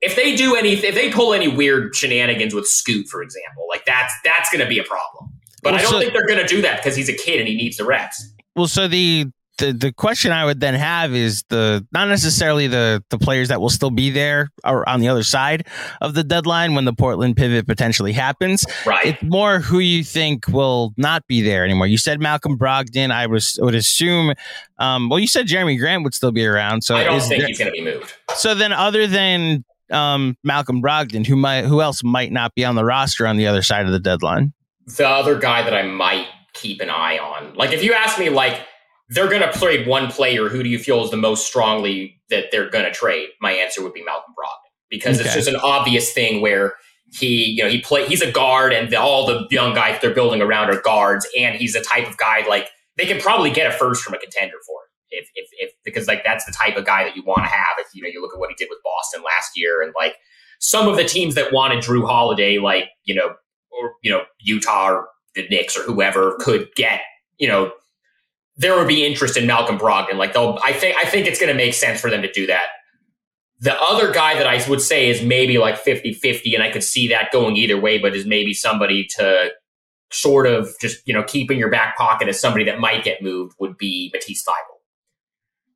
if 0.00 0.16
they 0.16 0.34
do 0.34 0.56
any 0.56 0.72
if 0.72 0.94
they 0.94 1.10
pull 1.10 1.32
any 1.32 1.48
weird 1.48 1.94
shenanigans 1.94 2.54
with 2.54 2.66
Scoot, 2.66 3.08
for 3.08 3.22
example, 3.22 3.66
like 3.68 3.84
that's 3.84 4.12
that's 4.24 4.50
gonna 4.50 4.68
be 4.68 4.78
a 4.78 4.84
problem. 4.84 5.30
But 5.62 5.72
well, 5.72 5.80
I 5.80 5.82
don't 5.82 5.92
so, 5.92 6.00
think 6.00 6.12
they're 6.12 6.26
gonna 6.26 6.46
do 6.46 6.62
that 6.62 6.78
because 6.78 6.96
he's 6.96 7.08
a 7.08 7.14
kid 7.14 7.38
and 7.38 7.48
he 7.48 7.54
needs 7.56 7.76
the 7.76 7.84
reps. 7.84 8.30
Well, 8.56 8.68
so 8.68 8.88
the 8.88 9.26
the 9.58 9.72
the 9.72 9.92
question 9.92 10.32
I 10.32 10.44
would 10.44 10.60
then 10.60 10.74
have 10.74 11.14
is 11.14 11.44
the 11.48 11.86
not 11.92 12.08
necessarily 12.08 12.66
the 12.66 13.04
the 13.10 13.18
players 13.18 13.48
that 13.48 13.60
will 13.60 13.70
still 13.70 13.90
be 13.90 14.10
there 14.10 14.50
or 14.64 14.88
on 14.88 15.00
the 15.00 15.08
other 15.08 15.22
side 15.22 15.66
of 16.00 16.14
the 16.14 16.24
deadline 16.24 16.74
when 16.74 16.84
the 16.84 16.92
Portland 16.92 17.36
pivot 17.36 17.66
potentially 17.66 18.12
happens. 18.12 18.66
Right. 18.84 19.06
It's 19.06 19.22
more 19.22 19.60
who 19.60 19.78
you 19.78 20.02
think 20.02 20.48
will 20.48 20.92
not 20.96 21.26
be 21.26 21.40
there 21.40 21.64
anymore. 21.64 21.86
You 21.86 21.98
said 21.98 22.20
Malcolm 22.20 22.58
Brogdon. 22.58 23.10
I 23.10 23.26
was 23.26 23.58
would 23.60 23.74
assume. 23.74 24.34
Um, 24.78 25.08
well, 25.08 25.20
you 25.20 25.28
said 25.28 25.46
Jerami 25.46 25.78
Grant 25.78 26.02
would 26.02 26.14
still 26.14 26.32
be 26.32 26.44
around. 26.44 26.82
So 26.82 26.96
I 26.96 27.04
don't 27.04 27.20
think 27.20 27.40
there, 27.40 27.46
he's 27.46 27.58
going 27.58 27.70
to 27.70 27.72
be 27.72 27.84
moved. 27.84 28.12
So 28.34 28.54
then, 28.54 28.72
other 28.72 29.06
than 29.06 29.64
um, 29.90 30.36
Malcolm 30.42 30.82
Brogdon, 30.82 31.24
who 31.24 31.36
might 31.36 31.64
who 31.64 31.80
else 31.80 32.02
might 32.02 32.32
not 32.32 32.54
be 32.54 32.64
on 32.64 32.74
the 32.74 32.84
roster 32.84 33.26
on 33.26 33.36
the 33.36 33.46
other 33.46 33.62
side 33.62 33.86
of 33.86 33.92
the 33.92 34.00
deadline? 34.00 34.52
The 34.86 35.08
other 35.08 35.38
guy 35.38 35.62
that 35.62 35.72
I 35.72 35.82
might 35.82 36.26
keep 36.54 36.80
an 36.80 36.90
eye 36.90 37.18
on, 37.18 37.54
like 37.54 37.72
if 37.72 37.84
you 37.84 37.92
ask 37.94 38.18
me, 38.18 38.30
like 38.30 38.60
they're 39.08 39.28
going 39.28 39.42
to 39.42 39.58
trade 39.58 39.86
one 39.86 40.10
player. 40.10 40.48
Who 40.48 40.62
do 40.62 40.68
you 40.68 40.78
feel 40.78 41.04
is 41.04 41.10
the 41.10 41.16
most 41.16 41.46
strongly 41.46 42.20
that 42.30 42.46
they're 42.50 42.70
going 42.70 42.84
to 42.84 42.90
trade? 42.90 43.28
My 43.40 43.52
answer 43.52 43.82
would 43.82 43.92
be 43.92 44.02
Malcolm 44.02 44.34
Brogdon 44.38 44.70
because 44.90 45.20
okay. 45.20 45.26
it's 45.26 45.34
just 45.34 45.48
an 45.48 45.56
obvious 45.56 46.12
thing 46.12 46.40
where 46.40 46.74
he, 47.12 47.50
you 47.50 47.62
know, 47.62 47.68
he 47.68 47.80
play. 47.80 48.06
He's 48.06 48.22
a 48.22 48.30
guard, 48.30 48.72
and 48.72 48.90
the, 48.90 48.96
all 48.96 49.26
the 49.26 49.46
young 49.50 49.74
guys 49.74 50.00
they're 50.00 50.14
building 50.14 50.42
around 50.42 50.70
are 50.70 50.80
guards, 50.80 51.26
and 51.38 51.56
he's 51.56 51.74
a 51.74 51.82
type 51.82 52.08
of 52.08 52.16
guy 52.16 52.46
like 52.48 52.68
they 52.96 53.06
can 53.06 53.20
probably 53.20 53.50
get 53.50 53.66
a 53.66 53.76
first 53.76 54.02
from 54.02 54.14
a 54.14 54.18
contender 54.18 54.56
for 54.66 54.72
him. 54.72 54.88
If, 55.10 55.30
if, 55.36 55.48
if 55.58 55.72
because 55.84 56.08
like 56.08 56.24
that's 56.24 56.44
the 56.44 56.52
type 56.52 56.76
of 56.76 56.84
guy 56.84 57.04
that 57.04 57.14
you 57.14 57.22
want 57.22 57.44
to 57.44 57.50
have. 57.50 57.76
If 57.78 57.88
you 57.94 58.02
know 58.02 58.08
you 58.08 58.20
look 58.20 58.34
at 58.34 58.40
what 58.40 58.50
he 58.50 58.56
did 58.56 58.68
with 58.68 58.80
Boston 58.82 59.22
last 59.22 59.56
year, 59.56 59.82
and 59.82 59.92
like 59.96 60.16
some 60.58 60.88
of 60.88 60.96
the 60.96 61.04
teams 61.04 61.34
that 61.36 61.52
wanted 61.52 61.84
Jrue 61.84 62.06
Holiday, 62.06 62.58
like 62.58 62.88
you 63.04 63.14
know, 63.14 63.34
or 63.70 63.92
you 64.02 64.10
know 64.10 64.22
Utah 64.40 64.90
or 64.90 65.08
the 65.36 65.46
Knicks 65.48 65.76
or 65.76 65.82
whoever 65.82 66.36
could 66.40 66.68
get 66.74 67.00
you 67.38 67.46
know 67.46 67.70
there 68.56 68.76
would 68.76 68.88
be 68.88 69.04
interest 69.04 69.36
in 69.36 69.46
Malcolm 69.46 69.78
Brogdon. 69.78 70.14
Like 70.14 70.32
they'll, 70.32 70.58
I 70.64 70.72
think, 70.72 70.96
I 70.96 71.08
think 71.08 71.26
it's 71.26 71.40
going 71.40 71.50
to 71.50 71.56
make 71.56 71.74
sense 71.74 72.00
for 72.00 72.10
them 72.10 72.22
to 72.22 72.30
do 72.30 72.46
that. 72.46 72.64
The 73.60 73.74
other 73.80 74.12
guy 74.12 74.34
that 74.34 74.46
I 74.46 74.68
would 74.68 74.80
say 74.80 75.08
is 75.08 75.22
maybe 75.22 75.58
like 75.58 75.78
50 75.78 76.12
50, 76.12 76.54
and 76.54 76.62
I 76.62 76.70
could 76.70 76.84
see 76.84 77.08
that 77.08 77.32
going 77.32 77.56
either 77.56 77.80
way, 77.80 77.98
but 77.98 78.14
is 78.14 78.26
maybe 78.26 78.52
somebody 78.52 79.06
to 79.16 79.50
sort 80.10 80.46
of 80.46 80.68
just, 80.80 81.06
you 81.06 81.14
know, 81.14 81.22
keep 81.22 81.50
in 81.50 81.58
your 81.58 81.70
back 81.70 81.96
pocket 81.96 82.28
as 82.28 82.38
somebody 82.38 82.64
that 82.64 82.78
might 82.78 83.02
get 83.02 83.22
moved 83.22 83.54
would 83.58 83.76
be 83.76 84.10
Matisse 84.12 84.44
Thybulle. 84.44 84.80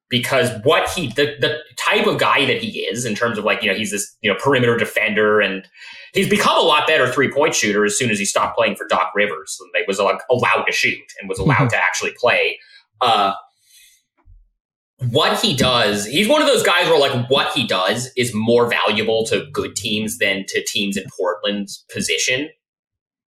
Because 0.08 0.50
what 0.62 0.88
he, 0.90 1.08
the, 1.08 1.36
the 1.40 1.58
type 1.76 2.06
of 2.06 2.18
guy 2.18 2.46
that 2.46 2.62
he 2.62 2.80
is 2.80 3.04
in 3.04 3.14
terms 3.14 3.38
of 3.38 3.44
like, 3.44 3.62
you 3.62 3.70
know, 3.70 3.76
he's 3.76 3.90
this, 3.90 4.16
you 4.22 4.32
know, 4.32 4.38
perimeter 4.38 4.76
defender 4.76 5.40
and 5.40 5.66
he's 6.14 6.28
become 6.28 6.56
a 6.56 6.62
lot 6.62 6.86
better 6.86 7.10
three 7.10 7.30
point 7.30 7.54
shooter 7.54 7.84
as 7.84 7.98
soon 7.98 8.10
as 8.10 8.18
he 8.18 8.24
stopped 8.24 8.56
playing 8.56 8.76
for 8.76 8.86
Doc 8.86 9.12
Rivers 9.14 9.58
and 9.60 9.70
they 9.74 9.84
was 9.86 9.98
like 9.98 10.20
allowed 10.30 10.64
to 10.64 10.72
shoot 10.72 10.98
and 11.20 11.28
was 11.28 11.38
allowed 11.38 11.56
mm-hmm. 11.56 11.68
to 11.68 11.76
actually 11.76 12.12
play. 12.18 12.58
Uh, 13.00 13.34
what 15.10 15.40
he 15.40 15.54
does, 15.54 16.06
he's 16.06 16.28
one 16.28 16.40
of 16.42 16.48
those 16.48 16.64
guys 16.64 16.88
where 16.88 16.98
like 16.98 17.28
what 17.30 17.52
he 17.54 17.66
does 17.66 18.10
is 18.16 18.34
more 18.34 18.68
valuable 18.68 19.24
to 19.26 19.46
good 19.52 19.76
teams 19.76 20.18
than 20.18 20.44
to 20.48 20.64
teams 20.64 20.96
in 20.96 21.04
Portland's 21.16 21.84
position. 21.92 22.48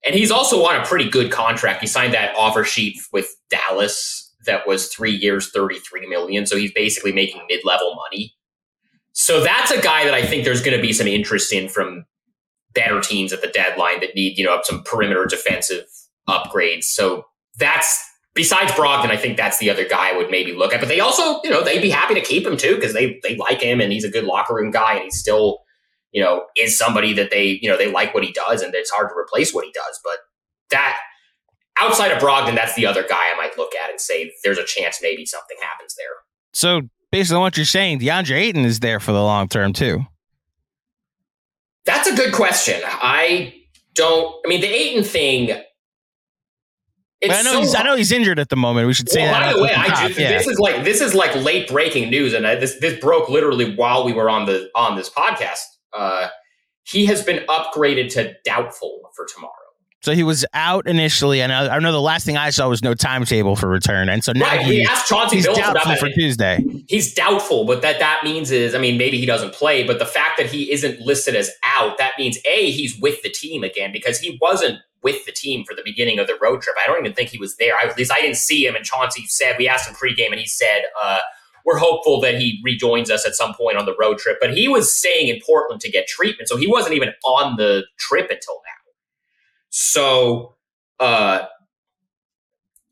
And 0.05 0.15
he's 0.15 0.31
also 0.31 0.65
on 0.65 0.81
a 0.81 0.85
pretty 0.85 1.09
good 1.09 1.31
contract. 1.31 1.81
He 1.81 1.87
signed 1.87 2.15
that 2.15 2.35
offer 2.37 2.65
sheet 2.65 2.99
with 3.13 3.29
Dallas 3.51 4.31
that 4.47 4.67
was 4.67 4.89
three 4.89 5.13
years, 5.13 5.51
33 5.51 6.09
million. 6.09 6.47
So 6.47 6.57
he's 6.57 6.73
basically 6.73 7.13
making 7.13 7.43
mid 7.49 7.61
level 7.65 7.95
money. 7.95 8.35
So 9.13 9.43
that's 9.43 9.71
a 9.71 9.81
guy 9.81 10.05
that 10.05 10.15
I 10.15 10.25
think 10.25 10.45
there's 10.45 10.63
going 10.63 10.77
to 10.77 10.83
be 10.83 10.93
some 10.93 11.07
interest 11.07 11.53
in 11.53 11.69
from 11.69 12.05
better 12.75 13.01
teams 13.01 13.33
at 13.33 13.41
the 13.41 13.49
deadline 13.49 14.01
that 14.01 14.15
need, 14.15 14.39
you 14.39 14.45
know, 14.45 14.61
some 14.65 14.83
perimeter 14.85 15.27
defensive 15.27 15.87
upgrades. 16.29 16.85
So 16.85 17.27
that's 17.59 18.03
besides 18.35 18.73
Brogdon, 18.73 19.11
I 19.11 19.17
think 19.17 19.37
that's 19.37 19.59
the 19.59 19.71
other 19.71 19.87
guy 19.87 20.11
I 20.11 20.17
would 20.17 20.31
maybe 20.31 20.53
look 20.53 20.73
at. 20.73 20.81
But 20.81 20.89
they 20.89 21.01
also, 21.01 21.41
you 21.43 21.51
know, 21.51 21.63
they'd 21.63 21.83
be 21.83 21.91
happy 21.91 22.15
to 22.15 22.21
keep 22.21 22.47
him 22.47 22.57
too 22.57 22.77
because 22.77 22.93
they 22.93 23.21
they 23.23 23.37
like 23.37 23.61
him 23.61 23.81
and 23.81 23.93
he's 23.93 24.05
a 24.05 24.11
good 24.11 24.25
locker 24.25 24.55
room 24.55 24.71
guy 24.71 24.95
and 24.95 25.05
he's 25.05 25.19
still, 25.19 25.59
you 26.13 26.23
know, 26.23 26.45
is 26.57 26.77
somebody 26.77 27.13
that 27.15 27.31
they, 27.31 27.59
you 27.61 27.69
know, 27.69 27.77
they 27.77 27.91
like 27.91 28.15
what 28.15 28.25
he 28.25 28.33
does 28.33 28.63
and 28.63 28.75
it's 28.75 28.91
hard 28.91 29.11
to 29.11 29.15
replace 29.17 29.53
what 29.53 29.65
he 29.65 29.73
does. 29.73 30.01
But 30.05 30.19
that 30.71 30.99
outside 31.81 32.13
of 32.13 32.19
Brogdon, 32.23 32.55
that's 32.55 32.75
the 32.75 32.87
other 32.87 33.03
guy 33.03 33.23
I 33.33 33.37
might 33.37 33.57
look 33.59 33.73
at 33.75 33.91
and 33.91 34.01
say 34.01 34.33
there's 34.45 34.59
a 34.59 34.65
chance 34.65 35.01
maybe 35.03 35.27
something 35.27 35.57
happens 35.61 35.95
there. 35.97 36.07
So 36.53 36.83
based 37.11 37.33
on 37.33 37.41
what 37.41 37.57
you're 37.57 37.67
saying, 37.67 38.01
DeAndre 38.01 38.37
Ayton 38.37 38.65
is 38.65 38.81
there 38.81 39.01
for 39.01 39.13
the 39.13 39.23
long 39.23 39.49
term 39.49 39.73
too. 39.73 40.07
That's 41.87 42.09
a 42.09 42.15
good 42.15 42.35
question. 42.35 42.81
I 42.85 43.55
don't. 43.95 44.35
I 44.45 44.49
mean, 44.49 44.61
the 44.61 44.69
Ayton 44.69 45.05
thing. 45.05 45.53
I 47.23 47.43
know 47.43 47.53
so 47.53 47.61
he's. 47.61 47.75
I 47.75 47.83
know 47.83 47.97
he's 47.97 48.13
injured 48.13 48.39
at 48.39 48.49
the 48.49 48.57
moment. 48.57 48.87
We 48.87 48.95
should 48.95 49.09
say 49.09 49.23
well, 49.23 49.33
that. 49.33 49.53
By 49.53 49.53
the 49.53 49.63
way, 49.63 49.73
I 49.75 49.89
just, 50.09 50.19
yeah. 50.19 50.31
this 50.31 50.47
is 50.47 50.59
like 50.59 50.85
this 50.85 51.01
is 51.01 51.15
like 51.15 51.35
late 51.37 51.69
breaking 51.69 52.11
news, 52.11 52.33
and 52.33 52.47
I, 52.47 52.55
this 52.55 52.79
this 52.81 52.99
broke 53.01 53.29
literally 53.29 53.75
while 53.75 54.05
we 54.05 54.13
were 54.13 54.31
on 54.31 54.47
the 54.47 54.71
on 54.75 54.97
this 54.97 55.11
podcast. 55.11 55.65
Uh, 55.93 56.29
he 56.85 57.07
has 57.07 57.23
been 57.23 57.45
upgraded 57.47 58.11
to 58.15 58.35
doubtful 58.45 59.01
for 59.15 59.27
tomorrow. 59.35 59.53
So 60.03 60.15
he 60.15 60.23
was 60.23 60.47
out 60.55 60.87
initially, 60.87 61.43
and 61.43 61.53
I, 61.53 61.77
I, 61.77 61.79
know 61.79 61.93
the 61.93 62.01
last 62.01 62.25
thing 62.25 62.39
I 62.39 62.49
saw 62.49 62.71
was 62.71 62.83
no 62.83 62.95
timetable 62.95 63.55
for 63.55 63.69
return, 63.69 64.09
and 64.09 64.25
so 64.25 64.33
now 64.33 64.47
right. 64.47 64.65
he, 64.65 64.83
asked 64.83 65.09
Chauncey 65.09 65.37
he's 65.37 65.47
Billups 65.47 65.57
doubtful 65.57 65.97
for 65.97 66.09
Tuesday. 66.09 66.65
He's 66.89 67.13
doubtful, 67.13 67.67
but 67.67 67.83
that 67.83 67.99
that 67.99 68.23
means 68.25 68.51
is, 68.51 68.75
I 68.75 68.79
mean, 68.79 68.97
maybe 68.97 69.19
he 69.19 69.27
doesn't 69.27 69.53
play, 69.53 69.87
but 69.87 69.99
the 69.99 70.07
fact 70.07 70.39
that 70.39 70.47
he 70.47 70.73
isn't 70.73 71.01
listed 71.01 71.37
as 71.37 71.51
out, 71.67 71.99
that 71.99 72.13
means 72.19 72.39
a 72.47 72.71
he's 72.71 72.99
with 72.99 73.21
the 73.23 73.29
team 73.29 73.63
again 73.63 73.93
because 73.93 74.19
he 74.19 74.39
wasn't 74.41 74.79
with 75.03 75.23
the 75.27 75.33
team 75.33 75.65
for 75.67 75.75
the 75.75 75.83
beginning 75.85 76.19
of 76.19 76.27
the 76.27 76.37
road 76.41 76.63
trip. 76.63 76.77
I 76.83 76.87
don't 76.87 76.99
even 76.99 77.13
think 77.13 77.29
he 77.29 77.39
was 77.39 77.57
there. 77.57 77.75
I, 77.75 77.87
at 77.87 77.99
least 77.99 78.11
I 78.11 78.23
didn't 78.23 78.39
see 78.39 78.67
him. 78.67 78.75
And 78.75 78.85
Chauncey 78.87 79.27
said 79.27 79.57
we 79.59 79.69
asked 79.69 79.87
him 79.87 79.95
pregame, 79.95 80.31
and 80.31 80.41
he 80.41 80.47
said. 80.47 80.83
uh 81.03 81.19
we're 81.67 81.77
hopeful 81.77 82.23
that 82.23 82.41
he 82.41 82.59
rejoins 82.65 83.11
us 83.11 83.27
at 83.27 83.35
some 83.35 83.53
point 83.53 83.77
on 83.77 83.85
the 83.85 83.95
road 84.01 84.17
trip. 84.17 84.39
But 84.41 84.57
he 84.57 84.67
was 84.67 84.97
staying 84.97 85.29
in 85.29 85.39
Portland 85.47 85.83
to 85.83 85.91
get 85.91 86.07
treatment, 86.07 86.49
so 86.49 86.57
he 86.57 86.67
wasn't 86.67 86.95
even 86.95 87.11
on 87.23 87.57
the 87.57 87.85
trip 87.99 88.31
until 88.31 88.63
now. 88.65 88.80
So 89.71 90.57
uh, 90.99 91.45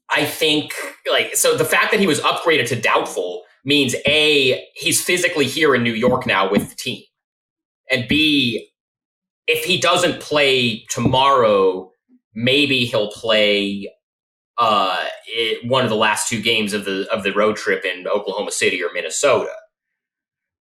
I 0.09 0.24
think 0.24 0.72
like 1.11 1.37
so 1.37 1.57
the 1.57 1.64
fact 1.64 1.91
that 1.91 2.01
he 2.01 2.07
was 2.07 2.20
upgraded 2.20 2.68
to 2.68 2.81
doubtful 2.81 3.43
means 3.64 3.95
a 4.07 4.64
he's 4.74 5.03
physically 5.03 5.47
here 5.47 5.74
in 5.74 5.83
New 5.83 5.93
York 5.93 6.26
now 6.26 6.51
with 6.51 6.70
the 6.70 6.76
team, 6.76 7.03
and 7.91 8.09
b 8.09 8.70
if 9.47 9.64
he 9.64 9.81
doesn't 9.81 10.20
play 10.20 10.85
tomorrow, 10.91 11.91
maybe 12.35 12.85
he'll 12.85 13.11
play 13.11 13.91
uh, 14.59 15.05
it, 15.26 15.66
one 15.68 15.85
of 15.85 15.91
the 15.91 15.97
last 15.97 16.29
two 16.29 16.41
games 16.41 16.72
of 16.72 16.85
the 16.85 17.09
of 17.12 17.22
the 17.22 17.33
road 17.33 17.57
trip 17.57 17.85
in 17.85 18.07
Oklahoma 18.07 18.53
City 18.53 18.83
or 18.83 18.93
Minnesota. 18.93 19.53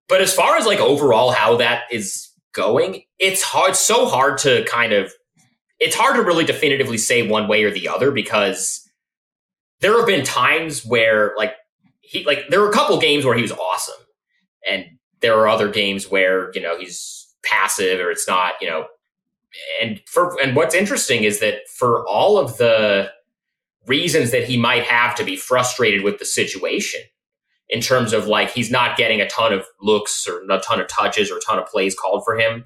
But 0.07 0.21
as 0.21 0.33
far 0.33 0.55
as 0.55 0.65
like 0.65 0.79
overall 0.79 1.31
how 1.31 1.57
that 1.57 1.83
is 1.91 2.29
going, 2.53 3.03
it's 3.19 3.43
hard 3.43 3.75
so 3.75 4.07
hard 4.07 4.37
to 4.39 4.63
kind 4.65 4.93
of 4.93 5.13
it's 5.79 5.95
hard 5.95 6.15
to 6.15 6.21
really 6.21 6.45
definitively 6.45 6.97
say 6.97 7.27
one 7.27 7.47
way 7.47 7.63
or 7.63 7.71
the 7.71 7.87
other 7.87 8.11
because 8.11 8.89
there 9.81 9.95
have 9.97 10.07
been 10.07 10.25
times 10.25 10.85
where 10.85 11.33
like 11.37 11.53
he 12.01 12.23
like 12.25 12.47
there 12.49 12.61
were 12.61 12.69
a 12.69 12.73
couple 12.73 12.99
games 12.99 13.25
where 13.25 13.35
he 13.35 13.41
was 13.41 13.51
awesome 13.51 14.05
and 14.69 14.85
there 15.21 15.37
are 15.37 15.47
other 15.47 15.69
games 15.69 16.09
where 16.09 16.51
you 16.53 16.61
know 16.61 16.77
he's 16.77 17.27
passive 17.43 17.99
or 17.99 18.11
it's 18.11 18.27
not 18.27 18.53
you 18.61 18.67
know. 18.67 18.87
And 19.81 20.01
for 20.05 20.39
and 20.41 20.55
what's 20.55 20.75
interesting 20.75 21.23
is 21.23 21.39
that 21.39 21.67
for 21.69 22.05
all 22.07 22.37
of 22.37 22.57
the 22.57 23.09
reasons 23.87 24.31
that 24.31 24.43
he 24.43 24.57
might 24.57 24.83
have 24.83 25.15
to 25.15 25.23
be 25.23 25.35
frustrated 25.35 26.03
with 26.03 26.19
the 26.19 26.25
situation 26.25 26.99
in 27.69 27.81
terms 27.81 28.13
of 28.13 28.27
like 28.27 28.51
he's 28.51 28.69
not 28.69 28.97
getting 28.97 29.21
a 29.21 29.29
ton 29.29 29.53
of 29.53 29.65
looks 29.81 30.27
or 30.27 30.43
a 30.49 30.59
ton 30.59 30.79
of 30.79 30.87
touches 30.87 31.31
or 31.31 31.37
a 31.37 31.41
ton 31.41 31.57
of 31.57 31.65
plays 31.65 31.95
called 31.95 32.23
for 32.25 32.37
him 32.37 32.65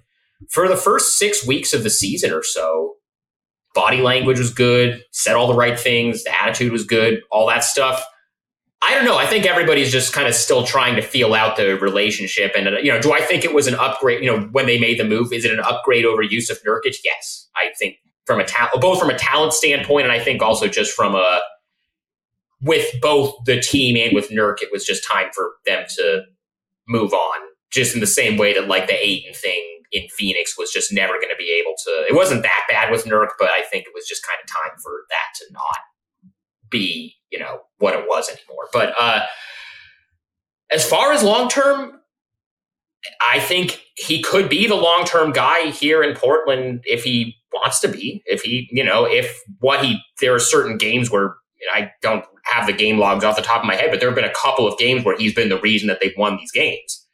for 0.49 0.67
the 0.67 0.75
first 0.75 1.17
six 1.17 1.45
weeks 1.45 1.73
of 1.73 1.83
the 1.83 1.89
season 1.89 2.31
or 2.31 2.43
so 2.43 2.95
body 3.73 4.01
language 4.01 4.39
was 4.39 4.53
good, 4.53 5.03
said 5.11 5.35
all 5.35 5.47
the 5.47 5.55
right 5.55 5.79
things, 5.79 6.23
the 6.23 6.41
attitude 6.41 6.71
was 6.71 6.83
good, 6.83 7.21
all 7.31 7.47
that 7.47 7.63
stuff. 7.63 8.03
I 8.83 8.95
don't 8.95 9.05
know. 9.05 9.17
I 9.17 9.27
think 9.27 9.45
everybody's 9.45 9.91
just 9.91 10.11
kind 10.11 10.27
of 10.27 10.33
still 10.33 10.63
trying 10.63 10.95
to 10.95 11.03
feel 11.03 11.35
out 11.35 11.55
the 11.55 11.77
relationship. 11.77 12.53
And, 12.55 12.67
uh, 12.67 12.79
you 12.79 12.91
know, 12.91 12.99
do 12.99 13.13
I 13.13 13.21
think 13.21 13.45
it 13.45 13.53
was 13.53 13.67
an 13.67 13.75
upgrade? 13.75 14.23
You 14.23 14.35
know, 14.35 14.47
when 14.51 14.65
they 14.65 14.79
made 14.79 14.99
the 14.99 15.03
move, 15.03 15.31
is 15.31 15.45
it 15.45 15.51
an 15.51 15.59
upgrade 15.59 16.03
over 16.03 16.23
Jusuf 16.23 16.63
Nurkic? 16.65 16.97
Yes. 17.03 17.47
I 17.55 17.71
think 17.77 17.97
from 18.25 18.39
a 18.39 18.43
talent, 18.43 18.81
both 18.81 18.99
from 18.99 19.11
a 19.11 19.17
talent 19.17 19.53
standpoint, 19.53 20.05
and 20.05 20.11
I 20.11 20.19
think 20.19 20.41
also 20.41 20.67
just 20.67 20.93
from 20.93 21.13
a, 21.13 21.41
with 22.61 22.87
both 23.01 23.35
the 23.45 23.59
team 23.59 23.95
and 23.97 24.15
with 24.15 24.29
Nurk, 24.29 24.61
it 24.61 24.69
was 24.71 24.83
just 24.83 25.07
time 25.07 25.27
for 25.33 25.51
them 25.65 25.85
to 25.97 26.23
move 26.87 27.13
on. 27.13 27.39
Just 27.69 27.93
in 27.93 28.01
the 28.01 28.07
same 28.07 28.37
way 28.37 28.53
that 28.53 28.67
like 28.67 28.87
the 28.87 29.07
Ayton 29.07 29.33
thing 29.33 29.80
in 29.91 30.07
Phoenix 30.09 30.57
was 30.57 30.71
just 30.71 30.93
never 30.93 31.13
going 31.13 31.29
to 31.29 31.35
be 31.37 31.59
able 31.61 31.75
to. 31.85 32.05
It 32.07 32.15
wasn't 32.15 32.43
that 32.43 32.65
bad 32.69 32.91
with 32.91 33.05
Nurk, 33.05 33.29
but 33.37 33.49
I 33.49 33.61
think 33.61 33.85
it 33.85 33.91
was 33.93 34.07
just 34.07 34.25
kind 34.25 34.39
of 34.41 34.49
time 34.49 34.77
for 34.81 35.05
that 35.09 35.37
to 35.39 35.53
not 35.53 35.79
be, 36.69 37.15
you 37.29 37.39
know, 37.39 37.61
what 37.79 37.93
it 37.93 38.07
was 38.07 38.29
anymore. 38.29 38.67
But 38.71 38.93
uh, 38.99 39.25
as 40.71 40.85
far 40.85 41.11
as 41.11 41.23
long 41.23 41.49
term, 41.49 41.99
I 43.31 43.39
think 43.39 43.81
he 43.95 44.21
could 44.21 44.49
be 44.49 44.67
the 44.67 44.75
long 44.75 45.03
term 45.05 45.31
guy 45.31 45.67
here 45.67 46.03
in 46.03 46.15
Portland 46.15 46.83
if 46.85 47.03
he 47.03 47.35
wants 47.53 47.79
to 47.81 47.87
be. 47.87 48.23
If 48.25 48.43
he, 48.43 48.69
you 48.71 48.83
know, 48.83 49.05
if 49.05 49.41
what 49.59 49.83
he, 49.83 49.99
there 50.19 50.33
are 50.33 50.39
certain 50.39 50.77
games 50.77 51.11
where 51.11 51.35
I 51.73 51.91
don't 52.01 52.25
have 52.45 52.65
the 52.65 52.73
game 52.73 52.97
logs 52.97 53.23
off 53.23 53.35
the 53.35 53.41
top 53.41 53.61
of 53.61 53.67
my 53.67 53.75
head, 53.75 53.91
but 53.91 53.99
there 53.99 54.09
have 54.09 54.15
been 54.15 54.23
a 54.23 54.33
couple 54.33 54.67
of 54.67 54.77
games 54.79 55.03
where 55.03 55.17
he's 55.17 55.33
been 55.33 55.49
the 55.49 55.59
reason 55.59 55.87
that 55.87 55.99
they've 56.01 56.13
won 56.17 56.37
these 56.37 56.51
games. 56.51 57.05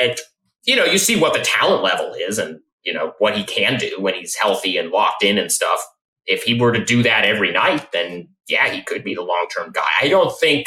And 0.00 0.16
you 0.64 0.76
know, 0.76 0.84
you 0.84 0.98
see 0.98 1.18
what 1.18 1.32
the 1.32 1.40
talent 1.40 1.82
level 1.82 2.14
is 2.14 2.38
and, 2.38 2.60
you 2.84 2.92
know, 2.92 3.12
what 3.18 3.36
he 3.36 3.44
can 3.44 3.78
do 3.78 3.96
when 3.98 4.14
he's 4.14 4.34
healthy 4.36 4.76
and 4.76 4.90
locked 4.90 5.22
in 5.22 5.38
and 5.38 5.50
stuff. 5.50 5.80
If 6.26 6.42
he 6.42 6.58
were 6.58 6.72
to 6.72 6.84
do 6.84 7.02
that 7.02 7.24
every 7.24 7.52
night, 7.52 7.92
then 7.92 8.28
yeah, 8.48 8.68
he 8.70 8.82
could 8.82 9.04
be 9.04 9.14
the 9.14 9.22
long 9.22 9.46
term 9.54 9.72
guy. 9.72 9.88
I 10.00 10.08
don't 10.08 10.36
think, 10.38 10.66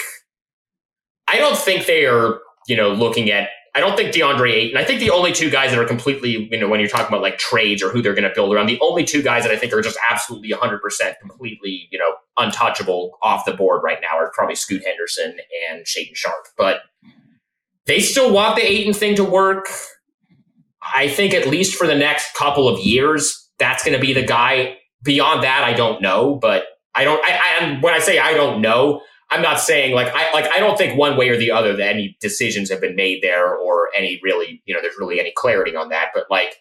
I 1.27 1.37
don't 1.37 1.57
think 1.57 1.85
they 1.85 2.05
are, 2.05 2.39
you 2.67 2.75
know, 2.75 2.89
looking 2.89 3.29
at, 3.29 3.49
I 3.75 3.79
don't 3.79 3.95
think 3.97 4.13
DeAndre 4.13 4.51
Ayton, 4.51 4.77
I 4.77 4.83
think 4.83 4.99
the 4.99 5.09
only 5.09 5.31
two 5.31 5.49
guys 5.49 5.71
that 5.71 5.79
are 5.79 5.85
completely, 5.85 6.47
you 6.51 6.59
know, 6.59 6.67
when 6.67 6.79
you're 6.79 6.89
talking 6.89 7.07
about 7.07 7.21
like 7.21 7.39
trades 7.39 7.81
or 7.81 7.89
who 7.89 8.03
they're 8.03 8.13
going 8.13 8.27
to 8.27 8.33
build 8.33 8.53
around, 8.53 8.67
the 8.67 8.79
only 8.81 9.03
two 9.03 9.23
guys 9.23 9.43
that 9.43 9.51
I 9.51 9.57
think 9.57 9.73
are 9.73 9.81
just 9.81 9.97
absolutely 10.11 10.51
100% 10.51 10.79
completely, 11.19 11.87
you 11.91 11.97
know, 11.97 12.13
untouchable 12.37 13.17
off 13.23 13.45
the 13.45 13.53
board 13.53 13.81
right 13.83 13.97
now 13.99 14.17
are 14.17 14.31
probably 14.35 14.55
Scoot 14.55 14.83
Henderson 14.85 15.37
and 15.71 15.85
Shaedon 15.85 16.15
Sharpe. 16.15 16.45
But, 16.55 16.81
they 17.85 17.99
still 17.99 18.33
want 18.33 18.55
the 18.55 18.63
Ayton 18.63 18.93
thing 18.93 19.15
to 19.15 19.23
work. 19.23 19.67
I 20.95 21.07
think 21.07 21.33
at 21.33 21.47
least 21.47 21.75
for 21.75 21.87
the 21.87 21.95
next 21.95 22.35
couple 22.35 22.67
of 22.67 22.79
years, 22.79 23.49
that's 23.57 23.83
going 23.83 23.97
to 23.97 24.01
be 24.01 24.13
the 24.13 24.23
guy. 24.23 24.77
Beyond 25.03 25.43
that, 25.43 25.63
I 25.63 25.73
don't 25.73 26.01
know, 26.01 26.35
but 26.35 26.63
I 26.95 27.03
don't. 27.03 27.21
I, 27.23 27.39
I 27.61 27.79
when 27.81 27.93
I 27.93 27.99
say 27.99 28.19
I 28.19 28.33
don't 28.33 28.61
know, 28.61 29.01
I'm 29.29 29.41
not 29.41 29.59
saying 29.59 29.95
like 29.95 30.13
I 30.13 30.31
like 30.31 30.49
I 30.51 30.59
don't 30.59 30.77
think 30.77 30.97
one 30.97 31.17
way 31.17 31.29
or 31.29 31.37
the 31.37 31.51
other 31.51 31.75
that 31.75 31.89
any 31.89 32.15
decisions 32.21 32.69
have 32.69 32.79
been 32.79 32.95
made 32.95 33.21
there 33.21 33.53
or 33.53 33.89
any 33.95 34.19
really 34.23 34.61
you 34.65 34.73
know 34.73 34.81
there's 34.81 34.95
really 34.97 35.19
any 35.19 35.33
clarity 35.35 35.75
on 35.75 35.89
that. 35.89 36.09
But 36.13 36.25
like 36.29 36.55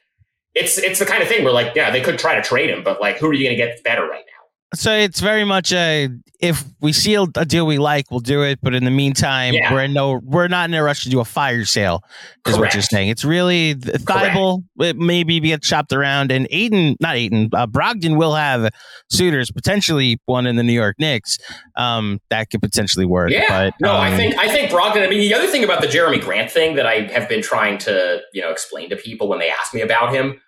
it's 0.54 0.78
it's 0.78 0.98
the 0.98 1.06
kind 1.06 1.22
of 1.22 1.28
thing 1.28 1.44
where 1.44 1.52
like 1.52 1.74
yeah 1.74 1.90
they 1.90 2.00
could 2.00 2.18
try 2.18 2.34
to 2.34 2.42
trade 2.42 2.70
him, 2.70 2.82
but 2.82 3.00
like 3.00 3.18
who 3.18 3.28
are 3.28 3.32
you 3.32 3.44
going 3.44 3.56
to 3.56 3.62
get 3.62 3.84
better 3.84 4.02
right 4.02 4.24
now? 4.26 4.31
So 4.74 4.92
it's 4.92 5.20
very 5.20 5.44
much 5.44 5.72
a 5.72 6.08
if 6.40 6.64
we 6.80 6.92
seal 6.92 7.28
a 7.36 7.44
deal 7.44 7.66
we 7.66 7.78
like, 7.78 8.10
we'll 8.10 8.20
do 8.20 8.42
it. 8.42 8.58
But 8.62 8.74
in 8.74 8.84
the 8.84 8.90
meantime, 8.90 9.54
yeah. 9.54 9.72
we're 9.72 9.84
in 9.84 9.92
no 9.92 10.20
we're 10.24 10.48
not 10.48 10.68
in 10.68 10.74
a 10.74 10.82
rush 10.82 11.04
to 11.04 11.10
do 11.10 11.20
a 11.20 11.24
fire 11.24 11.64
sale, 11.64 12.02
is 12.46 12.54
Correct. 12.54 12.58
what 12.58 12.74
you're 12.74 12.82
saying. 12.82 13.10
It's 13.10 13.24
really 13.24 13.74
Thybulle, 13.74 14.64
it 14.80 14.96
maybe 14.96 15.38
get 15.40 15.62
chopped 15.62 15.92
around, 15.92 16.32
and 16.32 16.48
Ayton, 16.50 16.96
not 17.00 17.16
Ayton, 17.16 17.50
uh, 17.52 17.66
Brogdon 17.66 18.16
will 18.16 18.34
have 18.34 18.72
suitors, 19.10 19.50
potentially 19.50 20.18
one 20.24 20.46
in 20.46 20.56
the 20.56 20.62
New 20.62 20.72
York 20.72 20.96
Knicks. 20.98 21.38
Um, 21.76 22.18
that 22.30 22.50
could 22.50 22.62
potentially 22.62 23.06
work. 23.06 23.30
Yeah, 23.30 23.46
but, 23.48 23.74
no, 23.80 23.94
um, 23.94 24.00
I 24.00 24.16
think 24.16 24.36
I 24.36 24.48
think 24.48 24.70
Brogdon. 24.70 25.06
I 25.06 25.08
mean, 25.08 25.20
the 25.20 25.34
other 25.34 25.48
thing 25.48 25.64
about 25.64 25.82
the 25.82 25.86
Jerami 25.86 26.20
Grant 26.20 26.50
thing 26.50 26.76
that 26.76 26.86
I 26.86 27.02
have 27.12 27.28
been 27.28 27.42
trying 27.42 27.78
to 27.78 28.20
you 28.32 28.40
know 28.40 28.50
explain 28.50 28.90
to 28.90 28.96
people 28.96 29.28
when 29.28 29.38
they 29.38 29.50
ask 29.50 29.74
me 29.74 29.82
about 29.82 30.14
him 30.14 30.40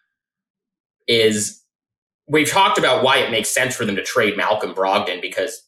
is 1.06 1.63
we've 2.28 2.50
talked 2.50 2.78
about 2.78 3.02
why 3.02 3.18
it 3.18 3.30
makes 3.30 3.48
sense 3.50 3.76
for 3.76 3.84
them 3.84 3.96
to 3.96 4.02
trade 4.02 4.36
Malcolm 4.36 4.74
Brogdon 4.74 5.20
because 5.20 5.62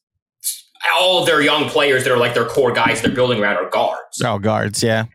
all 1.00 1.20
of 1.20 1.26
their 1.26 1.40
young 1.42 1.68
players 1.68 2.04
that 2.04 2.12
are 2.12 2.18
like 2.18 2.34
their 2.34 2.44
core 2.44 2.72
guys 2.72 3.02
they're 3.02 3.10
building 3.10 3.40
around 3.40 3.56
are 3.56 3.68
guards. 3.68 4.22
Oh, 4.24 4.38
guards, 4.38 4.82
yeah. 4.82 5.06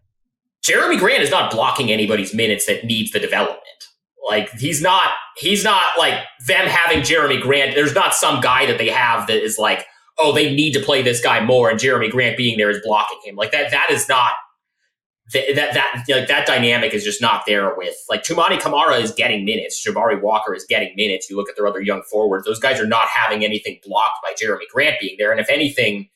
Jerami 0.64 1.00
Grant 1.00 1.24
is 1.24 1.32
not 1.32 1.52
blocking 1.52 1.92
anybody's 1.92 2.34
minutes 2.34 2.66
that 2.68 2.86
needs 2.86 3.12
the 3.12 3.20
development. 3.20 3.60
Like 4.28 4.52
he's 4.52 4.82
not 4.82 5.10
he's 5.38 5.64
not 5.64 5.84
like 5.98 6.14
them 6.48 6.68
having 6.68 7.00
Jerami 7.00 7.42
Grant. 7.42 7.74
There's 7.74 7.96
not 7.96 8.14
some 8.14 8.40
guy 8.40 8.68
that 8.68 8.78
they 8.78 8.90
have 8.90 9.28
that 9.28 9.44
is 9.44 9.58
like, 9.58 9.86
oh, 10.20 10.32
they 10.32 10.54
need 10.54 10.74
to 10.74 10.80
play 10.80 11.02
this 11.02 11.22
guy 11.22 11.44
more, 11.44 11.70
and 11.70 11.80
Jerami 11.80 12.12
Grant 12.12 12.38
being 12.38 12.58
there 12.58 12.70
is 12.70 12.80
blocking 12.84 13.20
him. 13.26 13.36
Like 13.36 13.52
that 13.52 13.72
that 13.72 13.90
is 13.90 14.08
not 14.08 14.32
that 15.34 15.74
that 15.74 16.04
like 16.10 16.28
that 16.28 16.46
dynamic 16.46 16.94
is 16.94 17.04
just 17.04 17.22
not 17.22 17.44
there 17.46 17.76
with 17.76 17.96
like 18.10 18.24
Toumani 18.24 18.60
Camara 18.60 18.98
is 18.98 19.12
getting 19.12 19.46
minutes, 19.46 19.86
Jabari 19.86 20.22
Walker 20.22 20.54
is 20.54 20.66
getting 20.66 20.94
minutes. 20.96 21.30
You 21.30 21.38
look 21.38 21.50
at 21.50 21.56
their 21.56 21.68
other 21.68 21.82
young 21.82 22.02
forwards; 22.04 22.46
those 22.46 22.60
guys 22.60 22.80
are 22.80 22.88
not 22.88 23.08
having 23.08 23.46
anything 23.46 23.80
blocked 23.86 24.18
by 24.24 24.34
Jerami 24.34 24.68
Grant 24.72 24.98
being 25.00 25.16
there. 25.18 25.32
And 25.32 25.40
if 25.40 25.50
anything, 25.50 26.10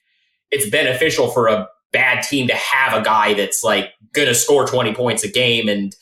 it's 0.51 0.69
beneficial 0.69 1.29
for 1.29 1.47
a 1.47 1.67
bad 1.93 2.23
team 2.23 2.47
to 2.47 2.55
have 2.55 2.99
a 2.99 3.03
guy 3.03 3.33
that's 3.33 3.63
like 3.63 3.91
going 4.13 4.27
to 4.27 4.35
score 4.35 4.67
twenty 4.67 4.93
points 4.93 5.23
a 5.23 5.29
game 5.29 5.69
and 5.69 5.95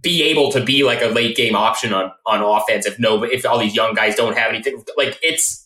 be 0.00 0.22
able 0.22 0.52
to 0.52 0.62
be 0.62 0.84
like 0.84 1.02
a 1.02 1.06
late 1.06 1.36
game 1.36 1.56
option 1.56 1.92
on 1.92 2.12
on 2.26 2.42
offense. 2.42 2.86
If 2.86 2.98
no, 2.98 3.24
if 3.24 3.44
all 3.44 3.58
these 3.58 3.74
young 3.74 3.94
guys 3.94 4.14
don't 4.14 4.36
have 4.36 4.50
anything, 4.50 4.84
like 4.96 5.18
it's 5.22 5.64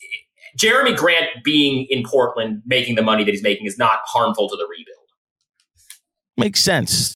Jerami 0.59 0.97
Grant 0.97 1.27
being 1.45 1.87
in 1.91 2.05
Portland 2.05 2.63
making 2.65 2.95
the 2.95 3.03
money 3.03 3.25
that 3.25 3.33
he's 3.33 3.43
making 3.43 3.67
is 3.67 3.77
not 3.77 3.99
harmful 4.07 4.49
to 4.49 4.57
the 4.57 4.67
rebuild 4.67 4.96
makes 6.37 6.61
sense. 6.61 7.16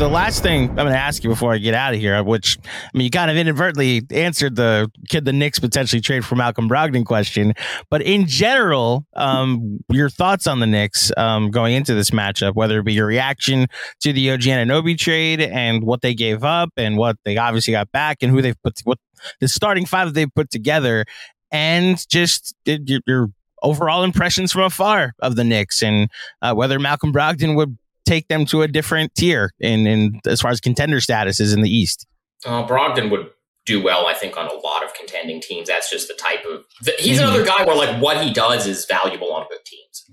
The 0.00 0.08
last 0.08 0.42
thing 0.42 0.70
I'm 0.70 0.76
going 0.76 0.88
to 0.88 0.96
ask 0.96 1.22
you 1.22 1.28
before 1.28 1.52
I 1.52 1.58
get 1.58 1.74
out 1.74 1.92
of 1.92 2.00
here, 2.00 2.24
which 2.24 2.58
I 2.64 2.88
mean, 2.94 3.04
you 3.04 3.10
kind 3.10 3.30
of 3.30 3.36
inadvertently 3.36 4.00
answered 4.10 4.56
the 4.56 4.90
could 5.10 5.26
the 5.26 5.32
Knicks 5.32 5.58
potentially 5.58 6.00
trade 6.00 6.24
for 6.24 6.36
Malcolm 6.36 6.70
Brogdon 6.70 7.04
question, 7.04 7.52
but 7.90 8.00
in 8.00 8.26
general, 8.26 9.04
um, 9.12 9.80
your 9.90 10.08
thoughts 10.08 10.46
on 10.46 10.60
the 10.60 10.66
Knicks 10.66 11.12
um, 11.18 11.50
going 11.50 11.74
into 11.74 11.92
this 11.92 12.12
matchup, 12.12 12.54
whether 12.54 12.78
it 12.78 12.84
be 12.84 12.94
your 12.94 13.04
reaction 13.04 13.66
to 14.00 14.14
the 14.14 14.30
OG 14.30 14.40
Anunoby 14.40 14.96
trade 14.96 15.42
and 15.42 15.84
what 15.84 16.00
they 16.00 16.14
gave 16.14 16.44
up 16.44 16.70
and 16.78 16.96
what 16.96 17.16
they 17.26 17.36
obviously 17.36 17.72
got 17.72 17.92
back 17.92 18.22
and 18.22 18.32
who 18.32 18.40
they've 18.40 18.60
put 18.62 18.80
what 18.84 18.98
the 19.38 19.48
starting 19.48 19.84
five 19.84 20.14
they've 20.14 20.34
put 20.34 20.50
together, 20.50 21.04
and 21.52 22.08
just 22.08 22.54
your, 22.64 23.00
your 23.06 23.28
overall 23.62 24.02
impressions 24.02 24.50
from 24.50 24.62
afar 24.62 25.12
of 25.18 25.36
the 25.36 25.44
Knicks 25.44 25.82
and 25.82 26.08
uh, 26.40 26.54
whether 26.54 26.78
Malcolm 26.78 27.12
Brogdon 27.12 27.54
would 27.54 27.76
take 28.10 28.26
them 28.26 28.44
to 28.44 28.62
a 28.62 28.68
different 28.68 29.14
tier 29.14 29.52
in, 29.60 29.86
in 29.86 30.20
as 30.26 30.40
far 30.40 30.50
as 30.50 30.60
contender 30.60 31.00
status 31.00 31.38
is 31.38 31.52
in 31.52 31.62
the 31.62 31.70
East. 31.70 32.06
Uh, 32.44 32.66
Brogdon 32.66 33.10
would 33.10 33.30
do 33.66 33.80
well, 33.82 34.06
I 34.06 34.14
think, 34.14 34.36
on 34.36 34.46
a 34.46 34.54
lot 34.54 34.84
of 34.84 34.92
contending 34.94 35.40
teams. 35.40 35.68
That's 35.68 35.88
just 35.88 36.08
the 36.08 36.14
type 36.14 36.44
of. 36.50 36.64
The, 36.82 36.92
he's 36.98 37.18
mm-hmm. 37.18 37.28
another 37.28 37.44
guy 37.44 37.64
where 37.64 37.76
like 37.76 38.02
what 38.02 38.22
he 38.24 38.32
does 38.32 38.66
is 38.66 38.84
valuable 38.86 39.32
on 39.32 39.46
good 39.48 39.64
teams. 39.64 40.04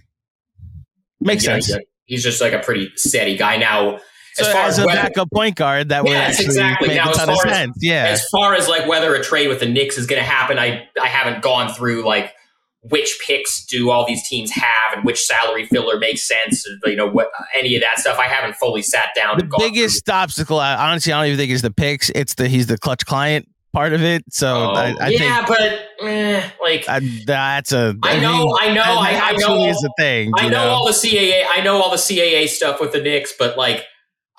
Makes 1.20 1.44
you 1.44 1.50
sense. 1.50 1.72
Know, 1.72 1.80
he's 2.06 2.24
just 2.24 2.40
like 2.40 2.54
a 2.54 2.60
pretty 2.60 2.92
steady 2.96 3.36
guy 3.36 3.58
now. 3.58 4.00
So 4.36 4.46
as 4.46 4.54
far 4.54 4.62
as, 4.66 4.78
as 4.78 4.84
a 4.84 4.86
whether, 4.86 5.02
backup 5.02 5.32
point 5.32 5.56
guard, 5.56 5.90
that 5.90 6.06
yes, 6.06 6.38
would 6.38 6.46
exactly. 6.46 6.90
make 6.90 6.98
now, 6.98 7.10
a 7.10 7.14
ton 7.14 7.30
of 7.30 7.38
sense. 7.38 7.76
As, 7.78 7.84
yeah. 7.84 8.04
As 8.04 8.30
far 8.30 8.54
as 8.54 8.68
like 8.68 8.88
whether 8.88 9.16
a 9.16 9.24
trade 9.24 9.48
with 9.48 9.60
the 9.60 9.66
Knicks 9.66 9.98
is 9.98 10.06
going 10.06 10.22
to 10.22 10.30
happen, 10.30 10.60
I 10.60 10.88
I 11.02 11.08
haven't 11.08 11.42
gone 11.42 11.74
through 11.74 12.06
like 12.06 12.34
which 12.90 13.20
picks 13.26 13.66
do 13.66 13.90
all 13.90 14.06
these 14.06 14.28
teams 14.28 14.52
have 14.52 14.94
and 14.96 15.04
which 15.04 15.20
salary 15.20 15.66
filler 15.66 15.98
makes 15.98 16.28
sense 16.28 16.66
you 16.86 16.96
know 16.96 17.08
what 17.08 17.30
any 17.58 17.76
of 17.76 17.82
that 17.82 18.00
stuff. 18.00 18.18
I 18.20 18.28
haven't 18.28 18.56
fully 18.56 18.82
sat 18.82 19.10
down 19.16 19.38
the 19.38 19.50
biggest 19.58 20.06
through. 20.06 20.14
obstacle 20.16 20.60
honestly 20.60 21.14
i 21.14 21.20
don't 21.20 21.28
even 21.28 21.38
think 21.38 21.52
is 21.52 21.62
the 21.62 21.72
picks. 21.72 22.10
It's 22.12 22.36
the 22.36 22.48
he's 22.48 22.68
the 22.68 22.78
Klutch 22.78 23.06
client 23.06 23.48
part 23.74 23.94
of 23.94 24.02
it. 24.02 24.24
So 24.32 24.48
oh, 24.48 24.74
I, 24.74 24.96
I 25.00 25.08
yeah 25.10 25.46
but 25.48 26.08
eh, 26.08 26.50
like 26.62 26.88
I, 26.88 27.00
that's 27.26 27.72
a 27.72 27.96
i 28.04 28.20
know 28.20 28.58
i, 28.60 28.74
know 28.74 28.82
i, 28.84 29.36
know 29.38 29.66
is 29.66 29.78
the 29.78 29.92
thing 29.98 30.32
i 30.36 30.44
know, 30.44 30.50
know? 30.50 30.70
all 30.70 30.86
the 30.86 30.94
caa 30.94 31.44
i 31.56 31.62
know 31.62 31.82
all 31.82 31.92
the 31.92 31.98
caa 31.98 32.48
stuff 32.48 32.80
with 32.80 32.92
the 32.92 33.02
Knicks 33.02 33.34
but 33.38 33.58
like 33.58 33.86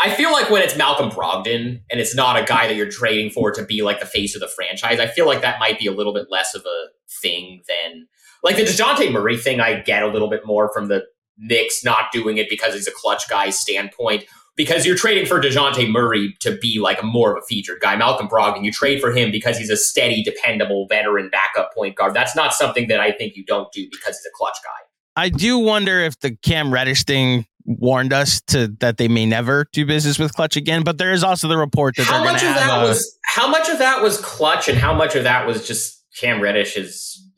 I 0.01 0.11
feel 0.11 0.30
like 0.30 0.49
when 0.49 0.62
it's 0.62 0.76
Malcolm 0.76 1.11
Brogdon 1.11 1.80
and 1.90 2.01
it's 2.01 2.14
not 2.14 2.40
a 2.40 2.44
guy 2.44 2.68
that 2.68 2.76
you're 2.76 2.88
trading 2.88 3.30
for 3.30 3.51
to 3.51 3.64
be 3.64 3.82
like 3.82 3.99
the 3.99 4.07
face 4.07 4.36
of 4.36 4.40
the 4.40 4.49
franchise, 4.49 5.01
I 5.01 5.09
feel 5.09 5.26
like 5.26 5.40
that 5.42 5.59
might 5.59 5.78
be 5.78 5.86
a 5.86 5.92
little 5.92 6.14
bit 6.14 6.26
less 6.30 6.55
of 6.55 6.62
a 6.64 6.86
thing 7.20 7.62
than 7.68 8.07
like 8.43 8.57
the 8.57 8.62
Dejounte 8.62 9.11
Murray 9.12 9.36
thing, 9.36 9.61
I 9.61 9.80
get 9.80 10.03
a 10.03 10.09
little 10.09 10.28
bit 10.28 10.47
more 10.47 10.70
from 10.72 10.89
the 10.89 11.05
Knicks 11.36 11.84
not 11.84 12.12
doing 12.12 12.39
it 12.39 12.49
because 12.49 12.74
he's 12.74 12.89
a 12.89 12.93
Klutch 12.93 13.28
guy 13.28 13.51
standpoint. 13.51 14.24
Because 14.57 14.84
you're 14.84 14.97
trading 14.97 15.24
for 15.24 15.41
Dejounte 15.41 15.89
Murray 15.89 16.34
to 16.41 16.57
be 16.57 16.80
like 16.80 17.01
a 17.01 17.07
more 17.07 17.36
of 17.36 17.41
a 17.41 17.47
featured 17.47 17.78
guy. 17.80 17.95
Malcolm 17.95 18.28
Brogdon, 18.28 18.64
you 18.64 18.72
trade 18.72 19.01
for 19.01 19.12
him 19.12 19.30
because 19.30 19.57
he's 19.57 19.70
a 19.70 19.76
steady, 19.76 20.20
dependable 20.24 20.89
veteran 20.89 21.30
backup 21.30 21.72
point 21.72 21.95
guard. 21.95 22.12
That's 22.12 22.34
not 22.34 22.53
something 22.53 22.89
that 22.89 22.99
I 22.99 23.12
think 23.12 23.36
you 23.36 23.45
don't 23.45 23.70
do 23.70 23.86
because 23.89 24.16
he's 24.16 24.26
a 24.26 24.34
Klutch 24.34 24.57
guy. 24.64 25.22
I 25.22 25.28
do 25.28 25.59
wonder 25.59 26.01
if 26.01 26.18
the 26.18 26.34
Cam 26.34 26.72
Reddish 26.74 27.05
thing 27.05 27.47
warned 27.68 28.12
us 28.12 28.41
to 28.41 28.68
that 28.80 28.97
they 28.97 29.09
may 29.09 29.26
never 29.26 29.66
do 29.72 29.84
business 29.84 30.18
with 30.18 30.32
Klutch 30.34 30.57
again. 30.57 30.82
But 30.82 30.99
there 30.99 31.12
is 31.12 31.22
also 31.22 31.47
the 31.47 31.59
report 31.59 31.97
that 31.97 32.07
how 32.07 32.24
much 32.24 32.43
of 32.43 32.55
that 32.55 32.70
a, 32.70 32.80
uh, 32.80 32.89
was 32.89 33.18
how 33.26 33.49
much 33.49 33.68
of 33.68 33.78
that 33.78 34.03
was 34.03 34.20
Klutch 34.20 34.68
and 34.68 34.78
how 34.78 34.95
much 34.95 35.14
of 35.14 35.24
that 35.24 35.47
was 35.47 35.66
just 35.66 36.05
Cam 36.18 36.41
Reddish 36.41 36.76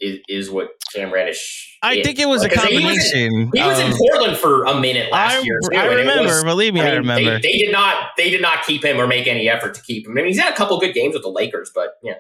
is 0.01 0.21
is, 0.29 0.51
what 0.51 0.71
Cam 0.95 1.13
Reddish. 1.13 1.79
I 1.83 1.95
is. 1.95 2.07
think 2.07 2.19
it 2.19 2.29
was 2.29 2.43
like, 2.43 2.53
a 2.53 2.57
combination. 2.57 2.91
He 2.91 2.97
was, 2.97 3.13
in, 3.15 3.51
he 3.55 3.63
was 3.63 3.79
in 3.79 3.97
Portland 3.97 4.37
for 4.37 4.65
a 4.65 4.81
minute 4.81 5.11
last 5.13 5.37
I, 5.37 5.41
year. 5.41 5.59
Too, 5.71 5.79
I 5.79 5.87
remember. 5.87 6.25
Was, 6.25 6.45
believe 6.45 6.75
me, 6.75 6.81
I, 6.81 6.85
mean, 6.85 6.93
I 6.93 6.97
remember. 6.97 7.41
They, 7.41 7.53
they, 7.53 7.59
did 7.59 7.73
not. 7.73 8.11
They 8.17 8.31
did 8.31 8.43
not 8.43 8.65
keep 8.65 8.85
him 8.85 8.99
or 9.01 9.07
make 9.07 9.27
any 9.27 9.49
effort 9.49 9.75
to 9.75 9.83
keep 9.83 10.07
him. 10.07 10.13
I 10.13 10.15
mean, 10.17 10.27
he's 10.27 10.39
had 10.39 10.53
a 10.53 10.57
couple 10.57 10.79
good 10.79 10.95
games 10.95 11.15
with 11.15 11.23
the 11.23 11.31
Lakers, 11.31 11.71
but 11.75 11.95
yeah. 12.03 12.15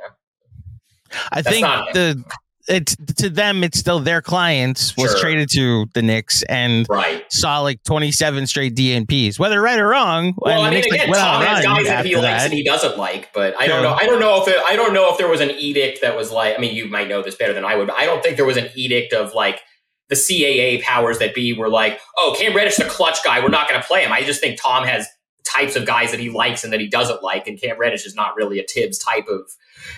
I 1.32 1.42
think 1.42 1.66
the 1.92 2.22
it's 2.68 2.96
to 3.16 3.30
them 3.30 3.64
it's 3.64 3.78
still 3.78 4.00
their 4.00 4.20
clients 4.20 4.96
was 4.96 5.12
sure. 5.12 5.20
traded 5.20 5.48
to 5.50 5.86
the 5.94 6.02
Knicks 6.02 6.42
and 6.44 6.86
right. 6.88 7.24
saw 7.30 7.60
like 7.60 7.82
27 7.84 8.46
straight 8.46 8.74
DNPs 8.74 9.38
whether 9.38 9.60
right 9.60 9.78
or 9.78 9.88
wrong 9.88 10.34
well 10.36 10.62
I 10.62 10.70
mean 10.70 10.84
again 10.84 11.10
like, 11.10 11.18
Tom 11.18 11.42
has 11.42 11.64
guys 11.64 11.86
that 11.86 12.04
he 12.04 12.14
likes 12.16 12.24
that. 12.24 12.44
and 12.44 12.52
he 12.52 12.62
doesn't 12.62 12.98
like 12.98 13.32
but 13.32 13.54
I 13.58 13.66
don't 13.66 13.82
know 13.82 13.92
I 13.92 14.06
don't 14.06 14.20
know 14.20 14.42
if 14.42 14.48
it, 14.48 14.56
I 14.68 14.76
don't 14.76 14.92
know 14.92 15.10
if 15.10 15.18
there 15.18 15.28
was 15.28 15.40
an 15.40 15.50
edict 15.50 16.00
that 16.02 16.16
was 16.16 16.30
like 16.30 16.56
I 16.56 16.60
mean 16.60 16.74
you 16.74 16.86
might 16.88 17.08
know 17.08 17.22
this 17.22 17.34
better 17.34 17.52
than 17.52 17.64
I 17.64 17.76
would 17.76 17.88
but 17.88 17.96
I 17.96 18.04
don't 18.04 18.22
think 18.22 18.36
there 18.36 18.46
was 18.46 18.56
an 18.56 18.68
edict 18.74 19.12
of 19.12 19.34
like 19.34 19.60
the 20.08 20.16
CAA 20.16 20.82
powers 20.82 21.18
that 21.18 21.34
be 21.34 21.52
were 21.52 21.68
like 21.68 22.00
oh 22.18 22.36
Cam 22.38 22.54
Reddish 22.54 22.76
the 22.76 22.84
Klutch 22.84 23.24
guy 23.24 23.40
we're 23.40 23.48
not 23.48 23.68
going 23.68 23.80
to 23.80 23.86
play 23.86 24.04
him 24.04 24.12
I 24.12 24.22
just 24.22 24.40
think 24.40 24.60
Tom 24.60 24.84
has 24.84 25.06
types 25.44 25.76
of 25.76 25.86
guys 25.86 26.10
that 26.10 26.20
he 26.20 26.30
likes 26.30 26.64
and 26.64 26.72
that 26.72 26.80
he 26.80 26.88
doesn't 26.88 27.22
like 27.22 27.46
and 27.46 27.60
Cam 27.60 27.78
Reddish 27.78 28.06
is 28.06 28.14
not 28.14 28.36
really 28.36 28.60
a 28.60 28.64
Thibs 28.64 28.98
type 28.98 29.26
of 29.28 29.50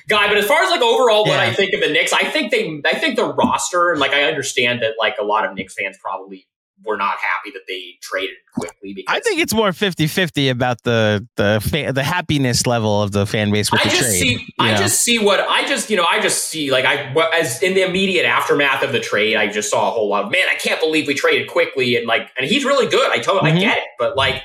guy. 0.09 0.29
But 0.29 0.39
as 0.39 0.47
far 0.47 0.63
as 0.63 0.71
like 0.71 0.83
overall, 0.83 1.25
yeah. 1.27 1.33
what 1.33 1.41
I 1.41 1.53
think 1.53 1.73
of 1.75 1.81
the 1.81 1.89
Knicks, 1.89 2.13
I 2.13 2.25
think 2.25 2.51
they, 2.51 2.81
I 2.85 2.99
think 2.99 3.17
the 3.17 3.33
roster, 3.33 3.91
and 3.91 4.01
like 4.01 4.13
I 4.13 4.25
understand 4.25 4.83
that 4.83 4.95
like 4.99 5.17
a 5.21 5.25
lot 5.25 5.45
of 5.45 5.55
Knicks 5.55 5.75
fans 5.75 5.99
probably 6.03 6.47
were 6.85 6.97
not 6.97 7.17
happy 7.19 7.51
that 7.53 7.63
they 7.69 7.97
traded 8.01 8.37
Quickley. 8.55 8.95
Because 8.95 9.15
I 9.15 9.21
think 9.21 9.41
it's 9.41 9.55
more 9.55 9.71
50-50 9.71 10.51
about 10.51 10.83
the 10.83 11.27
the 11.37 11.61
fa- 11.63 11.93
the 11.93 12.03
happiness 12.03 12.67
level 12.67 13.03
of 13.03 13.13
the 13.13 13.27
fan 13.27 13.51
base 13.51 13.71
with 13.71 13.81
I 13.81 13.85
the 13.85 13.91
just 13.91 14.03
trade. 14.03 14.21
See, 14.21 14.55
I 14.59 14.73
know? 14.73 14.79
just 14.79 15.01
see 15.01 15.19
what 15.19 15.41
I 15.41 15.67
just 15.67 15.91
you 15.91 15.97
know 15.97 16.07
I 16.11 16.21
just 16.21 16.49
see 16.49 16.71
like 16.71 16.85
I 16.85 17.15
as 17.39 17.63
in 17.63 17.75
the 17.75 17.83
immediate 17.83 18.27
aftermath 18.27 18.83
of 18.83 18.93
the 18.93 19.01
trade, 19.01 19.37
I 19.37 19.47
just 19.49 19.71
saw 19.71 19.89
a 19.89 19.91
whole 19.91 20.09
lot 20.09 20.25
of 20.25 20.33
man. 20.33 20.47
I 20.51 20.57
can't 20.57 20.81
believe 20.81 21.07
we 21.07 21.15
traded 21.15 21.49
Quickley 21.49 21.97
and 21.97 22.07
like 22.07 22.31
and 22.39 22.49
he's 22.49 22.65
really 22.65 22.89
good. 22.89 23.11
I 23.11 23.19
totally 23.19 23.51
mm-hmm. 23.51 23.59
I 23.59 23.63
get 23.63 23.79
it, 23.79 23.85
but 23.99 24.17
like 24.17 24.43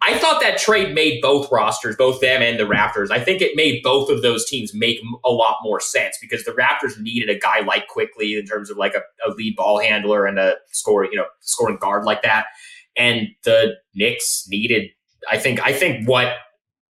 I 0.00 0.16
thought 0.16 0.40
that 0.40 0.58
trade 0.58 0.94
made 0.94 1.20
both 1.20 1.50
rosters, 1.50 1.96
both 1.96 2.20
them 2.20 2.40
and 2.40 2.58
the 2.58 2.64
Raptors. 2.64 3.10
I 3.10 3.18
think 3.18 3.42
it 3.42 3.56
made 3.56 3.82
both 3.82 4.10
of 4.10 4.22
those 4.22 4.48
teams 4.48 4.72
make 4.72 5.00
a 5.24 5.30
lot 5.30 5.56
more 5.62 5.80
sense 5.80 6.16
because 6.20 6.44
the 6.44 6.52
Raptors 6.52 7.00
needed 7.00 7.28
a 7.34 7.38
guy 7.38 7.60
like 7.60 7.88
Quickley 7.88 8.34
in 8.36 8.46
terms 8.46 8.70
of 8.70 8.76
like 8.76 8.94
a, 8.94 9.02
a 9.28 9.34
lead 9.34 9.56
ball 9.56 9.80
handler 9.80 10.24
and 10.24 10.38
a 10.38 10.54
score, 10.70 11.04
you 11.04 11.16
know, 11.16 11.26
scoring 11.40 11.78
guard 11.78 12.04
like 12.04 12.22
that. 12.22 12.46
And 12.96 13.28
the 13.44 13.74
Knicks 13.94 14.46
needed, 14.48 14.90
I 15.30 15.38
think, 15.38 15.60
I 15.66 15.72
think 15.72 16.08
what 16.08 16.34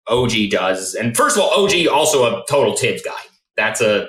OG 0.06 0.50
does, 0.50 0.94
and 0.94 1.16
first 1.16 1.36
of 1.36 1.42
all, 1.42 1.64
OG 1.64 1.86
also 1.88 2.24
a 2.24 2.44
total 2.48 2.76
Thibs 2.76 3.02
guy. 3.02 3.12
That's 3.56 3.80
a 3.80 4.08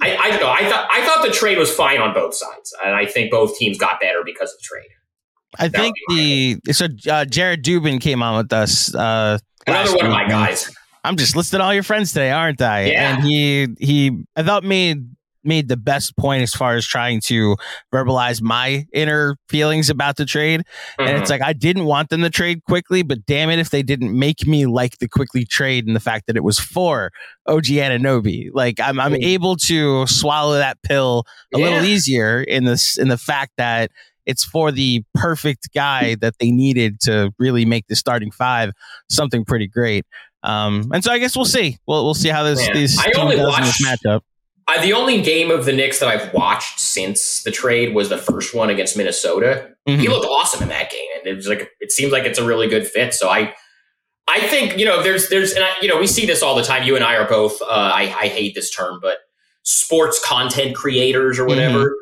I, 0.00 0.16
I 0.16 0.30
don't 0.30 0.40
know. 0.40 0.50
I 0.50 0.68
thought 0.68 0.88
I 0.92 1.04
thought 1.04 1.26
the 1.26 1.32
trade 1.32 1.58
was 1.58 1.72
fine 1.72 2.00
on 2.00 2.14
both 2.14 2.34
sides, 2.34 2.74
and 2.84 2.94
I 2.94 3.06
think 3.06 3.30
both 3.30 3.56
teams 3.58 3.76
got 3.76 4.00
better 4.00 4.20
because 4.24 4.52
of 4.52 4.58
the 4.58 4.64
trade. 4.64 4.88
I 5.58 5.68
that 5.68 5.80
think 5.80 5.96
the 6.08 6.60
so 6.72 6.86
uh, 7.10 7.24
Jared 7.24 7.64
Dubin 7.64 8.00
came 8.00 8.22
on 8.22 8.36
with 8.36 8.52
us. 8.52 8.94
Uh, 8.94 9.38
Another 9.66 9.96
one 9.96 10.06
of 10.06 10.12
my 10.12 10.28
guys. 10.28 10.70
I'm 11.02 11.16
just 11.16 11.34
listing 11.34 11.60
all 11.60 11.72
your 11.72 11.82
friends 11.82 12.12
today, 12.12 12.30
aren't 12.30 12.60
I? 12.60 12.86
Yeah. 12.86 13.14
And 13.14 13.24
he 13.24 13.68
he 13.78 14.24
I 14.36 14.42
thought 14.42 14.64
made 14.64 15.08
made 15.42 15.68
the 15.68 15.76
best 15.76 16.16
point 16.16 16.42
as 16.42 16.52
far 16.52 16.74
as 16.74 16.86
trying 16.86 17.20
to 17.20 17.56
verbalize 17.92 18.42
my 18.42 18.86
inner 18.92 19.36
feelings 19.48 19.88
about 19.88 20.16
the 20.16 20.26
trade. 20.26 20.60
Mm-hmm. 20.60 21.02
And 21.02 21.10
it's 21.10 21.30
mm-hmm. 21.30 21.40
like 21.40 21.48
I 21.48 21.52
didn't 21.52 21.84
want 21.84 22.10
them 22.10 22.20
to 22.22 22.30
trade 22.30 22.62
Quickley, 22.64 23.02
but 23.02 23.24
damn 23.26 23.50
it 23.50 23.58
if 23.58 23.70
they 23.70 23.82
didn't 23.82 24.16
make 24.16 24.46
me 24.46 24.66
like 24.66 24.98
the 24.98 25.08
Quickley 25.08 25.44
trade 25.44 25.86
and 25.86 25.96
the 25.96 26.00
fact 26.00 26.26
that 26.26 26.36
it 26.36 26.44
was 26.44 26.58
for 26.58 27.10
OG 27.46 27.64
Anunoby. 27.64 28.50
Like 28.52 28.78
I'm 28.80 29.00
I'm 29.00 29.14
able 29.14 29.56
to 29.56 30.06
swallow 30.06 30.54
that 30.54 30.78
pill 30.82 31.24
a 31.54 31.58
yeah. 31.58 31.64
little 31.64 31.84
easier 31.84 32.42
in 32.42 32.64
this 32.64 32.98
in 32.98 33.08
the 33.08 33.18
fact 33.18 33.52
that 33.56 33.90
it's 34.26 34.44
for 34.44 34.70
the 34.72 35.02
perfect 35.14 35.72
guy 35.74 36.14
that 36.16 36.34
they 36.40 36.50
needed 36.50 37.00
to 37.00 37.32
really 37.38 37.64
make 37.64 37.86
the 37.88 37.96
starting 37.96 38.30
five 38.30 38.72
something 39.08 39.44
pretty 39.44 39.66
great. 39.66 40.04
Um, 40.42 40.90
and 40.92 41.04
so 41.04 41.12
I 41.12 41.18
guess 41.18 41.36
we'll 41.36 41.44
see. 41.44 41.78
We'll 41.86 42.04
we'll 42.04 42.14
see 42.14 42.28
how 42.28 42.42
this 42.42 42.60
Man, 42.66 42.74
this 42.76 42.98
I 42.98 43.10
team 43.10 43.22
only 43.24 43.36
does 43.36 43.56
in 43.58 43.64
this 43.64 43.86
matchup. 43.86 44.20
Uh, 44.68 44.80
the 44.82 44.92
only 44.92 45.20
game 45.20 45.50
of 45.50 45.64
the 45.64 45.72
Knicks 45.72 45.98
that 45.98 46.08
I've 46.08 46.32
watched 46.32 46.78
since 46.78 47.42
the 47.42 47.50
trade 47.50 47.92
was 47.94 48.08
the 48.08 48.16
first 48.18 48.54
one 48.54 48.70
against 48.70 48.96
Minnesota. 48.96 49.70
He 49.84 49.96
Mhm. 49.96 50.08
looked 50.08 50.26
awesome 50.26 50.62
in 50.62 50.68
that 50.68 50.90
game, 50.90 51.08
and 51.18 51.26
it 51.26 51.34
was 51.34 51.48
like 51.48 51.70
it 51.80 51.90
seems 51.90 52.12
like 52.12 52.24
it's 52.24 52.38
a 52.38 52.44
really 52.44 52.68
good 52.68 52.86
fit. 52.86 53.12
So 53.12 53.28
I, 53.28 53.52
I 54.28 54.40
think 54.46 54.78
you 54.78 54.84
know 54.84 55.02
there's 55.02 55.28
there's 55.28 55.52
and 55.52 55.64
I, 55.64 55.72
you 55.82 55.88
know 55.88 55.98
we 55.98 56.06
see 56.06 56.24
this 56.24 56.42
all 56.42 56.54
the 56.54 56.62
time. 56.62 56.84
You 56.84 56.94
and 56.94 57.04
I 57.04 57.16
are 57.16 57.28
both. 57.28 57.60
Uh, 57.60 57.66
I 57.68 58.02
I 58.02 58.28
hate 58.28 58.54
this 58.54 58.70
term, 58.70 59.00
but 59.02 59.18
sports 59.64 60.20
content 60.24 60.74
creators 60.76 61.38
or 61.38 61.44
whatever. 61.46 61.94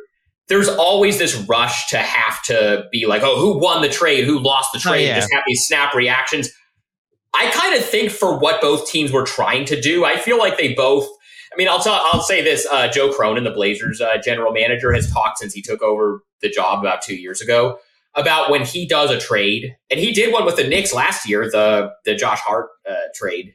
There's 0.48 0.68
always 0.68 1.18
this 1.18 1.34
rush 1.48 1.88
to 1.90 1.98
have 1.98 2.42
to 2.44 2.86
be 2.90 3.06
like, 3.06 3.22
oh, 3.22 3.38
who 3.38 3.58
won 3.58 3.82
the 3.82 3.88
trade? 3.88 4.24
Who 4.24 4.38
lost 4.38 4.72
the 4.72 4.78
Oh, 4.78 4.92
trade? 4.92 5.06
yeah. 5.06 5.16
Just 5.16 5.32
have 5.32 5.42
these 5.46 5.66
snap 5.66 5.94
reactions. 5.94 6.50
I 7.34 7.50
kind 7.50 7.74
of 7.76 7.84
think 7.84 8.10
for 8.10 8.38
what 8.38 8.60
both 8.60 8.88
teams 8.90 9.12
were 9.12 9.24
trying 9.24 9.66
to 9.66 9.80
do, 9.80 10.04
I 10.04 10.16
feel 10.16 10.38
like 10.38 10.56
they 10.56 10.72
both. 10.74 11.06
I 11.52 11.56
mean, 11.56 11.68
I'll 11.68 11.80
tell. 11.80 12.00
I'll 12.12 12.22
say 12.22 12.42
this: 12.42 12.66
uh, 12.70 12.88
Joe 12.88 13.12
Cronin, 13.12 13.44
the 13.44 13.50
Blazers 13.50 14.00
uh, 14.00 14.16
general 14.18 14.52
manager, 14.52 14.92
has 14.92 15.10
talked 15.12 15.38
since 15.38 15.52
he 15.52 15.62
took 15.62 15.82
over 15.82 16.22
the 16.42 16.48
job 16.48 16.80
about 16.80 17.02
two 17.02 17.16
years 17.16 17.40
ago 17.40 17.78
about 18.14 18.50
when 18.50 18.64
he 18.64 18.86
does 18.86 19.10
a 19.10 19.18
trade, 19.20 19.76
and 19.90 20.00
he 20.00 20.12
did 20.12 20.32
one 20.32 20.44
with 20.44 20.56
the 20.56 20.66
Knicks 20.66 20.92
last 20.94 21.28
year, 21.28 21.48
the 21.50 21.90
the 22.04 22.14
Josh 22.14 22.40
Hart 22.40 22.68
uh, 22.88 22.94
trade. 23.14 23.54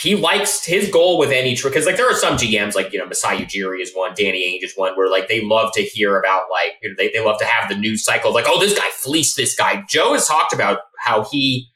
He 0.00 0.14
likes 0.14 0.64
his 0.64 0.88
goal 0.90 1.18
with 1.18 1.32
any 1.32 1.56
because, 1.56 1.84
like, 1.84 1.96
there 1.96 2.08
are 2.08 2.14
some 2.14 2.36
GMs 2.36 2.76
like 2.76 2.92
you 2.92 3.00
know 3.00 3.06
Masai 3.06 3.38
Ujiri 3.38 3.80
is 3.82 3.92
one, 3.94 4.12
Danny 4.16 4.44
Ainge 4.46 4.64
is 4.64 4.74
one, 4.76 4.94
where 4.94 5.10
like 5.10 5.28
they 5.28 5.40
love 5.40 5.72
to 5.72 5.82
hear 5.82 6.18
about 6.18 6.44
like 6.50 6.74
you 6.82 6.90
know, 6.90 6.94
they 6.96 7.10
they 7.10 7.24
love 7.24 7.38
to 7.40 7.44
have 7.44 7.68
the 7.68 7.74
news 7.74 8.04
cycle 8.04 8.32
like 8.32 8.44
oh 8.46 8.60
this 8.60 8.78
guy 8.78 8.88
fleeced 8.92 9.36
this 9.36 9.56
guy. 9.56 9.82
Joe 9.88 10.12
has 10.12 10.28
talked 10.28 10.52
about 10.52 10.80
how 10.98 11.24
he 11.24 11.68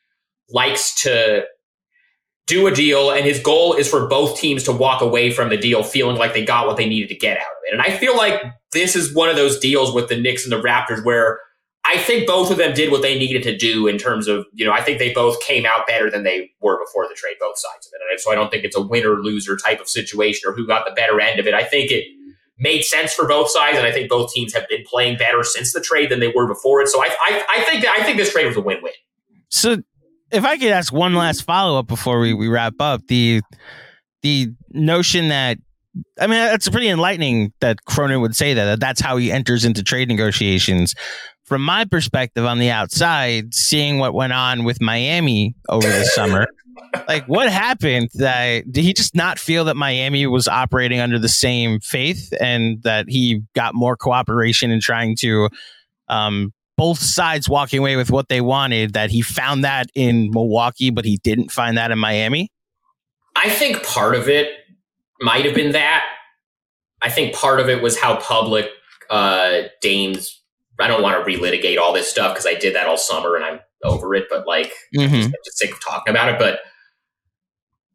likes 0.51 0.95
to 1.03 1.45
do 2.47 2.67
a 2.69 2.71
deal, 2.73 3.11
and 3.11 3.25
his 3.25 3.41
goal 3.41 3.75
is 3.75 3.89
for 3.89 4.07
both 4.07 4.39
teams 4.39 4.63
to 4.65 4.73
walk 4.73 5.01
away 5.01 5.33
from 5.33 5.49
the 5.49 5.57
deal 5.57 5.83
feeling 5.83 6.17
like 6.17 6.33
they 6.33 6.45
got 6.45 6.67
what 6.69 6.77
they 6.77 6.89
needed 6.89 7.09
to 7.09 7.17
get 7.17 7.39
out 7.39 7.43
of 7.43 7.57
it. 7.65 7.73
And 7.73 7.83
I 7.83 7.97
feel 7.97 8.17
like 8.17 8.41
this 8.73 8.95
is 8.95 9.13
one 9.13 9.31
of 9.31 9.37
those 9.37 9.59
deals 9.59 9.93
with 9.93 10.09
the 10.09 10.17
Knicks 10.17 10.45
and 10.45 10.53
the 10.53 10.63
Raptors 10.63 11.05
where 11.05 11.41
I 11.85 11.99
think 11.99 12.27
both 12.27 12.51
of 12.51 12.59
them 12.59 12.75
did 12.75 12.93
what 12.93 13.03
they 13.03 13.19
needed 13.19 13.43
to 13.43 13.57
do 13.57 13.89
in 13.89 13.99
terms 13.99 14.29
of, 14.29 14.47
you 14.53 14.65
know, 14.65 14.73
I 14.73 14.83
think 14.83 14.99
they 14.99 15.13
both 15.13 15.41
came 15.41 15.67
out 15.67 15.87
better 15.87 16.11
than 16.11 16.23
they 16.23 16.53
were 16.61 16.79
before 16.85 17.09
the 17.09 17.15
trade, 17.15 17.37
both 17.41 17.59
sides 17.59 17.87
of 17.87 17.93
it. 17.95 18.01
And 18.11 18.21
so 18.21 18.31
I 18.31 18.37
don't 18.37 18.51
think 18.51 18.65
it's 18.65 18.77
a 18.77 18.81
winner 18.81 19.17
loser 19.21 19.57
type 19.57 19.81
of 19.81 19.89
situation 19.89 20.49
or 20.49 20.53
who 20.53 20.67
got 20.67 20.87
the 20.87 20.93
better 20.93 21.21
end 21.21 21.41
of 21.41 21.47
it. 21.47 21.55
I 21.55 21.65
think 21.65 21.91
it 21.91 22.05
made 22.59 22.83
sense 22.83 23.13
for 23.13 23.27
both 23.27 23.51
sides, 23.51 23.77
and 23.77 23.87
I 23.87 23.91
think 23.91 24.09
both 24.09 24.33
teams 24.33 24.55
have 24.55 24.69
been 24.69 24.85
playing 24.87 25.19
better 25.19 25.43
since 25.43 25.73
the 25.73 25.81
trade 25.81 26.11
than 26.11 26.21
they 26.21 26.29
were 26.29 26.47
before 26.47 26.81
it. 26.81 26.89
So 26.89 27.03
I, 27.03 27.09
I, 27.09 27.45
I 27.57 27.63
think 27.63 27.83
that 27.83 27.97
I 27.99 28.05
think 28.05 28.17
this 28.17 28.33
trade 28.33 28.47
was 28.47 28.57
a 28.57 28.61
win-win. 28.61 28.93
So 29.49 29.79
if 30.31 30.45
I 30.45 30.57
could 30.57 30.69
ask 30.69 30.93
one 30.93 31.15
last 31.15 31.43
follow 31.43 31.79
up 31.79 31.89
before 31.89 32.21
we, 32.21 32.33
we 32.33 32.49
wrap 32.49 32.75
up, 32.79 33.07
the 33.09 33.43
the 34.23 34.53
notion 34.71 35.29
that 35.29 35.59
I 36.21 36.29
mean 36.29 36.39
it's 36.55 36.69
pretty 36.69 36.89
enlightening 36.89 37.53
that 37.61 37.85
Cronin 37.85 38.21
would 38.21 38.37
say 38.37 38.55
that, 38.55 38.65
that 38.65 38.81
that's 38.81 39.01
how 39.01 39.17
he 39.17 39.33
enters 39.33 39.65
into 39.65 39.83
trade 39.83 40.09
negotiations. 40.09 40.95
From 41.53 41.61
my 41.61 41.85
perspective 41.85 42.47
on 42.47 42.59
the 42.59 42.71
outside, 42.71 43.53
seeing 43.53 43.99
what 43.99 44.15
went 44.15 44.33
on 44.33 44.65
with 44.65 44.81
Miami 44.81 45.55
over 45.69 45.87
the 45.87 46.05
summer, 46.15 46.47
like 47.07 47.29
what 47.29 47.53
happened 47.53 48.09
that 48.15 48.73
did 48.73 48.83
he 48.83 48.95
just 48.95 49.15
not 49.15 49.39
feel 49.39 49.67
that 49.67 49.77
Miami 49.77 50.27
was 50.27 50.49
operating 50.49 50.99
under 50.99 51.19
the 51.19 51.29
same 51.29 51.79
faith 51.81 52.33
and 52.41 52.83
that 52.85 53.05
he 53.07 53.43
got 53.55 53.75
more 53.75 53.99
cooperation 53.99 54.71
in 54.71 54.81
trying 54.81 55.15
to 55.17 55.51
um, 56.09 56.55
both 56.79 57.01
sides 57.01 57.51
walking 57.51 57.81
away 57.81 57.97
with 57.97 58.11
what 58.11 58.31
they 58.31 58.41
wanted 58.41 58.95
that 58.95 59.11
he 59.11 59.21
found 59.21 59.63
that 59.63 59.89
in 59.95 60.31
Milwaukee 60.31 60.89
but 60.89 61.05
he 61.05 61.19
didn't 61.19 61.51
find 61.51 61.77
that 61.77 61.91
in 61.91 61.99
Miami 61.99 62.51
I 63.37 63.51
think 63.51 63.83
part 63.83 64.15
of 64.15 64.27
it 64.27 64.49
might 65.21 65.45
have 65.45 65.55
been 65.55 65.73
that. 65.73 66.03
I 67.03 67.11
think 67.11 67.35
part 67.35 67.61
of 67.61 67.69
it 67.69 67.83
was 67.83 67.99
how 67.99 68.17
public 68.17 68.71
uh, 69.11 69.65
Dame's. 69.83 70.42
I 70.83 70.89
don't 70.89 71.03
want 71.03 71.25
to 71.25 71.31
relitigate 71.31 71.79
all 71.79 71.93
this 71.93 72.11
stuff 72.11 72.33
because 72.35 72.47
I 72.47 72.55
did 72.55 72.75
that 72.75 72.87
all 72.87 72.99
summer 72.99 73.37
and 73.37 73.45
I'm 73.45 73.61
over 73.85 74.15
it. 74.15 74.27
But 74.29 74.47
like, 74.47 74.73
Mhm. 74.95 75.25
I'm 75.27 75.33
just 75.45 75.59
sick 75.59 75.73
of 75.73 75.81
talking 75.85 76.11
about 76.11 76.29
it. 76.29 76.39
But 76.39 76.61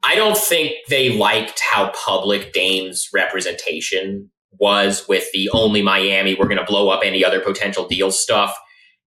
I 0.04 0.16
don't 0.16 0.38
think 0.38 0.74
they 0.90 1.10
liked 1.18 1.60
how 1.72 1.92
public 2.06 2.54
Dame's 2.54 3.10
representation 3.14 4.30
was 4.60 5.08
with 5.08 5.26
the 5.34 5.50
only 5.52 5.82
Miami. 5.82 6.36
We're 6.36 6.48
going 6.48 6.58
to 6.60 6.64
blow 6.66 6.90
up 6.90 7.02
any 7.04 7.24
other 7.26 7.40
potential 7.40 7.88
deal 7.88 8.12
stuff. 8.12 8.58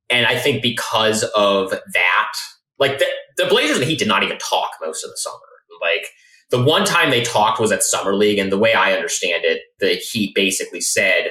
And 0.08 0.26
I 0.26 0.36
think 0.38 0.62
because 0.62 1.22
of 1.36 1.70
that, 1.70 2.32
like 2.78 2.98
the, 2.98 3.06
the 3.36 3.46
Blazers 3.46 3.76
and 3.76 3.82
the 3.82 3.86
Heat 3.86 3.98
did 3.98 4.08
not 4.08 4.22
even 4.22 4.38
talk 4.38 4.70
most 4.82 5.04
of 5.04 5.10
the 5.10 5.16
summer. 5.16 5.36
Like 5.80 6.06
the 6.50 6.62
one 6.62 6.84
time 6.84 7.10
they 7.10 7.22
talked 7.22 7.60
was 7.60 7.72
at 7.72 7.82
Summer 7.82 8.14
League, 8.14 8.38
and 8.38 8.50
the 8.52 8.58
way 8.58 8.74
I 8.74 8.92
understand 8.92 9.44
it, 9.44 9.62
the 9.78 9.94
Heat 9.94 10.34
basically 10.34 10.80
said, 10.80 11.30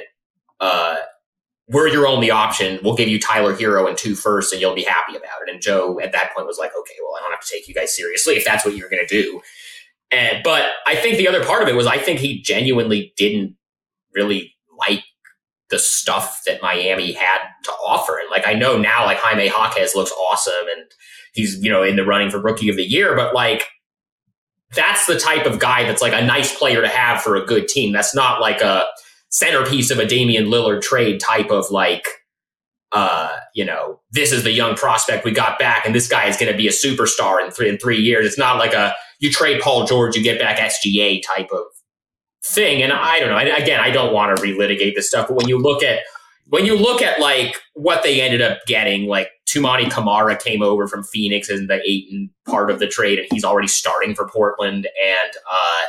uh, 0.60 0.96
"We're 1.70 1.88
your 1.88 2.06
only 2.06 2.30
option. 2.30 2.78
We'll 2.82 2.96
give 2.96 3.08
you 3.08 3.18
Tyler 3.18 3.54
Herro 3.54 3.88
and 3.88 3.96
two 3.96 4.14
first, 4.14 4.52
and 4.52 4.60
you'll 4.60 4.74
be 4.74 4.84
happy 4.84 5.16
about 5.16 5.42
it." 5.46 5.52
And 5.52 5.62
Joe 5.62 5.98
at 6.00 6.12
that 6.12 6.34
point 6.34 6.46
was 6.46 6.58
like, 6.58 6.72
"Okay, 6.78 6.94
well, 7.02 7.16
I 7.16 7.20
don't 7.22 7.30
have 7.30 7.40
to 7.40 7.50
take 7.50 7.68
you 7.68 7.74
guys 7.74 7.94
seriously 7.96 8.34
if 8.34 8.44
that's 8.44 8.64
what 8.64 8.76
you're 8.76 8.90
going 8.90 9.06
to 9.06 9.22
do." 9.22 9.40
And 10.10 10.42
but 10.42 10.66
I 10.86 10.96
think 10.96 11.16
the 11.16 11.28
other 11.28 11.44
part 11.44 11.62
of 11.62 11.68
it 11.68 11.76
was 11.76 11.86
I 11.86 11.98
think 11.98 12.18
he 12.18 12.42
genuinely 12.42 13.12
didn't 13.16 13.56
really 14.14 14.54
like 14.78 15.04
the 15.70 15.78
stuff 15.78 16.42
that 16.46 16.60
Miami 16.62 17.12
had 17.12 17.38
to 17.64 17.70
offer. 17.86 18.18
And 18.18 18.28
like 18.30 18.46
I 18.46 18.54
know 18.54 18.76
now, 18.76 19.04
like 19.04 19.18
Jaime 19.18 19.46
Jaquez 19.46 19.94
looks 19.94 20.12
awesome, 20.12 20.66
and 20.76 20.90
he's 21.32 21.62
you 21.62 21.70
know 21.70 21.82
in 21.82 21.96
the 21.96 22.04
running 22.04 22.30
for 22.30 22.40
Rookie 22.40 22.68
of 22.68 22.76
the 22.76 22.84
Year, 22.84 23.14
but 23.16 23.34
like 23.34 23.68
that's 24.74 25.06
the 25.06 25.18
type 25.18 25.46
of 25.46 25.58
guy 25.58 25.84
that's 25.84 26.02
like 26.02 26.12
a 26.12 26.24
nice 26.24 26.56
player 26.56 26.80
to 26.80 26.88
have 26.88 27.22
for 27.22 27.36
a 27.36 27.44
good 27.44 27.68
team. 27.68 27.92
That's 27.92 28.14
not 28.14 28.40
like 28.40 28.60
a 28.60 28.86
centerpiece 29.30 29.90
of 29.90 29.98
a 29.98 30.06
Damian 30.06 30.46
Lillard 30.46 30.82
trade 30.82 31.20
type 31.20 31.50
of 31.50 31.70
like, 31.70 32.06
uh, 32.92 33.36
you 33.54 33.64
know, 33.64 34.00
this 34.10 34.32
is 34.32 34.42
the 34.42 34.52
young 34.52 34.74
prospect 34.76 35.24
we 35.24 35.32
got 35.32 35.58
back, 35.58 35.86
and 35.86 35.94
this 35.94 36.08
guy 36.08 36.26
is 36.26 36.36
going 36.36 36.50
to 36.50 36.58
be 36.58 36.66
a 36.66 36.72
superstar 36.72 37.44
in 37.44 37.50
three 37.50 37.68
in 37.68 37.78
three 37.78 38.00
years. 38.00 38.26
It's 38.26 38.38
not 38.38 38.58
like 38.58 38.74
a 38.74 38.94
you 39.20 39.30
trade 39.30 39.60
Paul 39.60 39.86
George, 39.86 40.16
you 40.16 40.22
get 40.22 40.40
back 40.40 40.58
SGA 40.58 41.22
type 41.22 41.50
of 41.52 41.64
thing. 42.44 42.82
And 42.82 42.92
I 42.92 43.20
don't 43.20 43.28
know. 43.28 43.54
Again, 43.56 43.80
I 43.80 43.90
don't 43.90 44.12
want 44.12 44.36
to 44.36 44.42
relitigate 44.42 44.94
this 44.94 45.08
stuff, 45.08 45.28
but 45.28 45.36
when 45.36 45.48
you 45.48 45.58
look 45.58 45.82
at 45.82 46.00
when 46.46 46.66
you 46.66 46.76
look 46.76 47.00
at 47.00 47.20
like 47.20 47.56
what 47.74 48.02
they 48.02 48.20
ended 48.20 48.42
up 48.42 48.58
getting, 48.66 49.06
like 49.06 49.28
Toumani 49.46 49.90
Camara 49.90 50.36
came 50.36 50.62
over 50.62 50.88
from 50.88 51.04
Phoenix 51.04 51.48
in 51.48 51.68
the 51.68 51.80
Ayton 51.88 52.30
part 52.46 52.70
of 52.70 52.80
the 52.80 52.88
trade, 52.88 53.18
and 53.18 53.28
he's 53.30 53.44
already 53.44 53.68
starting 53.68 54.14
for 54.14 54.28
Portland. 54.28 54.86
And 54.86 55.32
uh, 55.50 55.86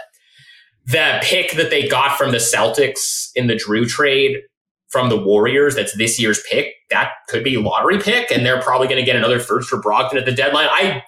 the 0.91 1.19
pick 1.23 1.53
that 1.53 1.69
they 1.69 1.87
got 1.87 2.17
from 2.17 2.31
the 2.31 2.37
Celtics 2.37 3.29
in 3.35 3.47
the 3.47 3.55
Jrue 3.55 3.87
trade 3.87 4.41
from 4.89 5.09
the 5.09 5.17
Warriors, 5.17 5.75
that's 5.75 5.95
this 5.95 6.19
year's 6.19 6.41
pick, 6.49 6.73
that 6.89 7.11
could 7.29 7.43
be 7.43 7.57
lottery 7.57 7.99
pick, 7.99 8.29
and 8.29 8.45
they're 8.45 8.61
probably 8.61 8.87
going 8.87 8.99
to 8.99 9.05
get 9.05 9.15
another 9.15 9.39
first 9.39 9.69
for 9.69 9.81
Brogdon 9.81 10.15
at 10.15 10.25
the 10.25 10.33
deadline. 10.33 10.67
I 10.69 11.03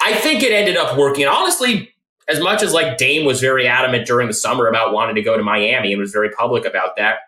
I 0.00 0.14
think 0.14 0.42
it 0.42 0.52
ended 0.52 0.76
up 0.76 0.96
working. 0.96 1.24
And 1.24 1.32
honestly, 1.32 1.92
as 2.28 2.40
much 2.40 2.62
as 2.62 2.72
like 2.72 2.98
Dame 2.98 3.26
was 3.26 3.40
very 3.40 3.66
adamant 3.66 4.06
during 4.06 4.28
the 4.28 4.34
summer 4.34 4.66
about 4.66 4.92
wanting 4.92 5.16
to 5.16 5.22
go 5.22 5.36
to 5.36 5.42
Miami 5.42 5.92
and 5.92 6.00
was 6.00 6.12
very 6.12 6.30
public 6.30 6.64
about 6.64 6.96
that, 6.96 7.18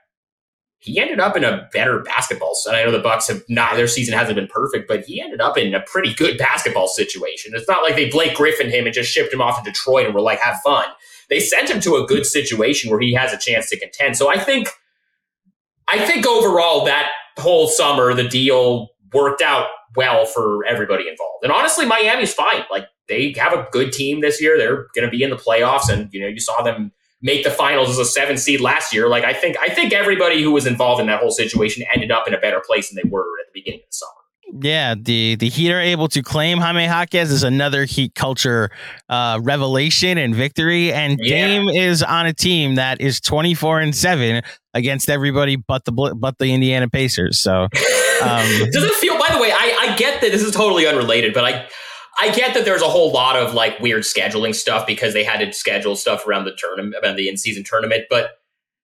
he 0.78 0.98
ended 0.98 1.20
up 1.20 1.36
in 1.36 1.44
a 1.44 1.68
better 1.72 1.98
basketball. 1.98 2.56
And 2.66 2.76
I 2.76 2.84
know 2.84 2.90
the 2.90 3.00
Bucks 3.00 3.28
have 3.28 3.42
not 3.48 3.76
their 3.76 3.88
season 3.88 4.16
hasn't 4.16 4.36
been 4.36 4.46
perfect, 4.46 4.88
but 4.88 5.04
he 5.04 5.20
ended 5.20 5.40
up 5.40 5.58
in 5.58 5.74
a 5.74 5.80
pretty 5.80 6.14
good 6.14 6.38
basketball 6.38 6.88
situation. 6.88 7.52
It's 7.54 7.68
not 7.68 7.82
like 7.82 7.96
they 7.96 8.08
Blake 8.08 8.34
Griffin 8.34 8.70
him 8.70 8.86
and 8.86 8.94
just 8.94 9.10
shipped 9.10 9.32
him 9.32 9.42
off 9.42 9.62
to 9.62 9.70
Detroit 9.70 10.06
and 10.06 10.14
were 10.14 10.22
like, 10.22 10.40
have 10.40 10.60
fun. 10.64 10.86
They 11.30 11.40
sent 11.40 11.70
him 11.70 11.80
to 11.80 11.96
a 11.96 12.06
good 12.06 12.26
situation 12.26 12.90
where 12.90 13.00
he 13.00 13.14
has 13.14 13.32
a 13.32 13.38
chance 13.38 13.70
to 13.70 13.78
contend. 13.78 14.16
So 14.16 14.30
I 14.30 14.38
think 14.38 14.68
I 15.88 16.04
think 16.04 16.26
overall 16.26 16.84
that 16.84 17.08
whole 17.38 17.68
summer 17.68 18.12
the 18.14 18.28
deal 18.28 18.90
worked 19.12 19.42
out 19.42 19.66
well 19.96 20.26
for 20.26 20.64
everybody 20.66 21.08
involved. 21.08 21.42
And 21.42 21.52
honestly, 21.52 21.86
Miami's 21.86 22.34
fine. 22.34 22.64
Like 22.70 22.86
they 23.08 23.34
have 23.38 23.52
a 23.52 23.66
good 23.72 23.92
team 23.92 24.20
this 24.20 24.40
year. 24.40 24.56
They're 24.58 24.86
going 24.94 25.04
to 25.04 25.10
be 25.10 25.22
in 25.22 25.30
the 25.30 25.36
playoffs, 25.36 25.88
and 25.90 26.12
you 26.12 26.20
know 26.20 26.28
you 26.28 26.40
saw 26.40 26.62
them 26.62 26.92
make 27.22 27.44
the 27.44 27.50
finals 27.50 27.90
as 27.90 27.98
a 27.98 28.04
seven 28.04 28.36
seed 28.36 28.60
last 28.60 28.94
year. 28.94 29.08
Like 29.08 29.24
I 29.24 29.32
think 29.32 29.56
I 29.60 29.68
think 29.68 29.92
everybody 29.92 30.42
who 30.42 30.52
was 30.52 30.66
involved 30.66 31.00
in 31.00 31.06
that 31.08 31.20
whole 31.20 31.32
situation 31.32 31.84
ended 31.92 32.10
up 32.10 32.26
in 32.26 32.34
a 32.34 32.38
better 32.38 32.62
place 32.64 32.90
than 32.90 32.96
they 33.02 33.08
were 33.08 33.26
at 33.40 33.52
the 33.52 33.60
beginning 33.60 33.80
of 33.80 33.90
the 33.90 33.96
summer. 33.96 34.19
Yeah, 34.60 34.94
the 35.00 35.36
the 35.36 35.48
Heat 35.48 35.70
are 35.72 35.80
able 35.80 36.08
to 36.08 36.22
claim 36.22 36.58
Jaime 36.58 36.84
Jaquez 36.84 37.30
is 37.30 37.42
another 37.42 37.84
Heat 37.84 38.14
culture 38.14 38.70
uh, 39.08 39.38
revelation 39.42 40.18
and 40.18 40.34
victory, 40.34 40.92
and 40.92 41.18
Yeah. 41.22 41.46
Dame 41.46 41.68
is 41.68 42.02
on 42.02 42.26
a 42.26 42.32
team 42.32 42.74
that 42.76 43.00
is 43.00 43.20
twenty 43.20 43.54
four 43.54 43.80
and 43.80 43.94
seven 43.94 44.42
against 44.74 45.08
everybody 45.10 45.56
but 45.56 45.84
the 45.84 45.92
but 45.92 46.38
the 46.38 46.52
Indiana 46.52 46.88
Pacers. 46.88 47.40
So 47.40 47.68
Um, 48.22 48.46
Does 48.70 48.84
it 48.84 48.92
feel? 48.94 49.18
By 49.18 49.28
the 49.32 49.40
way, 49.40 49.50
I, 49.50 49.88
I 49.92 49.96
get 49.96 50.20
that 50.20 50.30
this 50.30 50.42
is 50.42 50.54
totally 50.54 50.86
unrelated, 50.86 51.32
but 51.32 51.44
I 51.44 51.66
I 52.20 52.30
get 52.30 52.52
that 52.52 52.66
there's 52.66 52.82
a 52.82 52.88
whole 52.88 53.12
lot 53.12 53.36
of 53.36 53.54
like 53.54 53.80
weird 53.80 54.02
scheduling 54.02 54.54
stuff 54.54 54.86
because 54.86 55.14
they 55.14 55.24
had 55.24 55.38
to 55.38 55.52
schedule 55.54 55.96
stuff 55.96 56.26
around 56.26 56.44
the 56.44 56.54
tournament, 56.58 56.94
around 57.02 57.16
the 57.16 57.28
in 57.30 57.38
season 57.38 57.64
tournament. 57.64 58.04
But 58.10 58.32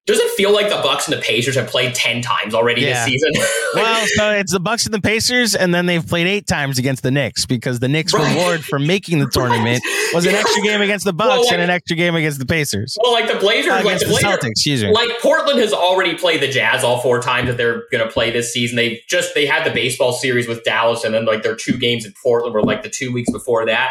Does 0.06 0.20
it 0.20 0.30
feel 0.36 0.52
like 0.52 0.68
the 0.68 0.76
Bucks 0.76 1.08
and 1.08 1.16
the 1.16 1.20
Pacers 1.20 1.56
have 1.56 1.66
played 1.66 1.94
ten 1.94 2.22
times 2.22 2.54
already 2.54 2.82
Yeah. 2.82 3.04
this 3.04 3.12
season? 3.12 3.32
Well, 3.74 4.06
so 4.16 4.30
it's 4.30 4.52
the 4.52 4.60
Bucks 4.60 4.86
and 4.86 4.94
the 4.94 5.00
Pacers, 5.02 5.54
and 5.54 5.74
then 5.74 5.84
they've 5.84 6.06
played 6.06 6.26
eight 6.26 6.46
times 6.46 6.78
against 6.78 7.02
the 7.02 7.10
Knicks 7.10 7.44
because 7.44 7.78
the 7.78 7.88
Knicks' 7.88 8.14
Right. 8.14 8.34
reward 8.34 8.64
for 8.64 8.78
making 8.78 9.18
the 9.18 9.28
tournament 9.28 9.82
was 10.14 10.24
an 10.24 10.34
extra 10.34 10.62
game 10.62 10.80
against 10.80 11.04
the 11.04 11.12
Bucks 11.12 11.28
Well, 11.28 11.42
like- 11.44 11.52
and 11.52 11.60
an 11.60 11.68
extra 11.68 11.94
game 11.94 12.14
against 12.14 12.38
the 12.38 12.46
Pacers. 12.46 12.96
well, 13.02 13.12
like 13.12 13.28
the 13.30 13.34
Blazers, 13.38 13.72
Uh, 13.72 13.82
like 13.84 13.98
the 13.98 14.06
the 14.06 14.10
Blazers, 14.12 14.22
Celtics, 14.30 14.48
excuse 14.48 14.82
me. 14.82 14.92
like 14.92 15.10
Portland 15.20 15.58
has 15.60 15.74
already 15.74 16.14
played 16.14 16.40
the 16.40 16.48
Jazz 16.48 16.82
all 16.84 17.00
four 17.00 17.20
times 17.20 17.48
that 17.48 17.58
they're 17.58 17.82
going 17.92 18.02
to 18.06 18.10
play 18.10 18.30
this 18.30 18.50
season. 18.52 18.76
They've 18.76 18.98
just 19.08 19.34
they 19.34 19.44
had 19.44 19.64
the 19.66 19.72
baseball 19.74 20.12
series 20.12 20.48
with 20.48 20.64
Dallas, 20.64 21.04
and 21.04 21.12
then 21.14 21.26
like 21.26 21.42
their 21.42 21.56
two 21.56 21.76
games 21.76 22.06
in 22.06 22.14
Portland 22.22 22.54
were 22.54 22.62
like 22.62 22.82
the 22.82 22.88
two 22.88 23.12
weeks 23.12 23.30
before 23.30 23.66
that. 23.66 23.90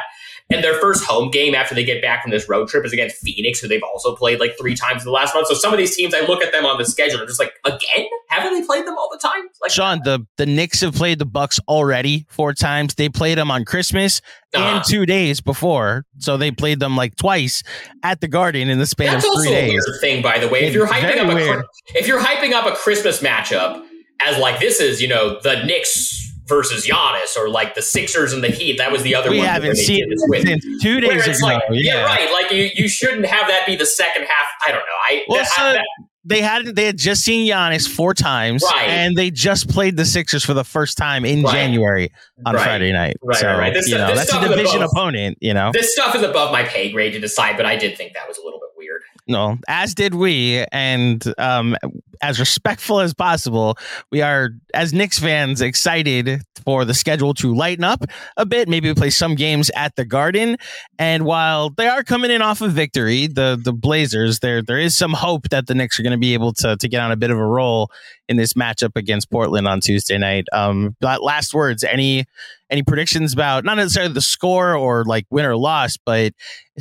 And 0.51 0.63
their 0.63 0.75
first 0.79 1.03
home 1.03 1.31
game 1.31 1.55
after 1.55 1.73
they 1.73 1.83
get 1.83 2.03
back 2.03 2.21
from 2.21 2.29
this 2.29 2.47
road 2.47 2.67
trip 2.67 2.85
is 2.85 2.93
against 2.93 3.15
Phoenix, 3.17 3.59
who 3.59 3.67
they've 3.67 3.81
also 3.81 4.15
played 4.15 4.39
like 4.39 4.55
three 4.59 4.75
times 4.75 5.01
in 5.01 5.05
the 5.05 5.11
last 5.11 5.33
month. 5.33 5.47
So 5.47 5.55
some 5.55 5.73
of 5.73 5.79
these 5.79 5.95
teams, 5.95 6.13
I 6.13 6.19
look 6.19 6.43
at 6.43 6.51
them 6.51 6.67
on 6.67 6.77
the 6.77 6.85
schedule, 6.85 7.15
and 7.15 7.21
I'm 7.23 7.27
just 7.27 7.39
like, 7.39 7.53
again, 7.65 8.05
haven't 8.29 8.53
they 8.53 8.63
played 8.63 8.85
them 8.85 8.95
all 8.95 9.09
the 9.11 9.17
time? 9.17 9.41
Like, 9.59 9.71
Sean, 9.71 10.01
the 10.03 10.23
the 10.37 10.45
Knicks 10.45 10.81
have 10.81 10.93
played 10.93 11.17
the 11.17 11.25
Bucks 11.25 11.59
already 11.67 12.27
four 12.29 12.53
times. 12.53 12.93
They 12.93 13.09
played 13.09 13.39
them 13.39 13.49
on 13.49 13.65
Christmas 13.65 14.21
uh, 14.55 14.59
and 14.59 14.83
two 14.85 15.07
days 15.07 15.41
before, 15.41 16.05
so 16.19 16.37
they 16.37 16.51
played 16.51 16.79
them 16.79 16.95
like 16.95 17.15
twice 17.15 17.63
at 18.03 18.21
the 18.21 18.27
Garden 18.27 18.69
in 18.69 18.77
the 18.77 18.85
span 18.85 19.13
That's 19.13 19.25
of 19.25 19.31
three 19.41 19.47
a 19.47 19.51
days. 19.51 19.83
weird 19.87 19.99
thing, 20.01 20.21
by 20.21 20.37
the 20.37 20.47
way. 20.47 20.65
If 20.65 20.75
you're 20.75 20.85
hyping 20.87 21.17
up 21.17 21.31
a 21.31 21.33
weird. 21.33 21.65
if 21.95 22.07
you're 22.07 22.21
hyping 22.21 22.51
up 22.53 22.67
a 22.71 22.75
Christmas 22.75 23.19
matchup 23.23 23.83
as 24.21 24.37
like 24.37 24.59
this 24.59 24.79
is, 24.79 25.01
you 25.01 25.07
know, 25.07 25.39
the 25.41 25.63
Knicks 25.65 26.21
versus 26.47 26.87
Giannis 26.87 27.35
or 27.37 27.49
like 27.49 27.75
the 27.75 27.81
Sixers 27.81 28.33
and 28.33 28.43
the 28.43 28.49
Heat, 28.49 28.77
that 28.77 28.91
was 28.91 29.03
the 29.03 29.15
other 29.15 29.29
We 29.31 29.39
one. 29.39 29.47
haven't 29.47 29.75
seen 29.77 30.07
this 30.09 30.21
it 30.23 30.29
with. 30.29 30.81
two 30.81 30.93
Where 31.07 31.15
days 31.15 31.27
it's 31.27 31.39
ago. 31.39 31.47
like, 31.47 31.63
yeah. 31.71 32.03
right. 32.03 32.31
Like 32.31 32.51
you, 32.51 32.69
you 32.75 32.87
shouldn't 32.87 33.25
have 33.25 33.47
that 33.47 33.65
be 33.65 33.75
the 33.75 33.85
second 33.85 34.23
half. 34.23 34.47
I 34.65 34.71
don't 34.71 34.79
know. 34.79 34.83
I, 35.09 35.23
Well, 35.27 35.39
that- 35.39 35.47
so 35.51 35.61
I- 35.63 35.73
that- 35.73 35.85
they 36.27 36.41
hadn't 36.41 36.75
they 36.75 36.85
had 36.85 36.97
just 36.97 37.23
seen 37.23 37.47
Giannis 37.47 37.87
four 37.87 38.15
times, 38.15 38.63
Right. 38.63 38.89
and 38.89 39.15
they 39.15 39.29
just 39.29 39.69
played 39.69 39.95
the 39.95 40.05
Sixers 40.05 40.43
for 40.43 40.55
the 40.55 40.63
first 40.63 40.97
time 40.97 41.23
in 41.23 41.43
Right. 41.43 41.51
January 41.53 42.11
on 42.47 42.55
Right. 42.55 42.63
Friday 42.63 42.91
night. 42.91 43.17
Right, 43.21 43.37
so 43.37 43.47
right, 43.47 43.57
right. 43.59 43.73
This- 43.75 43.87
you 43.87 43.95
know 43.95 44.07
this 44.07 44.31
that's 44.31 44.33
a 44.33 44.47
division 44.49 44.77
above- 44.77 44.89
opponent. 44.95 45.37
You 45.39 45.53
know, 45.53 45.69
this 45.71 45.93
stuff 45.93 46.15
is 46.15 46.23
above 46.23 46.51
my 46.51 46.63
pay 46.63 46.91
grade 46.91 47.13
to 47.13 47.19
decide, 47.19 47.57
but 47.57 47.67
I 47.67 47.75
did 47.75 47.95
think 47.95 48.13
that 48.15 48.27
was 48.27 48.39
a 48.39 48.43
little 48.43 48.59
bit 48.59 48.69
weird. 48.75 49.01
no, 49.27 49.59
as 49.67 49.93
did 49.93 50.15
we, 50.15 50.65
and 50.71 51.23
um, 51.37 51.77
as 52.21 52.39
respectful 52.39 52.99
as 52.99 53.13
possible, 53.13 53.77
we 54.11 54.21
are 54.21 54.51
as 54.73 54.93
Knicks 54.93 55.19
fans 55.19 55.61
excited 55.61 56.41
for 56.63 56.85
the 56.85 56.93
schedule 56.93 57.33
to 57.35 57.53
lighten 57.53 57.83
up 57.83 58.03
a 58.37 58.45
bit. 58.45 58.67
Maybe 58.67 58.89
we 58.89 58.95
play 58.95 59.09
some 59.09 59.35
games 59.35 59.71
at 59.75 59.95
the 59.95 60.05
Garden, 60.05 60.57
and 60.97 61.25
while 61.25 61.69
they 61.69 61.87
are 61.87 62.03
coming 62.03 62.31
in 62.31 62.41
off 62.41 62.61
of 62.61 62.71
victory, 62.71 63.27
the 63.27 63.59
the 63.61 63.73
Blazers, 63.73 64.39
there 64.39 64.61
there 64.61 64.79
is 64.79 64.95
some 64.95 65.13
hope 65.13 65.49
that 65.49 65.67
the 65.67 65.75
Knicks 65.75 65.99
are 65.99 66.03
going 66.03 66.11
to 66.11 66.17
be 66.17 66.33
able 66.33 66.53
to 66.53 66.75
to 66.77 66.87
get 66.87 67.01
on 67.01 67.11
a 67.11 67.15
bit 67.15 67.31
of 67.31 67.37
a 67.37 67.45
roll 67.45 67.89
in 68.27 68.37
this 68.37 68.53
matchup 68.53 68.91
against 68.95 69.29
Portland 69.29 69.67
on 69.67 69.79
Tuesday 69.79 70.17
night. 70.17 70.45
Um, 70.51 70.95
last 71.01 71.53
words, 71.53 71.83
any 71.83 72.25
any 72.69 72.83
predictions 72.83 73.33
about 73.33 73.63
not 73.63 73.77
necessarily 73.77 74.13
the 74.13 74.21
score 74.21 74.75
or 74.75 75.05
like 75.05 75.25
win 75.29 75.45
or 75.45 75.55
loss, 75.55 75.97
but 75.97 76.33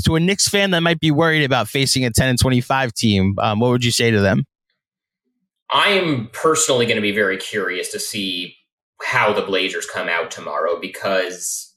to 0.04 0.16
a 0.16 0.20
Knicks 0.20 0.48
fan 0.48 0.70
that 0.70 0.80
might 0.80 1.00
be 1.00 1.10
worried 1.10 1.44
about 1.44 1.68
facing 1.68 2.04
a 2.04 2.10
10 2.10 2.28
and 2.28 2.38
25 2.38 2.94
team, 2.94 3.34
um, 3.40 3.60
what 3.60 3.70
would 3.70 3.84
you 3.84 3.90
say 3.90 4.10
to 4.10 4.20
them? 4.20 4.44
I 5.74 5.88
am 5.88 6.28
personally 6.32 6.86
going 6.86 6.96
to 6.96 7.02
be 7.02 7.12
very 7.12 7.36
curious 7.36 7.90
to 7.90 7.98
see 7.98 8.56
how 9.02 9.32
the 9.32 9.42
Blazers 9.42 9.86
come 9.86 10.08
out 10.08 10.30
tomorrow 10.30 10.78
because 10.80 11.74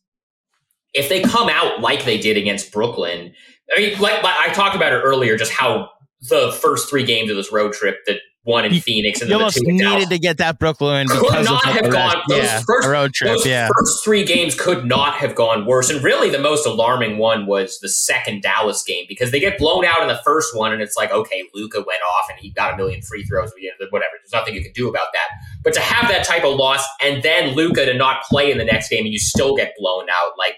if 0.93 1.09
they 1.09 1.21
come 1.23 1.49
out 1.49 1.81
like 1.81 2.05
they 2.05 2.19
did 2.19 2.37
against 2.37 2.71
Brooklyn, 2.71 3.33
I 3.75 3.79
mean, 3.79 3.99
like, 3.99 4.21
like 4.21 4.37
I 4.37 4.53
talked 4.53 4.75
about 4.75 4.93
it 4.93 4.97
earlier, 4.97 5.35
just 5.35 5.51
how 5.51 5.89
the 6.29 6.55
first 6.61 6.89
three 6.89 7.03
games 7.03 7.31
of 7.31 7.37
this 7.37 7.51
road 7.51 7.73
trip, 7.73 7.97
that 8.05 8.19
one 8.47 8.63
in 8.63 8.73
You- 8.73 8.81
Phoenix 8.81 9.19
and 9.21 9.29
You 9.29 9.33
then 9.33 9.39
the 9.39 9.43
almost 9.43 9.57
two 9.57 9.63
needed 9.67 10.09
to 10.09 10.17
get 10.17 10.37
that 10.37 10.57
Brooklyn 10.57 11.07
Could 11.09 11.21
because 11.21 11.45
not 11.45 11.65
of 11.67 11.73
have 11.73 11.83
the 11.83 11.89
gone- 11.89 12.21
those 12.29 12.43
yeah, 12.43 12.61
first- 12.65 12.87
road 12.87 13.13
trip. 13.13 13.39
Yeah, 13.45 13.67
first 13.77 14.03
three 14.03 14.23
games 14.23 14.55
could 14.55 14.85
not 14.85 15.15
have 15.15 15.35
gone 15.35 15.65
worse. 15.65 15.89
And 15.89 16.01
really, 16.01 16.29
the 16.29 16.39
most 16.39 16.65
alarming 16.65 17.17
one 17.17 17.45
was 17.45 17.79
the 17.79 17.89
second 17.89 18.41
Dallas 18.41 18.81
game 18.83 19.05
because 19.09 19.31
they 19.31 19.39
get 19.41 19.57
blown 19.57 19.83
out 19.85 20.01
in 20.01 20.07
the 20.07 20.19
first 20.23 20.55
one, 20.55 20.71
and 20.71 20.81
it's 20.81 20.95
like, 20.95 21.11
okay, 21.11 21.43
Luka 21.53 21.77
went 21.79 21.99
off 22.17 22.29
and 22.29 22.39
he 22.39 22.51
got 22.51 22.73
a 22.73 22.77
million 22.77 23.01
free 23.01 23.23
throws. 23.25 23.51
Whatever. 23.89 24.11
There's 24.23 24.31
nothing 24.33 24.55
you 24.55 24.63
can 24.63 24.71
do 24.73 24.87
about 24.89 25.07
that. 25.13 25.27
But 25.63 25.73
to 25.73 25.81
have 25.81 26.07
that 26.09 26.25
type 26.25 26.43
of 26.45 26.55
loss 26.55 26.85
and 27.03 27.21
then 27.23 27.53
Luka 27.53 27.85
to 27.85 27.93
not 27.93 28.23
play 28.23 28.49
in 28.51 28.57
the 28.57 28.65
next 28.65 28.89
game 28.89 29.03
and 29.05 29.11
you 29.13 29.19
still 29.19 29.55
get 29.55 29.73
blown 29.77 30.09
out, 30.09 30.31
like 30.37 30.57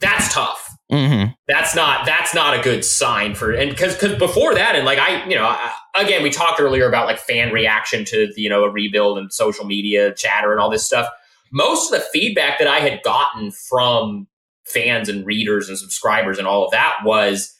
that's 0.00 0.32
tough 0.32 0.68
hmm 0.94 1.24
that's 1.46 1.74
not 1.74 2.06
that's 2.06 2.34
not 2.34 2.58
a 2.58 2.62
good 2.62 2.84
sign 2.84 3.34
for 3.34 3.52
and 3.52 3.70
because 3.70 3.94
because 3.94 4.18
before 4.18 4.54
that 4.54 4.74
and 4.74 4.84
like 4.84 4.98
I 4.98 5.26
you 5.28 5.34
know 5.34 5.56
again 5.96 6.22
we 6.22 6.30
talked 6.30 6.60
earlier 6.60 6.88
about 6.88 7.06
like 7.06 7.18
fan 7.18 7.52
reaction 7.52 8.04
to 8.06 8.32
you 8.36 8.48
know 8.48 8.64
a 8.64 8.70
rebuild 8.70 9.18
and 9.18 9.32
social 9.32 9.64
media 9.64 10.14
chatter 10.14 10.52
and 10.52 10.60
all 10.60 10.70
this 10.70 10.86
stuff. 10.86 11.08
Most 11.52 11.92
of 11.92 12.00
the 12.00 12.06
feedback 12.12 12.58
that 12.58 12.66
I 12.66 12.80
had 12.80 13.02
gotten 13.02 13.52
from 13.52 14.26
fans 14.64 15.08
and 15.08 15.26
readers 15.26 15.68
and 15.68 15.78
subscribers 15.78 16.38
and 16.38 16.46
all 16.46 16.64
of 16.64 16.70
that 16.70 16.96
was 17.04 17.54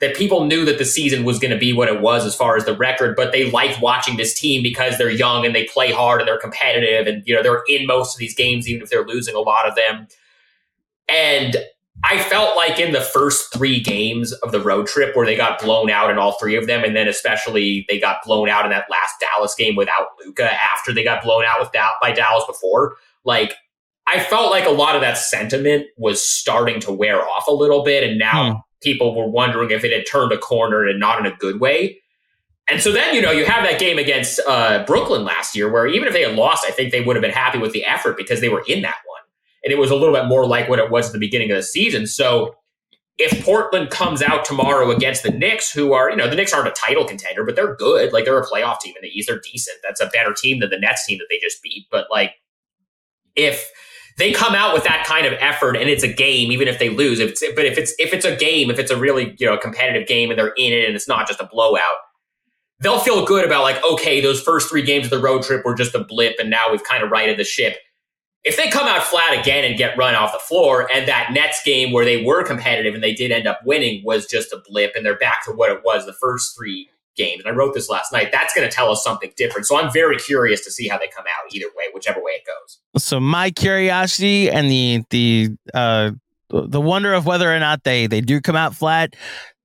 that 0.00 0.14
people 0.14 0.44
knew 0.44 0.64
that 0.64 0.78
the 0.78 0.84
season 0.84 1.24
was 1.24 1.38
going 1.38 1.50
to 1.50 1.58
be 1.58 1.72
what 1.72 1.88
it 1.88 2.00
was 2.00 2.26
as 2.26 2.34
far 2.34 2.56
as 2.56 2.66
the 2.66 2.76
record, 2.76 3.16
but 3.16 3.32
they 3.32 3.50
liked 3.50 3.80
watching 3.80 4.16
this 4.16 4.38
team 4.38 4.62
because 4.62 4.98
they're 4.98 5.10
young 5.10 5.46
and 5.46 5.54
they 5.54 5.64
play 5.64 5.90
hard 5.90 6.20
and 6.20 6.28
they're 6.28 6.38
competitive 6.38 7.06
and 7.06 7.22
you 7.26 7.34
know 7.34 7.42
they're 7.42 7.62
in 7.68 7.86
most 7.86 8.14
of 8.14 8.18
these 8.18 8.34
games 8.34 8.68
even 8.68 8.82
if 8.82 8.90
they're 8.90 9.06
losing 9.06 9.34
a 9.34 9.40
lot 9.40 9.66
of 9.66 9.74
them. 9.74 10.06
And 11.08 11.56
I 12.04 12.18
felt 12.20 12.56
like 12.56 12.78
in 12.78 12.92
the 12.92 13.00
first 13.00 13.52
three 13.52 13.80
games 13.80 14.32
of 14.32 14.52
the 14.52 14.60
road 14.60 14.86
trip 14.86 15.16
where 15.16 15.26
they 15.26 15.36
got 15.36 15.60
blown 15.60 15.90
out 15.90 16.10
in 16.10 16.18
all 16.18 16.32
three 16.38 16.56
of 16.56 16.66
them, 16.66 16.84
and 16.84 16.94
then 16.94 17.08
especially 17.08 17.84
they 17.88 17.98
got 17.98 18.18
blown 18.24 18.48
out 18.48 18.64
in 18.64 18.70
that 18.70 18.86
last 18.90 19.14
Dallas 19.20 19.54
game 19.56 19.74
without 19.74 20.08
Luka 20.24 20.52
after 20.52 20.92
they 20.92 21.02
got 21.02 21.22
blown 21.24 21.44
out 21.44 21.58
with 21.60 21.70
by 22.00 22.12
Dallas 22.12 22.44
before. 22.46 22.96
Like 23.24 23.54
I 24.06 24.20
felt 24.20 24.52
like 24.52 24.66
a 24.66 24.70
lot 24.70 24.94
of 24.94 25.00
that 25.00 25.18
sentiment 25.18 25.86
was 25.96 26.22
starting 26.22 26.78
to 26.80 26.92
wear 26.92 27.26
off 27.26 27.48
a 27.48 27.52
little 27.52 27.82
bit, 27.82 28.04
and 28.04 28.18
now 28.18 28.52
Hmm. 28.52 28.58
people 28.82 29.16
were 29.16 29.28
wondering 29.28 29.70
if 29.70 29.82
it 29.82 29.92
had 29.92 30.04
turned 30.06 30.32
a 30.32 30.38
corner 30.38 30.84
and 30.86 31.00
not 31.00 31.18
in 31.18 31.26
a 31.26 31.34
good 31.36 31.60
way. 31.60 31.98
And 32.68 32.80
so 32.82 32.92
then, 32.92 33.14
you 33.14 33.22
know, 33.22 33.30
you 33.30 33.44
have 33.44 33.62
that 33.64 33.78
game 33.78 33.96
against 33.98 34.40
uh, 34.46 34.84
Brooklyn 34.84 35.24
last 35.24 35.54
year 35.56 35.70
where 35.72 35.86
even 35.86 36.08
if 36.08 36.12
they 36.12 36.22
had 36.22 36.34
lost, 36.34 36.64
I 36.66 36.72
think 36.72 36.90
they 36.90 37.00
would 37.00 37.14
have 37.16 37.22
been 37.22 37.30
happy 37.30 37.58
with 37.58 37.72
the 37.72 37.84
effort 37.84 38.16
because 38.16 38.40
they 38.40 38.48
were 38.48 38.64
in 38.66 38.82
that. 38.82 38.96
And 39.66 39.72
it 39.72 39.78
was 39.78 39.90
a 39.90 39.96
little 39.96 40.14
bit 40.14 40.26
more 40.26 40.46
like 40.46 40.68
what 40.68 40.78
it 40.78 40.90
was 40.90 41.08
at 41.08 41.12
the 41.12 41.18
beginning 41.18 41.50
of 41.50 41.56
the 41.56 41.62
season. 41.62 42.06
So 42.06 42.54
if 43.18 43.44
Portland 43.44 43.90
comes 43.90 44.22
out 44.22 44.44
tomorrow 44.44 44.90
against 44.90 45.24
the 45.24 45.30
Knicks, 45.30 45.72
who 45.72 45.92
are, 45.92 46.08
you 46.08 46.16
know, 46.16 46.30
the 46.30 46.36
Knicks 46.36 46.52
aren't 46.52 46.68
a 46.68 46.72
title 46.72 47.04
contender, 47.04 47.44
but 47.44 47.56
they're 47.56 47.74
good. 47.74 48.12
Like 48.12 48.24
they're 48.24 48.38
a 48.38 48.46
playoff 48.46 48.78
team 48.78 48.94
in 48.94 49.02
the 49.02 49.08
East. 49.08 49.28
They're 49.28 49.40
decent. 49.40 49.78
That's 49.82 50.00
a 50.00 50.06
better 50.06 50.32
team 50.32 50.60
than 50.60 50.70
the 50.70 50.78
Nets 50.78 51.04
team 51.04 51.18
that 51.18 51.26
they 51.28 51.38
just 51.38 51.62
beat. 51.62 51.86
But 51.90 52.06
like, 52.10 52.34
if 53.34 53.68
they 54.18 54.32
come 54.32 54.54
out 54.54 54.72
with 54.74 54.84
that 54.84 55.04
kind 55.06 55.26
of 55.26 55.34
effort 55.40 55.76
and 55.76 55.88
it's 55.88 56.02
a 56.02 56.12
game, 56.12 56.52
even 56.52 56.68
if 56.68 56.78
they 56.78 56.90
lose, 56.90 57.18
if 57.18 57.38
but 57.54 57.64
if 57.64 57.76
it's 57.76 57.94
if 57.98 58.12
it's 58.12 58.24
a 58.24 58.36
game, 58.36 58.70
if 58.70 58.78
it's 58.78 58.90
a 58.90 58.96
really 58.96 59.34
you 59.38 59.46
know 59.46 59.56
competitive 59.56 60.06
game 60.06 60.30
and 60.30 60.38
they're 60.38 60.54
in 60.56 60.72
it 60.72 60.86
and 60.86 60.94
it's 60.94 61.08
not 61.08 61.26
just 61.26 61.40
a 61.40 61.48
blowout, 61.50 61.96
they'll 62.80 62.98
feel 62.98 63.24
good 63.24 63.44
about 63.44 63.62
like 63.62 63.82
okay, 63.92 64.20
those 64.20 64.40
first 64.40 64.68
three 64.68 64.82
games 64.82 65.04
of 65.04 65.10
the 65.10 65.18
road 65.18 65.42
trip 65.42 65.64
were 65.64 65.74
just 65.74 65.94
a 65.94 66.04
blip, 66.04 66.36
and 66.38 66.50
now 66.50 66.70
we've 66.70 66.84
kind 66.84 67.02
of 67.02 67.10
righted 67.10 67.38
the 67.38 67.44
ship. 67.44 67.76
If 68.46 68.56
they 68.56 68.70
come 68.70 68.86
out 68.86 69.02
flat 69.02 69.38
again 69.38 69.64
and 69.64 69.76
get 69.76 69.98
run 69.98 70.14
off 70.14 70.32
the 70.32 70.38
floor, 70.38 70.88
and 70.94 71.06
that 71.08 71.32
Nets 71.32 71.60
game 71.64 71.92
where 71.92 72.04
they 72.04 72.24
were 72.24 72.44
competitive 72.44 72.94
and 72.94 73.02
they 73.02 73.12
did 73.12 73.32
end 73.32 73.46
up 73.46 73.60
winning 73.64 74.02
was 74.04 74.26
just 74.26 74.52
a 74.52 74.62
blip, 74.68 74.92
and 74.94 75.04
they're 75.04 75.18
back 75.18 75.44
to 75.46 75.52
what 75.52 75.70
it 75.70 75.82
was 75.84 76.06
the 76.06 76.14
first 76.14 76.56
three 76.56 76.88
games, 77.16 77.42
and 77.44 77.52
I 77.52 77.56
wrote 77.56 77.74
this 77.74 77.88
last 77.88 78.12
night, 78.12 78.30
that's 78.30 78.54
going 78.54 78.68
to 78.68 78.74
tell 78.74 78.90
us 78.90 79.02
something 79.02 79.32
different. 79.36 79.66
So 79.66 79.76
I'm 79.76 79.92
very 79.92 80.18
curious 80.18 80.62
to 80.64 80.70
see 80.70 80.86
how 80.86 80.98
they 80.98 81.08
come 81.08 81.24
out 81.24 81.54
either 81.54 81.66
way, 81.76 81.84
whichever 81.92 82.20
way 82.20 82.32
it 82.32 82.42
goes. 82.46 83.02
So 83.02 83.18
my 83.18 83.50
curiosity 83.50 84.50
and 84.50 84.70
the 84.70 85.02
the 85.10 85.48
uh, 85.74 86.10
the 86.50 86.80
wonder 86.80 87.12
of 87.14 87.26
whether 87.26 87.52
or 87.52 87.58
not 87.58 87.82
they 87.84 88.06
they 88.06 88.20
do 88.20 88.40
come 88.40 88.56
out 88.56 88.74
flat. 88.74 89.16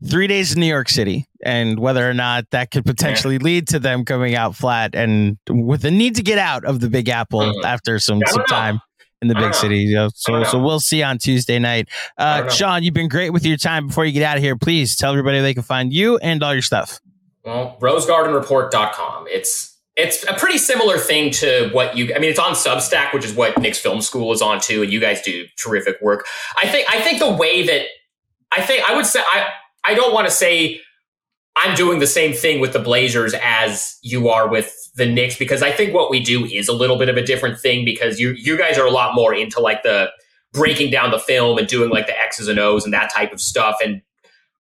Three 0.09 0.27
days 0.27 0.53
in 0.53 0.59
New 0.59 0.65
York 0.67 0.89
City, 0.89 1.27
and 1.45 1.79
whether 1.79 2.09
or 2.09 2.13
not 2.13 2.45
that 2.51 2.71
could 2.71 2.85
potentially 2.85 3.37
lead 3.37 3.67
to 3.69 3.79
them 3.79 4.03
coming 4.05 4.35
out 4.35 4.55
flat, 4.55 4.95
and 4.95 5.37
with 5.49 5.81
the 5.83 5.91
need 5.91 6.15
to 6.15 6.23
get 6.23 6.37
out 6.39 6.65
of 6.65 6.79
the 6.79 6.89
Big 6.89 7.07
Apple 7.09 7.41
Mhm. 7.41 7.63
after 7.65 7.99
some, 7.99 8.19
some 8.25 8.43
time 8.45 8.81
in 9.21 9.27
the 9.27 9.35
big 9.35 9.53
city. 9.53 9.77
You 9.79 9.95
know, 9.95 10.09
so 10.15 10.43
so 10.43 10.57
we'll 10.59 10.79
see 10.79 11.03
on 11.03 11.19
Tuesday 11.19 11.59
night. 11.59 11.87
Uh. 12.17 12.49
Sean, 12.49 12.81
you've 12.81 12.95
been 12.95 13.09
great 13.09 13.29
with 13.29 13.45
your 13.45 13.57
time. 13.57 13.87
Before 13.87 14.03
you 14.03 14.11
get 14.11 14.23
out 14.23 14.37
of 14.37 14.43
here, 14.43 14.55
please 14.57 14.95
tell 14.95 15.11
everybody 15.11 15.39
they 15.41 15.53
can 15.53 15.61
find 15.63 15.93
you 15.93 16.17
and 16.17 16.41
all 16.41 16.53
your 16.53 16.63
stuff. 16.63 16.99
Well, 17.45 17.77
rosegardenreport.com. 17.79 19.25
It's 19.29 19.77
it's 19.97 20.23
a 20.27 20.33
pretty 20.33 20.57
similar 20.57 20.97
thing 20.97 21.31
to 21.31 21.69
what 21.73 21.95
you 21.97 22.13
I 22.15 22.19
mean 22.19 22.29
it's 22.31 22.39
on 22.39 22.53
Substack, 22.53 23.13
which 23.13 23.25
is 23.25 23.33
what 23.33 23.59
Knicks 23.59 23.77
Film 23.77 24.01
School 24.01 24.31
is 24.33 24.41
on 24.41 24.59
too, 24.59 24.81
and 24.81 24.91
you 24.91 24.99
guys 24.99 25.21
do 25.21 25.45
terrific 25.57 25.97
work. 26.01 26.25
I 26.61 26.67
think 26.67 26.87
I 26.91 27.01
think 27.01 27.19
the 27.19 27.31
way 27.31 27.67
that 27.67 27.85
I 28.57 28.61
think 28.61 28.89
I 28.89 28.95
would 28.95 29.05
say 29.05 29.19
I 29.21 29.47
I 29.85 29.93
don't 29.93 30.13
want 30.13 30.27
to 30.27 30.33
say 30.33 30.79
I'm 31.55 31.75
doing 31.75 31.99
the 31.99 32.07
same 32.07 32.33
thing 32.33 32.59
with 32.59 32.73
the 32.73 32.79
Blazers 32.79 33.33
as 33.41 33.97
you 34.01 34.29
are 34.29 34.47
with 34.47 34.73
the 34.95 35.05
Knicks 35.05 35.37
because 35.37 35.61
I 35.61 35.71
think 35.71 35.93
what 35.93 36.09
we 36.09 36.19
do 36.19 36.45
is 36.45 36.67
a 36.67 36.73
little 36.73 36.97
bit 36.97 37.09
of 37.09 37.17
a 37.17 37.23
different 37.23 37.59
thing 37.59 37.85
because 37.85 38.19
you 38.19 38.31
you 38.31 38.57
guys 38.57 38.77
are 38.77 38.85
a 38.85 38.91
lot 38.91 39.15
more 39.15 39.33
into 39.33 39.59
like 39.59 39.83
the 39.83 40.09
breaking 40.53 40.91
down 40.91 41.11
the 41.11 41.19
film 41.19 41.57
and 41.57 41.67
doing 41.67 41.89
like 41.89 42.07
the 42.07 42.19
X's 42.19 42.47
and 42.47 42.59
O's 42.59 42.85
and 42.85 42.93
that 42.93 43.13
type 43.13 43.31
of 43.31 43.41
stuff 43.41 43.77
and 43.83 44.01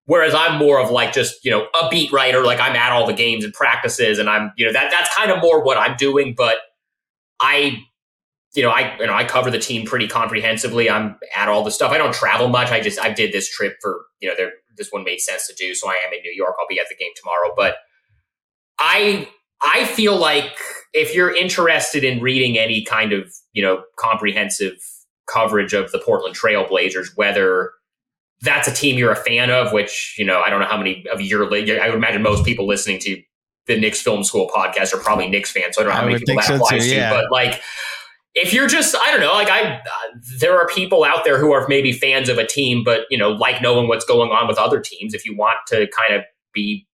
Whereas 0.05 0.33
I'm 0.33 0.57
more 0.57 0.79
of 0.79 0.89
like 0.89 1.13
just, 1.13 1.45
you 1.45 1.51
know, 1.51 1.67
a 1.79 1.87
beat 1.89 2.11
writer, 2.11 2.43
like 2.43 2.59
I'm 2.59 2.75
at 2.75 2.91
all 2.91 3.05
the 3.05 3.13
games 3.13 3.45
and 3.45 3.53
practices 3.53 4.19
and 4.19 4.29
I'm, 4.29 4.51
you 4.57 4.65
know, 4.65 4.73
that 4.73 4.91
that's 4.91 5.15
kind 5.15 5.31
of 5.31 5.41
more 5.41 5.63
what 5.63 5.77
I'm 5.77 5.95
doing, 5.95 6.33
but 6.35 6.57
I 7.39 7.77
you 8.53 8.63
know, 8.63 8.71
I 8.71 8.97
you 8.97 9.07
know, 9.07 9.13
I 9.13 9.23
cover 9.23 9.49
the 9.49 9.59
team 9.59 9.85
pretty 9.85 10.07
comprehensively. 10.07 10.89
I'm 10.89 11.17
at 11.35 11.47
all 11.47 11.63
the 11.63 11.71
stuff. 11.71 11.91
I 11.91 11.97
don't 11.97 12.13
travel 12.13 12.49
much. 12.49 12.71
I 12.71 12.81
just 12.81 12.99
I 12.99 13.13
did 13.13 13.31
this 13.31 13.49
trip 13.49 13.77
for, 13.81 14.01
you 14.19 14.27
know, 14.27 14.35
there 14.35 14.51
this 14.77 14.89
one 14.89 15.03
made 15.03 15.19
sense 15.19 15.47
to 15.47 15.53
do, 15.53 15.73
so 15.75 15.89
I 15.89 15.97
am 16.05 16.13
in 16.13 16.21
New 16.21 16.33
York. 16.33 16.55
I'll 16.59 16.67
be 16.67 16.79
at 16.79 16.87
the 16.89 16.95
game 16.95 17.11
tomorrow, 17.15 17.53
but 17.55 17.75
I 18.79 19.27
I 19.63 19.85
feel 19.85 20.17
like 20.17 20.57
if 20.93 21.13
you're 21.13 21.35
interested 21.35 22.03
in 22.03 22.21
reading 22.21 22.57
any 22.57 22.83
kind 22.83 23.13
of, 23.13 23.31
you 23.53 23.61
know, 23.61 23.83
comprehensive 23.97 24.73
coverage 25.31 25.73
of 25.73 25.91
the 25.91 25.99
Portland 25.99 26.35
Trailblazers, 26.35 27.09
whether 27.15 27.71
that's 28.41 28.67
a 28.67 28.73
team 28.73 28.97
you're 28.97 29.11
a 29.11 29.15
fan 29.15 29.51
of, 29.51 29.71
which, 29.71 30.15
you 30.17 30.25
know, 30.25 30.41
I 30.41 30.49
don't 30.49 30.59
know 30.59 30.65
how 30.65 30.77
many 30.77 31.05
of 31.13 31.21
your, 31.21 31.45
I 31.45 31.87
would 31.87 31.95
imagine 31.95 32.23
most 32.23 32.43
people 32.43 32.67
listening 32.67 32.99
to 33.01 33.21
the 33.67 33.79
Knicks 33.79 34.01
Film 34.01 34.23
School 34.23 34.49
podcast 34.53 34.93
are 34.95 34.97
probably 34.97 35.29
Knicks 35.29 35.51
fans. 35.51 35.75
So 35.75 35.81
I 35.81 35.85
don't 35.85 35.93
know 35.93 35.99
how 35.99 36.05
many 36.05 36.17
people 36.17 36.35
that 36.35 36.45
so 36.45 36.55
applies 36.55 36.89
too, 36.89 36.95
yeah. 36.95 37.11
to, 37.11 37.15
but 37.17 37.31
like, 37.31 37.61
if 38.33 38.53
you're 38.53 38.67
just, 38.67 38.95
I 38.95 39.11
don't 39.11 39.19
know, 39.19 39.33
like 39.33 39.49
I, 39.49 39.75
uh, 39.75 39.81
there 40.39 40.57
are 40.57 40.67
people 40.67 41.03
out 41.03 41.25
there 41.25 41.37
who 41.37 41.51
are 41.51 41.67
maybe 41.67 41.91
fans 41.91 42.29
of 42.29 42.37
a 42.37 42.45
team, 42.47 42.83
but, 42.83 43.01
you 43.09 43.17
know, 43.17 43.31
like 43.31 43.61
knowing 43.61 43.87
what's 43.87 44.05
going 44.05 44.31
on 44.31 44.47
with 44.47 44.57
other 44.57 44.79
teams. 44.79 45.13
If 45.13 45.25
you 45.25 45.35
want 45.35 45.57
to 45.67 45.87
kind 45.97 46.15
of 46.15 46.23
be 46.53 46.87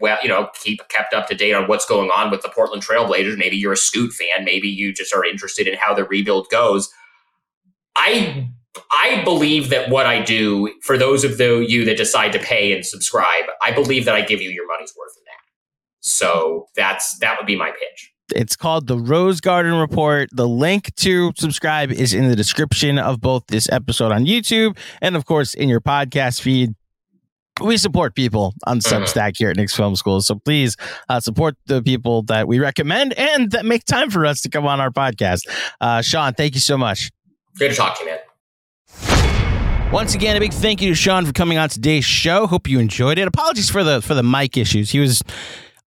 well, 0.00 0.18
you 0.22 0.28
know, 0.28 0.48
keep 0.54 0.86
kept 0.88 1.12
up 1.12 1.26
to 1.28 1.34
date 1.34 1.54
on 1.54 1.66
what's 1.66 1.86
going 1.86 2.10
on 2.10 2.30
with 2.30 2.42
the 2.42 2.48
Portland 2.48 2.82
Trailblazers. 2.82 3.36
Maybe 3.36 3.56
you're 3.56 3.72
a 3.72 3.76
Scoot 3.76 4.12
fan. 4.12 4.44
Maybe 4.44 4.68
you 4.68 4.92
just 4.92 5.14
are 5.14 5.24
interested 5.24 5.66
in 5.66 5.76
how 5.76 5.94
the 5.94 6.04
rebuild 6.04 6.48
goes. 6.50 6.88
I 7.96 8.48
I 8.92 9.22
believe 9.24 9.70
that 9.70 9.90
what 9.90 10.06
I 10.06 10.22
do 10.22 10.72
for 10.82 10.96
those 10.96 11.24
of 11.24 11.38
the, 11.38 11.64
you 11.66 11.84
that 11.84 11.96
decide 11.96 12.32
to 12.32 12.38
pay 12.38 12.72
and 12.72 12.86
subscribe, 12.86 13.44
I 13.62 13.72
believe 13.72 14.04
that 14.04 14.14
I 14.14 14.22
give 14.22 14.40
you 14.40 14.50
your 14.50 14.68
money's 14.68 14.94
worth 14.96 15.16
in 15.16 15.24
that. 15.24 15.42
So 16.00 16.68
that's 16.76 17.18
that 17.18 17.38
would 17.38 17.46
be 17.46 17.56
my 17.56 17.70
pitch. 17.70 18.12
It's 18.34 18.56
called 18.56 18.86
the 18.86 18.98
Rose 18.98 19.40
Garden 19.40 19.74
Report. 19.74 20.28
The 20.32 20.48
link 20.48 20.94
to 20.96 21.32
subscribe 21.36 21.90
is 21.90 22.12
in 22.14 22.28
the 22.28 22.36
description 22.36 22.98
of 22.98 23.20
both 23.20 23.46
this 23.48 23.68
episode 23.70 24.12
on 24.12 24.26
YouTube 24.26 24.76
and, 25.00 25.16
of 25.16 25.24
course, 25.24 25.54
in 25.54 25.68
your 25.68 25.80
podcast 25.80 26.40
feed 26.40 26.74
we 27.60 27.76
support 27.76 28.14
people 28.14 28.54
on 28.66 28.78
mm-hmm. 28.78 29.02
Substack 29.02 29.34
here 29.36 29.50
at 29.50 29.56
Knicks 29.56 29.74
Film 29.74 29.96
School. 29.96 30.20
So 30.20 30.36
please 30.36 30.76
uh, 31.08 31.20
support 31.20 31.56
the 31.66 31.82
people 31.82 32.22
that 32.24 32.46
we 32.46 32.58
recommend 32.58 33.14
and 33.14 33.50
that 33.50 33.64
make 33.64 33.84
time 33.84 34.10
for 34.10 34.26
us 34.26 34.40
to 34.42 34.48
come 34.48 34.66
on 34.66 34.80
our 34.80 34.90
podcast. 34.90 35.40
Uh, 35.80 36.02
Sean, 36.02 36.34
thank 36.34 36.54
you 36.54 36.60
so 36.60 36.78
much. 36.78 37.10
Good 37.58 37.70
to 37.70 37.76
talk 37.76 37.98
to 37.98 38.04
you, 38.04 38.10
man. 38.10 38.18
Once 39.92 40.14
again, 40.14 40.36
a 40.36 40.40
big 40.40 40.52
thank 40.52 40.82
you 40.82 40.90
to 40.90 40.94
Sean 40.94 41.24
for 41.24 41.32
coming 41.32 41.56
on 41.56 41.68
today's 41.68 42.04
show. 42.04 42.46
Hope 42.46 42.68
you 42.68 42.78
enjoyed 42.78 43.18
it. 43.18 43.26
Apologies 43.26 43.70
for 43.70 43.82
the 43.82 44.02
for 44.02 44.14
the 44.14 44.22
mic 44.22 44.56
issues. 44.58 44.90
He 44.90 45.00
was 45.00 45.22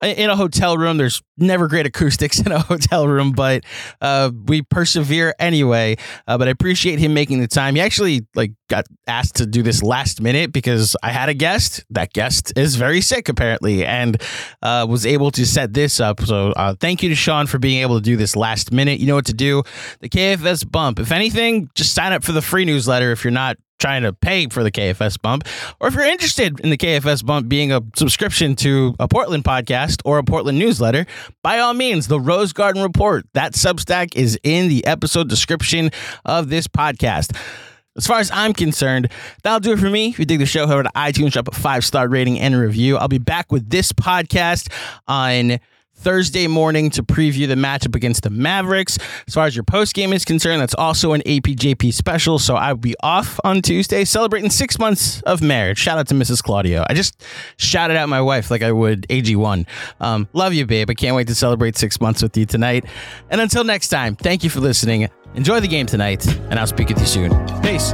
in 0.02 0.30
a 0.30 0.36
hotel 0.36 0.78
room. 0.78 0.98
There's 0.98 1.22
never 1.38 1.68
great 1.68 1.86
acoustics 1.86 2.40
in 2.46 2.52
a 2.52 2.60
hotel 2.60 3.08
room, 3.08 3.32
but 3.32 3.64
uh, 4.02 4.32
we 4.46 4.62
persevere 4.64 5.34
anyway. 5.40 5.98
Uh, 6.28 6.38
but 6.38 6.48
I 6.48 6.52
appreciate 6.52 7.00
him 7.00 7.14
making 7.14 7.40
the 7.40 7.48
time. 7.48 7.76
He 7.76 7.82
actually 7.82 8.26
like 8.36 8.54
got 8.70 8.86
asked 9.08 9.36
to 9.36 9.46
do 9.46 9.64
this 9.64 9.84
last 9.84 10.22
minute 10.22 10.52
because 10.52 10.96
I 11.04 11.10
had 11.10 11.30
a 11.30 11.34
guest. 11.34 11.84
That 11.90 12.14
guest 12.14 12.54
is 12.56 12.76
very 12.76 13.02
sick 13.02 13.30
apparently, 13.30 13.86
and 13.86 14.22
uh, 14.62 14.86
was 14.90 15.06
able 15.06 15.32
to 15.32 15.46
set 15.46 15.74
this 15.74 16.00
up. 16.00 16.22
So 16.22 16.52
uh, 16.52 16.76
thank 16.80 17.04
you 17.04 17.10
to 17.10 17.16
Sean 17.16 17.48
for 17.48 17.60
being 17.60 17.82
able 17.82 17.96
to 17.96 18.02
do 18.02 18.18
this 18.18 18.36
last 18.36 18.72
minute. 18.72 19.00
You 19.00 19.08
know 19.08 19.16
what 19.16 19.26
to 19.26 19.34
do. 19.34 19.64
The 20.00 20.10
KFS 20.10 20.70
bump. 20.70 21.00
If 21.00 21.12
anything, 21.12 21.70
just 21.76 21.94
sign 21.94 22.14
up 22.14 22.24
for 22.24 22.32
the 22.32 22.42
free 22.42 22.66
newsletter 22.66 23.12
if 23.12 23.24
you're 23.24 23.32
not 23.32 23.58
trying 23.82 24.04
to 24.04 24.14
pay 24.14 24.48
for 24.48 24.64
the 24.64 24.72
KFS 24.72 25.22
bump, 25.22 25.46
or 25.80 25.88
if 25.88 25.96
you're 25.96 26.04
interested 26.04 26.60
in 26.62 26.70
the 26.70 26.78
KFS 26.78 27.26
bump 27.26 27.50
being 27.50 27.72
a 27.72 27.82
subscription 27.96 28.56
to 28.58 28.96
a 29.00 29.08
Portland 29.08 29.44
podcast 29.44 30.02
or 30.06 30.20
a 30.20 30.24
Portland 30.24 30.60
newsletter, 30.60 31.06
by 31.42 31.60
all 31.60 31.74
means, 31.74 32.08
the 32.08 32.20
Rose 32.20 32.54
Garden 32.54 32.84
Report, 32.84 33.26
that 33.34 33.54
Substack 33.54 34.16
is 34.16 34.40
in 34.44 34.70
the 34.70 34.86
episode 34.86 35.28
description 35.28 35.90
of 36.24 36.50
this 36.50 36.68
podcast. 36.68 37.36
As 37.98 38.08
far 38.08 38.20
as 38.20 38.32
I'm 38.32 38.54
concerned, 38.54 39.10
that'll 39.44 39.60
do 39.60 39.74
it 39.74 39.80
for 39.80 39.90
me. 39.90 40.10
If 40.10 40.20
you 40.20 40.26
dig 40.26 40.40
the 40.40 40.46
show, 40.46 40.66
head 40.66 40.74
over 40.74 40.84
to 40.84 40.92
iTunes, 40.96 41.32
drop 41.32 41.50
a 41.50 41.52
five 41.52 41.84
star 41.84 42.08
rating 42.08 42.40
and 42.40 42.56
review. 42.56 42.98
I'll 42.98 43.10
be 43.10 43.18
back 43.18 43.52
with 43.52 43.70
this 43.70 43.92
podcast 43.92 44.72
on 45.10 45.60
Thursday 46.02 46.48
morning 46.48 46.90
to 46.92 47.04
preview 47.04 47.48
the 47.48 47.56
matchup 47.56 47.96
against 47.96 48.24
the 48.24 48.30
Mavericks. 48.30 48.98
As 49.28 49.36
far 49.36 49.46
as 49.46 49.56
your 49.56 49.64
post 49.64 49.94
game 49.94 50.14
is 50.14 50.26
concerned, 50.26 50.62
that's 50.62 50.74
also 50.74 51.14
an 51.14 51.22
APJP 51.22 51.94
special. 51.94 52.40
So 52.40 52.56
I 52.56 52.74
will 52.74 52.80
be 52.80 52.96
off 53.04 53.40
on 53.44 53.62
Tuesday 53.62 54.04
celebrating 54.04 54.50
six 54.50 54.80
months 54.80 55.22
of 55.22 55.42
marriage. 55.42 55.78
Shout 55.78 56.00
out 56.00 56.08
to 56.08 56.16
Mrs. 56.16 56.42
Claudio. 56.42 56.84
I 56.90 56.96
just 56.96 57.24
shouted 57.58 57.98
out 57.98 58.10
my 58.10 58.22
wife 58.22 58.50
like 58.50 58.64
I 58.64 58.72
would 58.72 59.08
AG1. 59.10 59.68
Um, 60.00 60.28
love 60.34 60.54
you, 60.54 60.66
babe. 60.66 60.90
I 60.90 60.96
can't 60.96 61.16
wait 61.16 61.28
to 61.28 61.36
celebrate 61.36 61.78
six 61.78 62.02
months 62.02 62.24
with 62.24 62.36
you 62.36 62.46
tonight. 62.46 62.86
And 63.30 63.40
until 63.40 63.64
next 63.64 63.90
time, 63.90 64.16
thank 64.16 64.44
you 64.44 64.50
for 64.50 64.60
listening. 64.60 65.08
Enjoy 65.36 65.60
the 65.60 65.68
game 65.68 65.86
tonight, 65.86 66.28
and 66.50 66.60
I'll 66.60 66.68
speak 66.68 66.90
with 66.90 67.00
you 67.00 67.06
soon. 67.06 67.62
Peace. 67.62 67.94